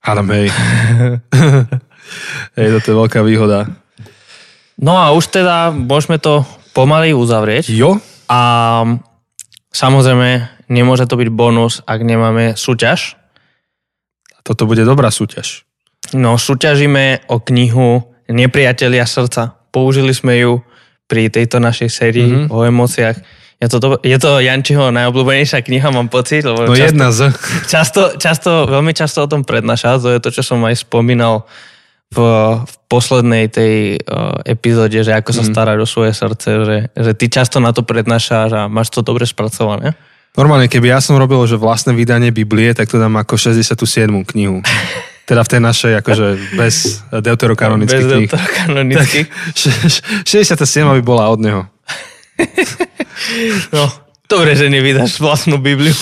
Adam, 0.07 0.31
hej. 0.31 0.47
hej, 2.57 2.67
to 2.79 2.87
je 2.87 2.95
veľká 2.95 3.27
výhoda. 3.27 3.67
No 4.79 4.95
a 4.95 5.11
už 5.11 5.35
teda 5.35 5.75
môžeme 5.75 6.23
to 6.23 6.47
pomaly 6.71 7.11
uzavrieť. 7.11 7.67
Jo. 7.75 7.99
A 8.31 8.41
samozrejme, 9.75 10.47
nemôže 10.71 11.11
to 11.11 11.19
byť 11.19 11.29
bonus, 11.35 11.83
ak 11.83 12.07
nemáme 12.07 12.55
súťaž. 12.55 13.19
Toto 14.47 14.71
bude 14.71 14.87
dobrá 14.87 15.11
súťaž. 15.11 15.67
No, 16.15 16.39
súťažíme 16.39 17.27
o 17.27 17.43
knihu 17.43 18.07
Nepriatelia 18.31 19.03
srdca. 19.03 19.59
Použili 19.75 20.15
sme 20.15 20.39
ju 20.39 20.62
pri 21.07 21.31
tejto 21.31 21.62
našej 21.62 21.88
sérii 21.90 22.27
mm-hmm. 22.27 22.53
o 22.53 22.66
emóciách. 22.66 23.16
Je 23.57 23.73
to, 23.73 23.97
je 24.05 24.19
to 24.21 24.37
Jančiho 24.45 24.92
najobľúbenejšia 24.92 25.64
kniha, 25.64 25.88
mám 25.88 26.12
pocit. 26.12 26.45
Lebo 26.45 26.69
no 26.69 26.77
často, 26.77 26.87
jedna 26.92 27.09
z. 27.09 27.21
Často, 27.64 28.01
často, 28.21 28.51
veľmi 28.69 28.92
často 28.92 29.25
o 29.25 29.31
tom 29.31 29.49
prednáša, 29.49 29.97
to 29.97 30.12
je 30.12 30.21
to, 30.21 30.29
čo 30.29 30.42
som 30.45 30.61
aj 30.69 30.85
spomínal 30.85 31.49
v, 32.12 32.19
v 32.62 32.75
poslednej 32.87 33.49
tej 33.49 34.05
uh, 34.05 34.45
epizóde, 34.45 35.01
že 35.01 35.16
ako 35.16 35.33
sa 35.33 35.42
mm. 35.42 35.51
starať 35.57 35.77
o 35.81 35.87
svoje 35.88 36.12
srdce, 36.12 36.49
že, 36.69 36.79
že 36.92 37.12
ty 37.16 37.33
často 37.33 37.57
na 37.59 37.73
to 37.73 37.81
prednášaš 37.81 38.51
a 38.53 38.62
máš 38.69 38.92
to 38.92 39.01
dobre 39.01 39.25
spracované. 39.25 39.97
Normálne, 40.37 40.69
keby 40.69 40.92
ja 40.92 41.01
som 41.01 41.16
robil, 41.16 41.40
že 41.49 41.57
vlastné 41.57 41.97
vydanie 41.97 42.29
Biblie, 42.29 42.77
tak 42.77 42.92
to 42.92 43.01
dám 43.01 43.16
ako 43.16 43.40
67. 43.40 43.73
knihu. 44.37 44.61
Teda 45.27 45.43
v 45.43 45.51
tej 45.51 45.61
našej, 45.61 45.93
akože 46.07 46.27
bez 46.55 47.03
deuterokanonických 47.11 48.07
Bez 48.07 48.31
deuterokanonických. 48.31 49.27
67 50.23 50.62
by 50.99 51.03
bola 51.03 51.27
od 51.35 51.41
neho. 51.43 51.62
No, 53.75 53.91
dobre, 54.31 54.55
že 54.55 54.71
nevydáš 54.71 55.19
vlastnú 55.19 55.59
Bibliu. 55.59 55.99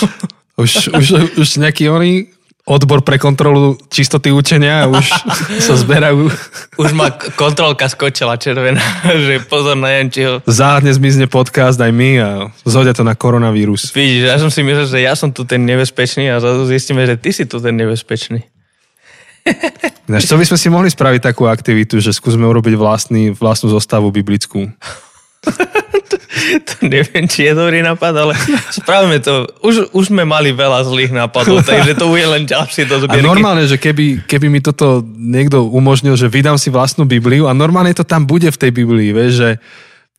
Už, 0.55 0.93
už, 0.93 1.07
už 1.35 1.47
nejaký 1.57 1.89
oný 1.89 2.35
odbor 2.65 3.05
pre 3.05 3.21
kontrolu 3.21 3.77
čistoty 3.93 4.33
učenia 4.33 4.89
už 4.89 5.05
sa 5.65 5.73
zberajú. 5.77 6.33
Už 6.81 6.91
ma 6.97 7.13
kontrolka 7.13 7.85
skočila 7.85 8.41
červená, 8.41 8.81
že 9.25 9.45
pozor 9.45 9.77
na 9.77 9.93
Jančiho. 9.93 10.41
Záhadne 10.49 10.89
zmizne 10.91 11.29
podcast 11.29 11.77
aj 11.77 11.93
my 11.93 12.09
a 12.19 12.29
zhodia 12.65 12.97
to 12.97 13.05
na 13.05 13.13
koronavírus. 13.13 13.93
Vidíš, 13.93 14.33
ja 14.33 14.37
som 14.41 14.49
si 14.49 14.65
myslel, 14.65 14.89
že 14.89 14.99
ja 15.05 15.13
som 15.13 15.29
tu 15.29 15.45
ten 15.45 15.61
nebezpečný 15.61 16.33
a 16.33 16.41
zrazu 16.41 16.65
zistíme, 16.65 17.05
že 17.05 17.15
ty 17.15 17.29
si 17.29 17.45
tu 17.45 17.61
ten 17.61 17.77
nebezpečný. 17.77 18.54
Ináč, 20.09 20.25
čo 20.25 20.37
by 20.37 20.45
sme 20.45 20.57
si 20.57 20.67
mohli 20.73 20.89
spraviť 20.89 21.21
takú 21.21 21.45
aktivitu, 21.45 22.01
že 22.01 22.13
skúsme 22.13 22.45
urobiť 22.45 22.73
vlastný, 22.77 23.33
vlastnú 23.33 23.69
zostavu 23.73 24.09
biblickú? 24.09 24.69
to, 26.09 26.17
to 26.65 26.73
neviem, 26.85 27.29
či 27.29 27.49
je 27.49 27.53
dobrý 27.53 27.85
nápad, 27.85 28.13
ale 28.13 28.33
spravíme 28.73 29.21
to. 29.21 29.45
Už, 29.61 29.93
už 29.93 30.09
sme 30.09 30.25
mali 30.25 30.49
veľa 30.53 30.85
zlých 30.85 31.13
nápadov, 31.13 31.61
takže 31.61 31.93
to 31.93 32.09
bude 32.09 32.25
len 32.25 32.49
ďalšie 32.49 32.89
do 32.89 33.01
zbierky. 33.05 33.21
A 33.21 33.29
normálne, 33.29 33.65
že 33.69 33.77
keby, 33.77 34.25
keby 34.25 34.47
mi 34.49 34.61
toto 34.61 35.05
niekto 35.05 35.69
umožnil, 35.69 36.17
že 36.17 36.29
vydám 36.29 36.57
si 36.57 36.73
vlastnú 36.73 37.05
Bibliu 37.05 37.45
a 37.45 37.53
normálne 37.53 37.93
to 37.93 38.05
tam 38.05 38.25
bude 38.25 38.49
v 38.49 38.57
tej 38.61 38.71
Biblii, 38.73 39.13
vieš, 39.13 39.33
že 39.41 39.49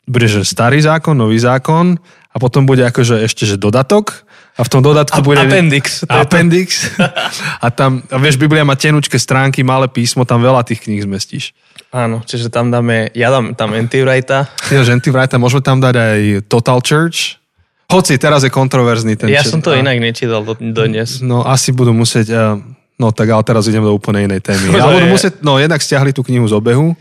bude, 0.07 0.27
že 0.31 0.47
starý 0.47 0.79
zákon, 0.79 1.19
nový 1.19 1.35
zákon 1.35 1.99
a 2.31 2.35
potom 2.39 2.63
bude 2.63 2.83
akože 2.87 3.27
ešte, 3.27 3.43
že 3.43 3.59
dodatok 3.59 4.26
a 4.57 4.61
v 4.65 4.69
tom 4.73 4.81
dodatku 4.81 5.21
bude... 5.21 5.37
Appendix. 5.37 6.01
Appendix. 6.09 6.89
A 7.65 7.69
tam, 7.69 8.01
a 8.09 8.17
vieš, 8.17 8.41
Biblia 8.41 8.65
má 8.65 8.73
tenučké 8.73 9.21
stránky, 9.21 9.61
malé 9.61 9.85
písmo, 9.85 10.25
tam 10.25 10.41
veľa 10.41 10.65
tých 10.65 10.81
kníh 10.85 11.05
zmestíš. 11.05 11.53
Áno, 11.93 12.25
čiže 12.25 12.49
tam 12.49 12.73
dáme, 12.73 13.13
ja 13.13 13.29
dám 13.29 13.53
tam 13.53 13.77
Antiwrighta. 13.77 14.49
Ja, 14.73 14.81
že 14.81 14.97
Antiwrighta, 14.97 15.37
môžeme 15.37 15.61
tam 15.61 15.77
dať 15.77 15.95
aj 15.95 16.19
Total 16.49 16.81
Church, 16.81 17.37
Hoci 17.87 18.19
teraz 18.19 18.43
je 18.43 18.51
kontroverzný 18.51 19.15
ten 19.15 19.31
Ja 19.31 19.39
chat. 19.39 19.51
som 19.55 19.63
to 19.63 19.71
A- 19.71 19.79
inak 19.79 19.95
nečítal 20.03 20.43
do, 20.43 20.59
dodnes. 20.59 21.23
No 21.23 21.47
asi 21.47 21.71
budú 21.71 21.95
musieť, 21.95 22.27
uh, 22.35 22.59
no 22.99 23.15
tak 23.15 23.31
ale 23.31 23.39
teraz 23.47 23.63
idem 23.71 23.79
do 23.79 23.95
úplne 23.95 24.27
inej 24.27 24.43
témy. 24.43 24.67
To 24.75 24.83
Ale 24.83 24.99
budú 24.99 25.07
musieť, 25.15 25.39
no 25.39 25.55
jednak 25.55 25.79
stiahli 25.79 26.11
tú 26.11 26.19
knihu 26.27 26.43
z 26.51 26.53
obehu 26.59 26.91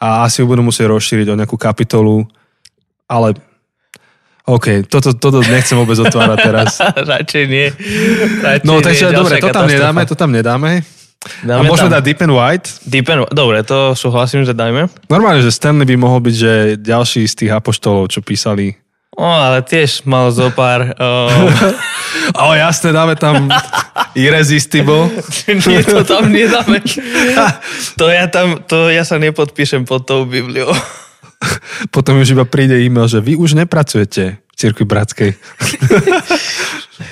a 0.00 0.24
asi 0.24 0.40
ju 0.40 0.48
budú 0.48 0.64
musieť 0.64 0.88
rozšíriť 0.88 1.28
o 1.28 1.36
nejakú 1.36 1.60
kapitolu, 1.60 2.24
ale 3.04 3.36
OK, 4.50 4.66
toto, 4.90 5.14
toto 5.14 5.38
nechcem 5.46 5.78
vôbec 5.78 5.94
otvárať 5.94 6.38
teraz. 6.42 6.82
Radšej 7.14 7.44
nie. 7.46 7.70
Radšej 8.42 8.66
No 8.66 8.78
nie, 8.78 8.84
takže 8.84 9.04
ďalšia 9.06 9.18
dobre, 9.22 9.34
to 9.38 9.46
tam 9.46 9.46
katastrofa. 9.54 9.74
nedáme, 9.78 10.00
to 10.02 10.14
tam 10.18 10.30
nedáme. 10.34 10.70
A 11.20 11.44
Dáme 11.44 11.68
môžeme 11.68 11.92
tam 11.92 11.96
dať 12.00 12.02
Deep 12.02 12.20
and 12.24 12.34
White. 12.34 12.66
Deep 12.88 13.06
and, 13.12 13.20
dobre, 13.30 13.60
to 13.62 13.92
súhlasím, 13.92 14.42
že 14.42 14.56
dajme. 14.56 14.88
Normálne, 15.06 15.44
že 15.44 15.52
Stanley 15.52 15.84
by 15.84 15.96
mohol 16.00 16.24
byť, 16.24 16.34
že 16.34 16.52
ďalší 16.80 17.28
z 17.28 17.34
tých 17.44 17.52
apoštolov, 17.52 18.08
čo 18.08 18.24
písali. 18.24 18.80
O, 19.12 19.28
ale 19.28 19.60
tiež 19.60 20.08
mal 20.08 20.32
zo 20.32 20.48
pár... 20.50 20.96
Um, 20.96 21.52
O, 22.40 22.54
jasné, 22.56 22.90
dáme 22.90 23.14
tam 23.14 23.46
Irresistible. 24.18 25.12
nie, 25.46 25.82
to 25.84 26.02
tam 26.02 26.26
nedáme. 26.32 26.82
To 27.94 28.10
ja, 28.10 28.26
tam, 28.26 28.64
to 28.66 28.90
ja 28.90 29.06
sa 29.06 29.20
nepodpíšem 29.20 29.86
pod 29.86 30.08
tou 30.08 30.26
Bibliou. 30.26 30.72
Potom 31.94 32.20
už 32.20 32.32
iba 32.32 32.44
príde 32.44 32.76
e-mail, 32.76 33.08
že 33.08 33.18
vy 33.18 33.34
už 33.34 33.56
nepracujete 33.56 34.38
v 34.38 34.54
cirkvi 34.54 34.84
bratskej. 34.84 35.30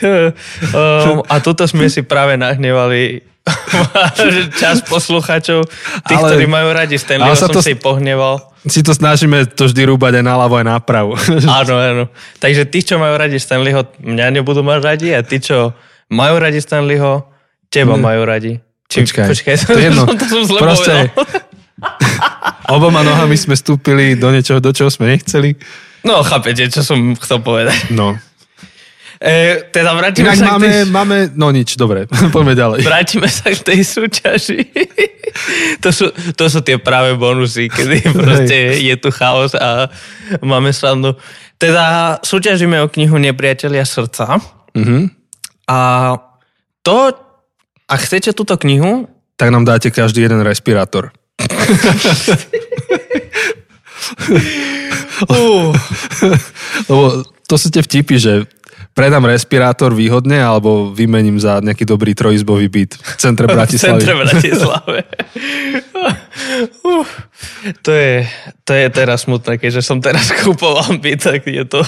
um, 0.05 1.25
a 1.25 1.35
tuto 1.41 1.65
sme 1.65 1.89
si 1.89 2.05
práve 2.05 2.37
nahnevali 2.37 3.25
čas 4.61 4.85
posluchačov, 4.85 5.65
tých, 6.05 6.19
Ale- 6.21 6.29
ktorí 6.37 6.45
majú 6.45 6.69
radi 6.69 7.01
Stanleyho, 7.01 7.33
som 7.33 7.49
to- 7.49 7.65
si 7.65 7.73
pohneval. 7.73 8.45
Si 8.69 8.85
to 8.85 8.93
snažíme 8.93 9.49
to 9.49 9.65
vždy 9.65 9.89
rúbať 9.89 10.21
aj 10.21 10.25
naľavo, 10.27 10.61
aj 10.61 10.67
napravo. 10.67 11.17
Áno, 11.49 11.75
áno. 11.79 12.05
Takže 12.37 12.69
tí, 12.69 12.85
čo 12.85 13.01
majú 13.01 13.17
radi 13.17 13.41
Stanleyho, 13.41 13.87
mňa 13.97 14.29
nebudú 14.35 14.61
mať 14.61 14.79
radi 14.85 15.09
a 15.17 15.25
tí, 15.25 15.41
čo 15.41 15.73
majú 16.13 16.37
radi 16.37 16.61
Stanleyho, 16.61 17.25
teba 17.73 17.97
majú 17.97 18.29
radi. 18.29 18.61
Či, 18.89 19.05
Počkaj, 19.05 19.27
počkaj, 19.29 19.55
to 19.69 19.77
je 19.77 19.85
jedno. 19.89 20.05
to 20.09 20.25
som 20.29 20.43
zle 20.45 20.59
Proste- 20.61 21.13
povedal. 21.13 21.48
Oboma 22.75 23.01
nohami 23.01 23.39
sme 23.39 23.57
vstúpili 23.57 24.19
do 24.19 24.29
niečoho, 24.29 24.61
do 24.61 24.75
čoho 24.75 24.93
sme 24.93 25.09
nechceli. 25.15 25.57
No, 26.05 26.23
chápete, 26.23 26.69
čo 26.69 26.85
som 26.85 27.17
chcel 27.17 27.41
povedať. 27.41 27.91
No. 27.95 28.15
E, 29.19 29.67
teda 29.75 29.99
vrátime 29.99 30.31
Inak 30.31 30.39
sa, 30.39 30.47
máme, 30.55 30.69
tej, 30.71 30.95
máme, 30.95 31.17
no 31.35 31.51
nič, 31.51 31.75
dobre, 31.75 32.07
poďme 32.35 32.55
ďalej. 32.55 32.87
vrátime 32.87 33.27
sa 33.27 33.51
k 33.51 33.61
tej 33.67 33.81
súťaži. 33.83 34.63
to, 35.83 35.91
sú, 35.91 36.15
to 36.39 36.45
sú 36.47 36.63
tie 36.63 36.79
práve 36.79 37.19
bonusy, 37.19 37.67
kedy 37.67 38.15
proste 38.15 38.79
je 38.79 38.95
tu 38.95 39.11
chaos 39.11 39.59
a 39.59 39.91
máme 40.39 40.71
srandu. 40.71 41.19
Teda 41.59 42.17
súťažíme 42.23 42.79
o 42.79 42.87
knihu 42.87 43.19
Nepriatelia 43.19 43.83
srdca. 43.83 44.39
Mhm. 44.79 45.11
A 45.67 45.79
to, 46.87 47.13
ak 47.91 48.01
chcete 48.07 48.33
túto 48.33 48.55
knihu, 48.57 49.11
Tak 49.35 49.51
nám 49.51 49.67
dáte 49.67 49.91
každý 49.91 50.27
jeden 50.27 50.43
respirátor. 50.47 51.11
Uh, 55.29 55.71
Lebo 56.91 57.05
to 57.49 57.55
sú 57.57 57.69
tie 57.73 57.83
vtipy, 57.83 58.17
že 58.19 58.33
predám 58.99 59.31
respirátor 59.31 59.95
výhodne 59.95 60.43
alebo 60.43 60.91
vymením 60.91 61.39
za 61.39 61.63
nejaký 61.63 61.87
dobrý 61.87 62.19
trojizbový 62.19 62.67
byt 62.67 62.99
v 62.99 63.15
centre 63.15 63.47
v 63.51 63.55
Bratislavy. 63.55 64.03
centre 64.03 64.15
Bratislave. 64.19 65.01
Uh, 66.83 67.07
to, 67.87 67.95
je, 67.95 68.27
to 68.67 68.73
je 68.75 68.87
teraz 68.91 69.23
smutné, 69.31 69.63
keďže 69.63 69.87
som 69.87 70.03
teraz 70.03 70.35
kúpoval 70.43 70.99
byt, 70.99 71.23
tak 71.23 71.47
je 71.47 71.63
to... 71.63 71.79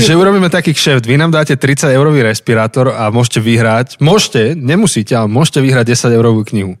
Že 0.00 0.16
urobíme 0.16 0.48
taký 0.48 0.72
kšeft. 0.72 1.04
Vy 1.04 1.20
nám 1.20 1.28
dáte 1.28 1.60
30 1.60 1.92
eurový 1.92 2.24
respirátor 2.24 2.96
a 2.96 3.12
môžete 3.12 3.44
vyhrať, 3.44 4.00
môžete, 4.00 4.56
nemusíte, 4.56 5.12
ale 5.12 5.28
môžete 5.28 5.60
vyhrať 5.60 5.92
10 5.92 6.16
eurovú 6.16 6.40
knihu. 6.48 6.80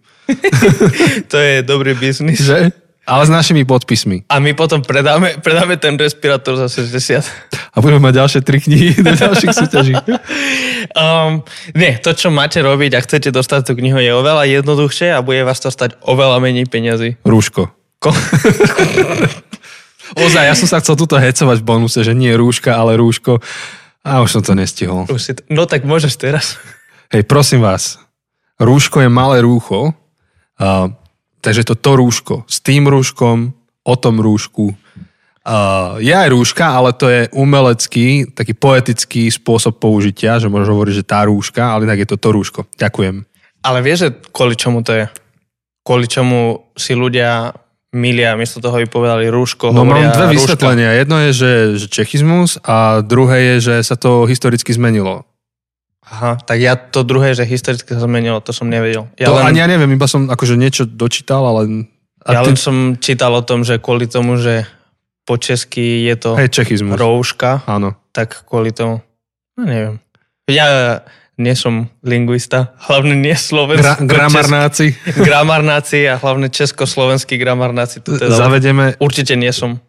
To 1.30 1.36
je 1.36 1.62
dobrý 1.62 1.94
biznis. 1.94 2.40
Že? 2.40 2.72
Ale 3.10 3.26
s 3.26 3.32
našimi 3.32 3.66
podpismi. 3.66 4.22
A 4.30 4.38
my 4.38 4.54
potom 4.54 4.86
predáme, 4.86 5.42
predáme 5.42 5.74
ten 5.80 5.98
respirátor 5.98 6.54
za 6.54 6.70
60. 6.70 7.26
A 7.74 7.76
budeme 7.82 8.06
mať 8.06 8.22
ďalšie 8.22 8.40
tri 8.46 8.62
knihy 8.62 9.02
do 9.02 9.10
ďalších 9.10 9.50
súťaží. 9.50 9.94
Um, 10.94 11.42
nie, 11.74 11.98
to, 11.98 12.14
čo 12.14 12.30
máte 12.30 12.62
robiť 12.62 12.94
a 12.94 13.02
chcete 13.02 13.34
dostať 13.34 13.66
tú 13.66 13.72
knihu, 13.74 13.98
je 13.98 14.14
oveľa 14.14 14.46
jednoduchšie 14.46 15.10
a 15.10 15.26
bude 15.26 15.42
vás 15.42 15.58
to 15.58 15.74
stať 15.74 15.98
oveľa 16.06 16.38
menej 16.38 16.70
peňazí. 16.70 17.18
Rúško. 17.26 17.74
Ko- 17.98 18.14
Ozaj, 20.24 20.44
ja 20.46 20.54
som 20.58 20.68
sa 20.70 20.82
chcel 20.82 20.98
tuto 20.98 21.18
hecovať 21.18 21.58
v 21.62 21.66
bonuse, 21.66 21.98
že 22.02 22.14
nie 22.14 22.34
rúška, 22.34 22.74
ale 22.74 22.98
rúško. 22.98 23.38
A 24.02 24.22
už 24.22 24.38
som 24.38 24.42
to 24.42 24.54
nestihol. 24.54 25.06
Už 25.06 25.22
si 25.22 25.32
to, 25.34 25.42
no 25.52 25.66
tak 25.66 25.86
môžeš 25.86 26.14
teraz. 26.18 26.58
Hej, 27.10 27.26
prosím 27.26 27.62
vás, 27.62 27.98
rúško 28.58 29.02
je 29.02 29.10
malé 29.12 29.42
rúcho, 29.42 29.94
a, 30.60 30.92
takže 31.40 31.64
to 31.64 31.74
to 31.74 31.96
rúško 31.96 32.34
s 32.44 32.60
tým 32.60 32.84
rúškom, 32.84 33.56
o 33.80 33.94
tom 33.96 34.20
rúšku. 34.20 34.76
A, 35.40 35.96
je 35.96 36.12
aj 36.12 36.28
rúška, 36.28 36.68
ale 36.68 36.92
to 36.92 37.08
je 37.08 37.32
umelecký, 37.32 38.28
taký 38.30 38.52
poetický 38.52 39.32
spôsob 39.32 39.80
použitia, 39.80 40.36
že 40.36 40.52
môžeš 40.52 40.68
hovoriť, 40.68 40.94
že 41.00 41.08
tá 41.08 41.24
rúška, 41.24 41.64
ale 41.72 41.88
inak 41.88 42.04
je 42.04 42.08
to 42.12 42.16
to 42.20 42.28
rúško. 42.28 42.60
Ďakujem. 42.76 43.24
Ale 43.60 43.78
vieš, 43.80 43.98
že 44.04 44.08
kvôli 44.30 44.52
čomu 44.56 44.84
to 44.84 44.92
je? 44.92 45.04
Kvôli 45.80 46.04
čomu 46.04 46.68
si 46.76 46.92
ľudia 46.92 47.56
milia, 47.90 48.36
miesto 48.38 48.60
toho 48.62 48.76
by 48.78 48.86
povedali 48.86 49.26
rúško, 49.26 49.72
No 49.72 49.82
mám 49.82 50.12
dve 50.12 50.30
rúška. 50.30 50.36
vysvetlenia. 50.36 50.94
Jedno 50.94 51.16
je, 51.24 51.30
že, 51.34 51.52
že 51.80 51.86
čechizmus 51.90 52.60
a 52.62 53.00
druhé 53.02 53.56
je, 53.56 53.72
že 53.72 53.74
sa 53.82 53.96
to 53.96 54.28
historicky 54.28 54.70
zmenilo. 54.70 55.24
Aha, 56.00 56.40
tak 56.42 56.58
ja 56.58 56.74
to 56.74 57.04
druhé, 57.04 57.36
že 57.36 57.44
historicky 57.44 57.92
sa 57.92 58.02
zmenilo, 58.02 58.40
to 58.40 58.50
som 58.50 58.66
nevedel. 58.66 59.06
Ja 59.20 59.30
to 59.30 59.36
len, 59.36 59.52
ani 59.52 59.58
ja 59.62 59.68
neviem, 59.68 59.92
iba 59.94 60.08
som 60.08 60.26
akože 60.26 60.56
niečo 60.56 60.88
dočítal, 60.88 61.44
ale... 61.44 61.86
A 62.24 62.36
ja 62.36 62.40
ty, 62.44 62.52
len 62.52 62.58
som 62.58 62.76
čítal 63.00 63.32
o 63.32 63.40
tom, 63.44 63.64
že 63.64 63.80
kvôli 63.80 64.04
tomu, 64.10 64.36
že 64.40 64.64
po 65.24 65.36
česky 65.40 66.08
je 66.10 66.14
to 66.18 66.30
hej, 66.36 66.50
čechizmus. 66.50 66.96
rouška, 66.98 67.62
Áno. 67.64 67.94
tak 68.10 68.42
kvôli 68.48 68.72
tomu, 68.74 69.00
no 69.56 69.62
neviem. 69.62 69.96
Ja 70.50 71.00
nie 71.40 71.56
som 71.56 71.88
lingvista, 72.04 72.76
hlavne 72.90 73.16
nie 73.16 73.32
slovenský. 73.32 74.04
Gra, 74.04 74.26
gramarnáci. 74.26 74.92
gramarnáci 75.16 76.04
a 76.10 76.20
hlavne 76.20 76.52
československí 76.52 77.40
gramarnáci. 77.40 78.04
To 78.04 78.20
teda 78.20 78.34
Zavedeme, 78.36 78.98
určite 79.00 79.38
nie 79.40 79.48
som. 79.54 79.80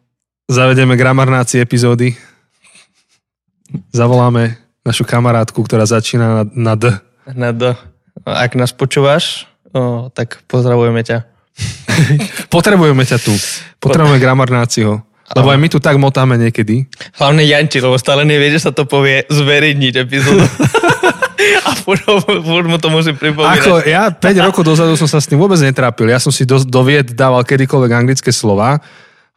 zavedeme 0.48 0.96
gramarnáci 0.96 1.60
epizódy. 1.60 2.16
Zavoláme 3.92 4.56
našu 4.82 5.06
kamarátku, 5.06 5.62
ktorá 5.62 5.86
začína 5.86 6.26
na, 6.26 6.44
na 6.52 6.74
D. 6.78 6.84
Na 7.32 7.52
D. 7.54 7.74
Ak 8.26 8.58
nás 8.58 8.74
počúvaš, 8.74 9.46
o, 9.72 10.10
tak 10.14 10.42
pozdravujeme 10.50 11.02
ťa. 11.06 11.26
Potrebujeme 12.54 13.06
ťa 13.06 13.18
tu. 13.22 13.34
Potrebujeme 13.78 14.22
gramarnáciho. 14.22 15.02
Lebo 15.32 15.48
aj 15.48 15.60
my 15.64 15.68
tu 15.72 15.80
tak 15.80 15.96
motáme 15.96 16.36
niekedy. 16.36 16.92
Hlavne 17.16 17.48
Janči, 17.48 17.80
lebo 17.80 17.96
stále 17.96 18.28
nevie, 18.28 18.52
že 18.52 18.68
sa 18.68 18.72
to 18.76 18.84
povie 18.84 19.24
zverejniť 19.32 19.94
epizódu. 20.04 20.44
a 21.68 21.72
furt, 21.80 22.04
mu 22.68 22.76
to 22.76 22.92
musím 22.92 23.16
pripomínať. 23.16 23.64
Ako 23.64 23.72
ja 23.88 24.12
5 24.12 24.46
rokov 24.52 24.68
dozadu 24.68 25.00
som 25.00 25.08
sa 25.08 25.24
s 25.24 25.32
tým 25.32 25.40
vôbec 25.40 25.56
netrápil. 25.64 26.12
Ja 26.12 26.20
som 26.20 26.36
si 26.36 26.44
do, 26.44 26.60
do 26.60 26.82
vied 26.84 27.16
dával 27.16 27.48
kedykoľvek 27.48 27.92
anglické 27.96 28.36
slova, 28.36 28.84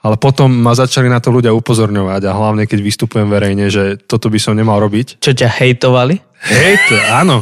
ale 0.05 0.21
potom 0.21 0.53
ma 0.53 0.77
začali 0.77 1.09
na 1.09 1.17
to 1.17 1.33
ľudia 1.33 1.57
upozorňovať 1.57 2.29
a 2.29 2.37
hlavne 2.37 2.69
keď 2.69 2.79
vystupujem 2.85 3.29
verejne, 3.33 3.73
že 3.73 3.97
toto 4.05 4.29
by 4.29 4.37
som 4.37 4.53
nemal 4.53 4.77
robiť. 4.77 5.17
Čo 5.17 5.33
ťa 5.33 5.49
hejtovali? 5.49 6.21
Hej, 6.45 6.77
to, 6.93 6.97
áno. 7.09 7.41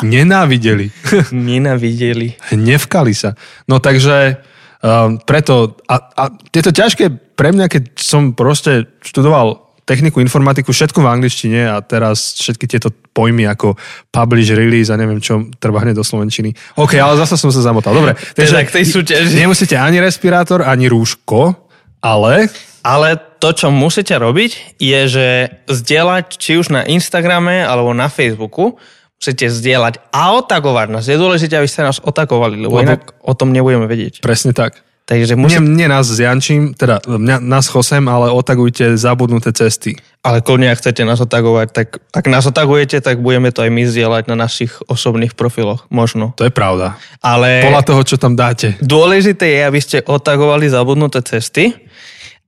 Nenávideli. 0.00 0.88
Nenavideli. 1.52 2.40
Hnevkali 2.56 3.12
sa. 3.12 3.36
No 3.68 3.84
takže 3.84 4.40
um, 4.80 5.20
preto, 5.20 5.76
a, 5.84 5.96
a 6.16 6.22
je 6.48 6.62
to 6.64 6.72
ťažké 6.72 7.36
pre 7.36 7.52
mňa, 7.52 7.68
keď 7.68 7.82
som 8.00 8.32
proste 8.32 8.88
študoval 9.04 9.68
techniku, 9.84 10.24
informatiku, 10.24 10.72
všetko 10.72 11.02
v 11.04 11.08
angličtine 11.10 11.68
a 11.68 11.82
teraz 11.84 12.38
všetky 12.38 12.64
tieto 12.64 12.94
pojmy 13.12 13.44
ako 13.44 13.74
publish, 14.14 14.54
release 14.54 14.88
a 14.88 14.96
neviem 14.96 15.18
čo, 15.18 15.50
treba 15.58 15.82
hneď 15.82 15.98
do 15.98 16.06
slovenčiny. 16.06 16.54
OK, 16.78 16.96
ale 16.96 17.18
zase 17.18 17.34
som 17.36 17.50
sa 17.50 17.60
zamotal. 17.60 17.92
Dobre, 17.92 18.14
Teda 18.32 18.62
k 18.62 18.70
tej 18.70 18.84
súťaži. 18.86 19.34
nemusíte 19.36 19.74
ani 19.74 19.98
respirátor, 19.98 20.62
ani 20.62 20.86
rúško, 20.86 21.69
ale 22.00 22.48
Ale 22.80 23.20
to, 23.36 23.52
čo 23.52 23.68
musíte 23.68 24.16
robiť, 24.16 24.80
je, 24.80 25.00
že 25.04 25.26
zdieľať, 25.68 26.24
či 26.32 26.56
už 26.56 26.72
na 26.72 26.80
Instagrame 26.82 27.60
alebo 27.60 27.92
na 27.92 28.08
Facebooku, 28.08 28.80
musíte 29.20 29.52
zdieľať 29.52 30.00
a 30.08 30.32
otagovať 30.34 30.86
nás. 30.88 31.04
Je 31.04 31.14
dôležité, 31.14 31.60
aby 31.60 31.68
ste 31.68 31.84
nás 31.84 32.00
otagovali, 32.00 32.56
lebo, 32.56 32.80
Lebo- 32.80 32.88
inak 32.88 33.12
o 33.20 33.36
tom 33.36 33.52
nebudeme 33.52 33.84
vedieť. 33.84 34.24
presne 34.24 34.56
tak. 34.56 34.80
Takže 35.02 35.34
Nie, 35.34 35.42
musíte, 35.58 35.66
nie 35.66 35.90
nás 35.90 36.06
s 36.06 36.16
Jančím, 36.16 36.70
teda 36.72 37.02
mňa, 37.02 37.42
nás 37.42 37.66
Chosem, 37.66 38.06
ale 38.06 38.30
otagujte 38.30 38.94
zabudnuté 38.94 39.50
cesty. 39.50 39.98
ale 40.22 40.38
kľudne, 40.38 40.70
ak 40.70 40.78
chcete 40.78 41.02
nás 41.02 41.18
otagovať, 41.18 41.66
tak 41.74 41.86
ak 42.12 42.24
nás 42.30 42.46
otagujete, 42.46 43.02
tak 43.02 43.18
budeme 43.18 43.50
to 43.50 43.60
aj 43.60 43.68
my 43.68 43.82
zdieľať 43.84 44.24
na 44.24 44.38
našich 44.38 44.70
osobných 44.86 45.34
profiloch. 45.34 45.90
Možno. 45.90 46.30
To 46.38 46.46
je 46.46 46.54
pravda. 46.54 46.94
Ale 47.18 47.60
Podľa 47.60 47.82
toho, 47.82 48.02
čo 48.06 48.16
tam 48.16 48.38
dáte. 48.38 48.78
dôležité 48.78 49.50
je, 49.50 49.60
aby 49.66 49.80
ste 49.82 49.98
otagovali 50.00 50.70
zabudnuté 50.70 51.20
cesty 51.20 51.74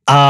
a 0.09 0.21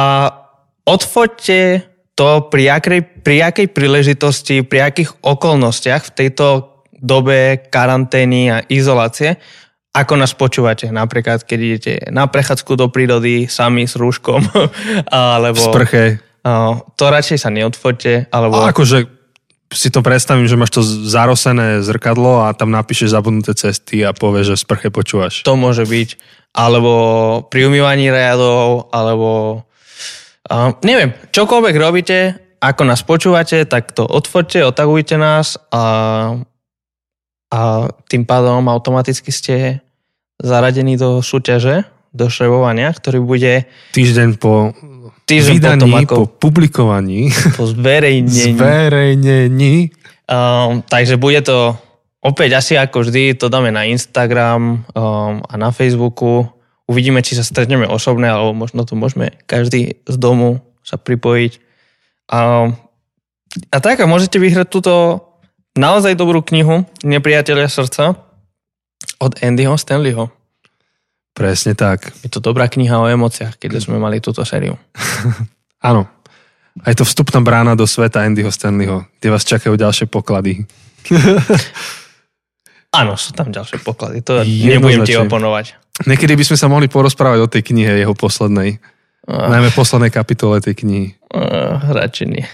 odfoďte 0.85 1.89
to 2.13 2.29
pri 2.53 2.65
akej, 2.77 3.01
pri 3.25 3.37
akej 3.49 3.67
príležitosti, 3.73 4.61
pri 4.61 4.93
akých 4.93 5.17
okolnostiach 5.25 6.13
v 6.13 6.15
tejto 6.15 6.47
dobe 6.93 7.59
karantény 7.73 8.53
a 8.53 8.59
izolácie, 8.69 9.41
ako 9.93 10.15
nás 10.17 10.33
počúvate. 10.33 10.89
Napríklad, 10.89 11.45
keď 11.45 11.59
idete 11.61 11.93
na 12.09 12.31
prechádzku 12.31 12.79
do 12.79 12.89
prírody 12.89 13.51
sami 13.51 13.85
s 13.85 13.99
rúškom, 13.99 14.41
alebo... 15.13 15.59
V 15.59 15.69
sprche. 15.69 16.03
To 16.97 17.05
radšej 17.07 17.39
sa 17.39 17.51
neodfoďte, 17.51 18.33
alebo... 18.33 18.63
A 18.63 18.73
akože 18.73 19.23
si 19.73 19.89
to 19.89 20.05
predstavím, 20.05 20.45
že 20.45 20.61
máš 20.61 20.73
to 20.73 20.85
zarosené 20.85 21.81
zrkadlo 21.81 22.45
a 22.45 22.53
tam 22.53 22.69
napíšeš 22.71 23.09
zabudnuté 23.09 23.57
cesty 23.57 24.05
a 24.05 24.13
povieš, 24.13 24.53
že 24.53 24.57
v 24.61 24.65
sprche 24.69 24.89
počúvaš. 24.93 25.41
To 25.49 25.57
môže 25.57 25.89
byť. 25.89 26.09
Alebo 26.53 26.93
pri 27.49 27.73
umývaní 27.73 28.13
riadov, 28.13 28.93
alebo 28.93 29.63
uh, 30.53 30.71
neviem, 30.85 31.17
čokoľvek 31.33 31.75
robíte, 31.81 32.19
ako 32.63 32.83
nás 32.87 33.03
počúvate, 33.03 33.65
tak 33.65 33.91
to 33.97 34.05
odfoďte, 34.07 34.69
otagujte 34.69 35.17
nás 35.19 35.59
a, 35.73 35.85
a 37.51 37.61
tým 38.07 38.23
pádom 38.23 38.69
automaticky 38.69 39.33
ste 39.33 39.83
zaradení 40.39 40.95
do 41.01 41.25
súťaže, 41.25 41.89
do 42.13 42.29
šrebovania, 42.29 42.93
ktorý 42.93 43.25
bude... 43.25 43.65
Týždeň 43.97 44.37
po 44.37 44.77
týždeň 45.27 45.55
vydaní, 45.57 45.81
potom, 45.81 45.93
ako, 45.97 46.15
po 46.15 46.25
publikovaní. 46.29 47.33
Po 47.57 47.65
zverejnení. 47.67 48.55
Zverejnení. 48.55 49.75
Um, 50.29 50.85
takže 50.87 51.17
bude 51.17 51.41
to 51.43 51.75
opäť 52.23 52.57
asi 52.57 52.79
ako 52.79 53.03
vždy, 53.03 53.35
to 53.35 53.51
dáme 53.51 53.75
na 53.75 53.85
Instagram 53.85 54.87
um, 54.95 55.43
a 55.43 55.55
na 55.59 55.75
Facebooku. 55.75 56.47
Uvidíme, 56.87 57.21
či 57.21 57.35
sa 57.35 57.43
stretneme 57.43 57.85
osobne, 57.91 58.31
alebo 58.31 58.55
možno 58.55 58.87
to 58.87 58.95
môžeme 58.95 59.35
každý 59.51 59.99
z 60.07 60.17
domu 60.17 60.63
sa 60.87 60.99
pripojiť. 60.99 61.59
Um, 62.31 62.79
a 63.69 63.79
tak, 63.83 64.01
a 64.01 64.09
môžete 64.09 64.39
vyhrať 64.39 64.71
túto 64.71 65.21
naozaj 65.77 66.17
dobrú 66.17 66.41
knihu 66.47 66.89
Nepriatelia 67.05 67.69
srdca 67.69 68.17
od 69.19 69.33
Andyho 69.43 69.77
Stanleyho. 69.77 70.31
Presne 71.33 71.73
tak. 71.73 72.13
Je 72.21 72.29
to 72.29 72.45
dobrá 72.45 72.69
kniha 72.69 73.01
o 73.01 73.09
emóciách, 73.09 73.57
keď 73.57 73.81
sme 73.81 73.97
mali 73.97 74.21
túto 74.21 74.45
sériu. 74.45 74.77
Áno. 75.89 76.05
A 76.81 76.89
je 76.89 76.97
to 77.01 77.09
vstupná 77.09 77.41
brána 77.45 77.77
do 77.77 77.85
sveta 77.85 78.25
Andyho 78.25 78.53
Stanleyho, 78.53 79.05
kde 79.21 79.29
vás 79.33 79.45
čakajú 79.45 79.77
ďalšie 79.77 80.09
poklady. 80.09 80.65
Áno, 82.93 83.17
sú 83.17 83.33
tam 83.33 83.49
ďalšie 83.49 83.81
poklady. 83.81 84.21
To 84.29 84.45
nebudem 84.45 85.09
ti 85.09 85.17
oponovať. 85.17 85.81
Niekedy 86.05 86.37
by 86.37 86.45
sme 86.45 86.57
sa 86.61 86.69
mohli 86.69 86.93
porozprávať 86.93 87.39
o 87.41 87.49
tej 87.49 87.63
knihe 87.73 88.05
jeho 88.05 88.13
poslednej. 88.13 88.81
Uh, 89.25 89.49
Najmä 89.49 89.73
poslednej 89.73 90.13
kapitole 90.13 90.61
tej 90.61 90.85
knihy. 90.85 91.07
Uh, 91.33 91.81
radšej 91.89 92.27
nie. 92.29 92.45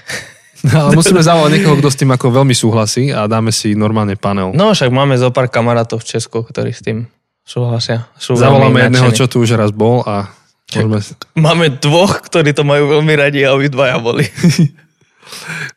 No, 0.66 0.90
ale 0.90 0.98
musíme 0.98 1.22
zavolať 1.22 1.58
niekoho, 1.58 1.78
kto 1.78 1.88
s 1.90 1.98
tým 2.02 2.10
ako 2.10 2.34
veľmi 2.34 2.50
súhlasí 2.50 3.14
a 3.14 3.30
dáme 3.30 3.54
si 3.54 3.78
normálne 3.78 4.18
panel. 4.18 4.50
No 4.54 4.74
však 4.74 4.90
máme 4.90 5.14
zo 5.14 5.30
pár 5.30 5.46
kamarátov 5.46 6.02
v 6.02 6.18
Česku, 6.18 6.42
ktorí 6.42 6.74
s 6.74 6.82
tým 6.82 7.06
súhlasia. 7.46 8.10
Sú 8.18 8.34
Zavoláme 8.34 8.90
jedného, 8.90 9.14
čo 9.14 9.30
tu 9.30 9.40
už 9.46 9.54
raz 9.54 9.70
bol 9.70 10.02
a 10.02 10.34
môžeme... 10.74 10.98
Máme 11.38 11.78
dvoch, 11.78 12.20
ktorí 12.26 12.52
to 12.52 12.66
majú 12.66 12.98
veľmi 12.98 13.14
radi 13.14 13.46
a 13.46 13.54
dvaja 13.54 13.98
boli. 14.02 14.26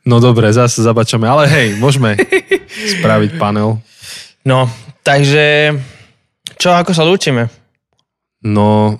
No 0.02 0.16
dobre, 0.16 0.48
zase 0.48 0.80
zabačame, 0.80 1.28
ale 1.28 1.44
hej, 1.44 1.76
môžeme 1.76 2.16
spraviť 2.98 3.36
panel. 3.36 3.84
No, 4.42 4.66
takže 5.06 5.78
čo, 6.58 6.74
ako 6.74 6.90
sa 6.94 7.06
lúčime? 7.06 7.46
No, 8.42 8.98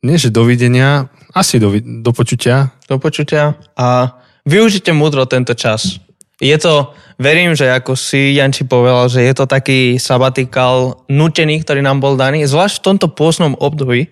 nie 0.00 0.16
že 0.16 0.32
dovidenia, 0.32 1.12
asi 1.36 1.60
do, 1.60 1.76
do 1.76 2.10
počutia. 2.16 2.72
Do 2.88 2.96
počutia 2.96 3.60
a 3.76 4.16
využite 4.48 4.96
múdro 4.96 5.28
tento 5.28 5.52
čas. 5.52 6.00
Je 6.38 6.54
to, 6.56 6.94
verím, 7.18 7.52
že 7.52 7.68
ako 7.68 7.98
si 7.98 8.38
Janči 8.38 8.64
povedal, 8.64 9.10
že 9.10 9.26
je 9.26 9.34
to 9.34 9.44
taký 9.44 9.98
sabatikál 9.98 11.04
nutený, 11.10 11.60
ktorý 11.66 11.82
nám 11.82 11.98
bol 11.98 12.14
daný, 12.14 12.46
zvlášť 12.46 12.78
v 12.78 12.86
tomto 12.86 13.06
pôsnom 13.10 13.58
období. 13.58 14.08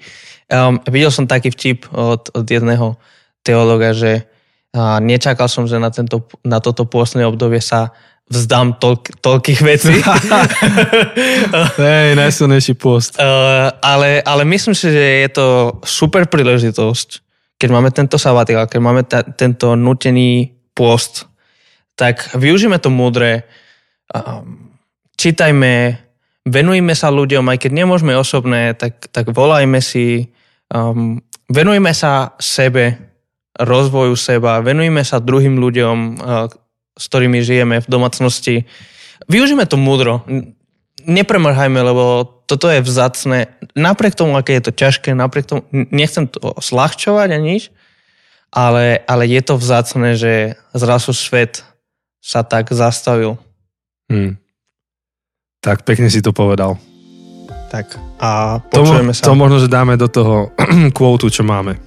Um, 0.50 0.82
videl 0.90 1.14
som 1.14 1.30
taký 1.30 1.54
vtip 1.54 1.86
od, 1.94 2.28
od 2.34 2.46
jedného 2.46 2.98
teologa, 3.46 3.94
že 3.94 4.26
uh, 4.74 4.98
nečakal 4.98 5.46
som, 5.46 5.70
že 5.70 5.78
na, 5.78 5.94
tento, 5.94 6.26
na 6.42 6.58
toto 6.58 6.82
pôsne 6.82 7.22
obdobie 7.22 7.62
sa 7.62 7.94
vzdám 8.26 8.82
toľk, 8.82 9.22
toľkých 9.22 9.60
vecí. 9.62 10.02
Hej, 11.82 12.18
najsilnejší 12.18 12.74
post. 12.74 13.14
Uh, 13.18 13.70
ale, 13.78 14.22
ale 14.26 14.42
myslím 14.44 14.74
si, 14.74 14.90
že 14.90 15.04
je 15.26 15.28
to 15.30 15.46
super 15.86 16.26
príležitosť, 16.26 17.08
keď 17.56 17.68
máme 17.70 17.90
tento 17.94 18.18
sabatikál, 18.18 18.66
keď 18.66 18.80
máme 18.82 19.02
ta, 19.06 19.22
tento 19.22 19.78
nutený 19.78 20.52
post, 20.76 21.24
tak 21.96 22.36
využíme 22.36 22.76
to 22.76 22.92
múdre, 22.92 23.48
čítajme, 25.16 25.96
venujme 26.44 26.92
sa 26.92 27.08
ľuďom, 27.08 27.48
aj 27.48 27.58
keď 27.58 27.72
nemôžeme 27.72 28.12
osobné, 28.12 28.76
tak, 28.76 29.08
tak 29.08 29.32
volajme 29.32 29.80
si, 29.80 30.28
um, 30.68 31.16
venujme 31.48 31.90
sa 31.96 32.36
sebe, 32.36 33.00
rozvoju 33.56 34.12
seba, 34.12 34.60
venujme 34.60 35.00
sa 35.00 35.16
druhým 35.16 35.56
ľuďom, 35.56 35.96
uh, 36.20 36.52
s 36.96 37.04
ktorými 37.12 37.44
žijeme 37.44 37.84
v 37.84 37.88
domácnosti. 37.88 38.64
Využíme 39.28 39.68
to 39.68 39.76
múdro, 39.76 40.24
nepremrhajme, 41.06 41.80
lebo 41.80 42.24
toto 42.48 42.66
je 42.72 42.82
vzácne. 42.82 43.52
Napriek 43.76 44.18
tomu, 44.18 44.34
aké 44.34 44.58
je 44.58 44.70
to 44.70 44.72
ťažké, 44.72 45.12
napriek 45.12 45.46
tomu, 45.46 45.62
nechcem 45.70 46.26
to 46.26 46.56
slahčovať 46.58 47.28
ani 47.36 47.46
nič, 47.56 47.62
ale, 48.50 49.04
ale 49.04 49.28
je 49.28 49.40
to 49.44 49.54
vzácne, 49.60 50.16
že 50.16 50.56
zrazu 50.72 51.12
svet 51.12 51.62
sa 52.24 52.42
tak 52.42 52.72
zastavil. 52.74 53.38
Hmm. 54.10 54.40
Tak 55.60 55.82
pekne 55.82 56.10
si 56.10 56.22
to 56.22 56.30
povedal. 56.30 56.78
Tak 57.66 57.98
a 58.22 58.62
počujeme 58.70 59.10
to, 59.10 59.18
sa. 59.18 59.26
To 59.26 59.34
možno, 59.34 59.58
že 59.58 59.68
dáme 59.68 59.98
do 59.98 60.06
toho 60.06 60.54
quotu, 60.96 61.26
čo 61.28 61.42
máme. 61.42 61.78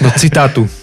Do 0.00 0.10
citátu. 0.14 0.68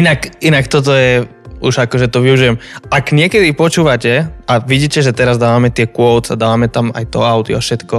inak, 0.00 0.42
inak 0.42 0.68
toto 0.68 0.92
je 0.92 1.24
už 1.58 1.88
akože 1.88 2.08
to 2.10 2.22
využijem. 2.22 2.56
Ak 2.88 3.10
niekedy 3.10 3.52
počúvate 3.54 4.30
a 4.46 4.54
vidíte, 4.62 5.02
že 5.02 5.14
teraz 5.14 5.38
dávame 5.38 5.70
tie 5.74 5.90
quotes 5.90 6.34
a 6.34 6.40
dávame 6.40 6.70
tam 6.70 6.90
aj 6.94 7.04
to 7.10 7.20
audio, 7.22 7.58
všetko, 7.58 7.96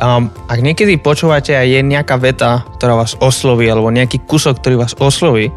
um, 0.00 0.32
ak 0.48 0.58
niekedy 0.58 0.96
počúvate 0.98 1.52
a 1.54 1.62
je 1.62 1.82
nejaká 1.84 2.16
veta, 2.16 2.64
ktorá 2.78 2.96
vás 2.96 3.14
osloví, 3.20 3.68
alebo 3.68 3.92
nejaký 3.92 4.24
kusok, 4.24 4.58
ktorý 4.58 4.80
vás 4.80 4.96
osloví, 4.96 5.52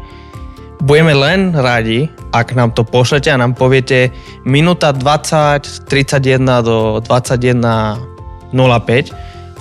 budeme 0.84 1.16
len 1.16 1.56
radi, 1.56 2.12
ak 2.34 2.52
nám 2.52 2.76
to 2.76 2.84
pošlete 2.84 3.32
a 3.32 3.40
nám 3.40 3.56
poviete 3.56 4.12
minúta 4.44 4.92
20, 4.92 5.88
31 5.88 6.66
do 6.66 7.00
21.05. 7.00 8.52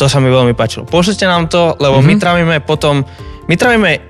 To 0.01 0.05
sa 0.09 0.17
mi 0.19 0.27
veľmi 0.33 0.57
páčilo. 0.57 0.83
Pošlete 0.89 1.23
nám 1.29 1.47
to, 1.47 1.77
lebo 1.79 2.01
mm-hmm. 2.01 2.09
my 2.09 2.13
mhm. 2.17 2.21
trávime 2.21 2.55
potom, 2.59 3.05
my 3.47 3.55
trávime 3.55 4.01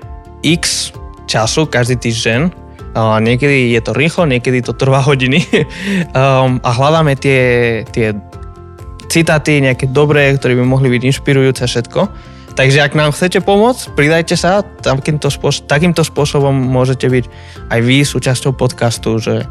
x 0.42 0.90
času 1.24 1.66
každý 1.70 1.96
týždeň, 1.96 2.63
niekedy 2.94 3.74
je 3.74 3.80
to 3.82 3.92
rýchlo, 3.92 4.24
niekedy 4.30 4.62
to 4.62 4.72
trvá 4.72 5.02
hodiny. 5.02 5.42
Um, 6.14 6.62
a 6.62 6.70
hľadáme 6.70 7.18
tie, 7.18 7.82
tie 7.90 8.14
citáty 9.10 9.58
nejaké 9.58 9.90
dobré, 9.90 10.30
ktoré 10.38 10.54
by 10.54 10.62
mohli 10.62 10.86
byť 10.94 11.02
inšpirujúce 11.10 11.66
všetko. 11.66 12.00
Takže 12.54 12.86
ak 12.86 12.94
nám 12.94 13.10
chcete 13.10 13.42
pomôcť, 13.42 13.98
pridajte 13.98 14.38
sa, 14.38 14.62
takýmto, 14.62 15.26
spôsob, 15.26 15.66
takýmto 15.66 16.06
spôsobom 16.06 16.54
môžete 16.54 17.10
byť 17.10 17.24
aj 17.74 17.80
vy 17.82 18.06
súčasťou 18.06 18.54
podcastu, 18.54 19.18
že, 19.18 19.42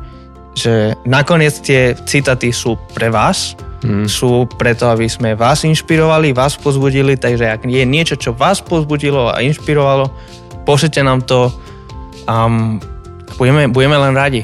že 0.56 0.96
nakoniec 1.04 1.52
tie 1.60 2.00
citáty 2.08 2.56
sú 2.56 2.80
pre 2.96 3.12
vás, 3.12 3.60
mm. 3.84 4.08
sú 4.08 4.48
preto, 4.56 4.88
aby 4.88 5.12
sme 5.12 5.36
vás 5.36 5.68
inšpirovali, 5.68 6.32
vás 6.32 6.56
pozbudili, 6.56 7.20
takže 7.20 7.52
ak 7.52 7.68
je 7.68 7.84
niečo, 7.84 8.16
čo 8.16 8.32
vás 8.32 8.64
pozbudilo 8.64 9.36
a 9.36 9.44
inšpirovalo, 9.44 10.08
pošlite 10.64 11.04
nám 11.04 11.28
to. 11.28 11.52
Um, 12.24 12.80
budeme, 13.38 13.68
budeme 13.70 13.98
len 13.98 14.14
radi. 14.16 14.42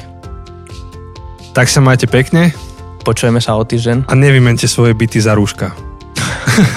Tak 1.50 1.66
sa 1.66 1.82
majte 1.82 2.06
pekne. 2.06 2.54
Počujeme 3.02 3.40
sa 3.42 3.56
o 3.56 3.64
týždeň. 3.64 4.06
A 4.06 4.14
nevymente 4.14 4.68
svoje 4.68 4.94
byty 4.94 5.18
za 5.18 5.34
rúška. 5.34 5.72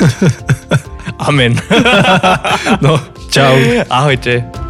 Amen. 1.30 1.53
no, 2.84 2.97
čau. 3.30 3.53
Ahojte. 3.91 4.64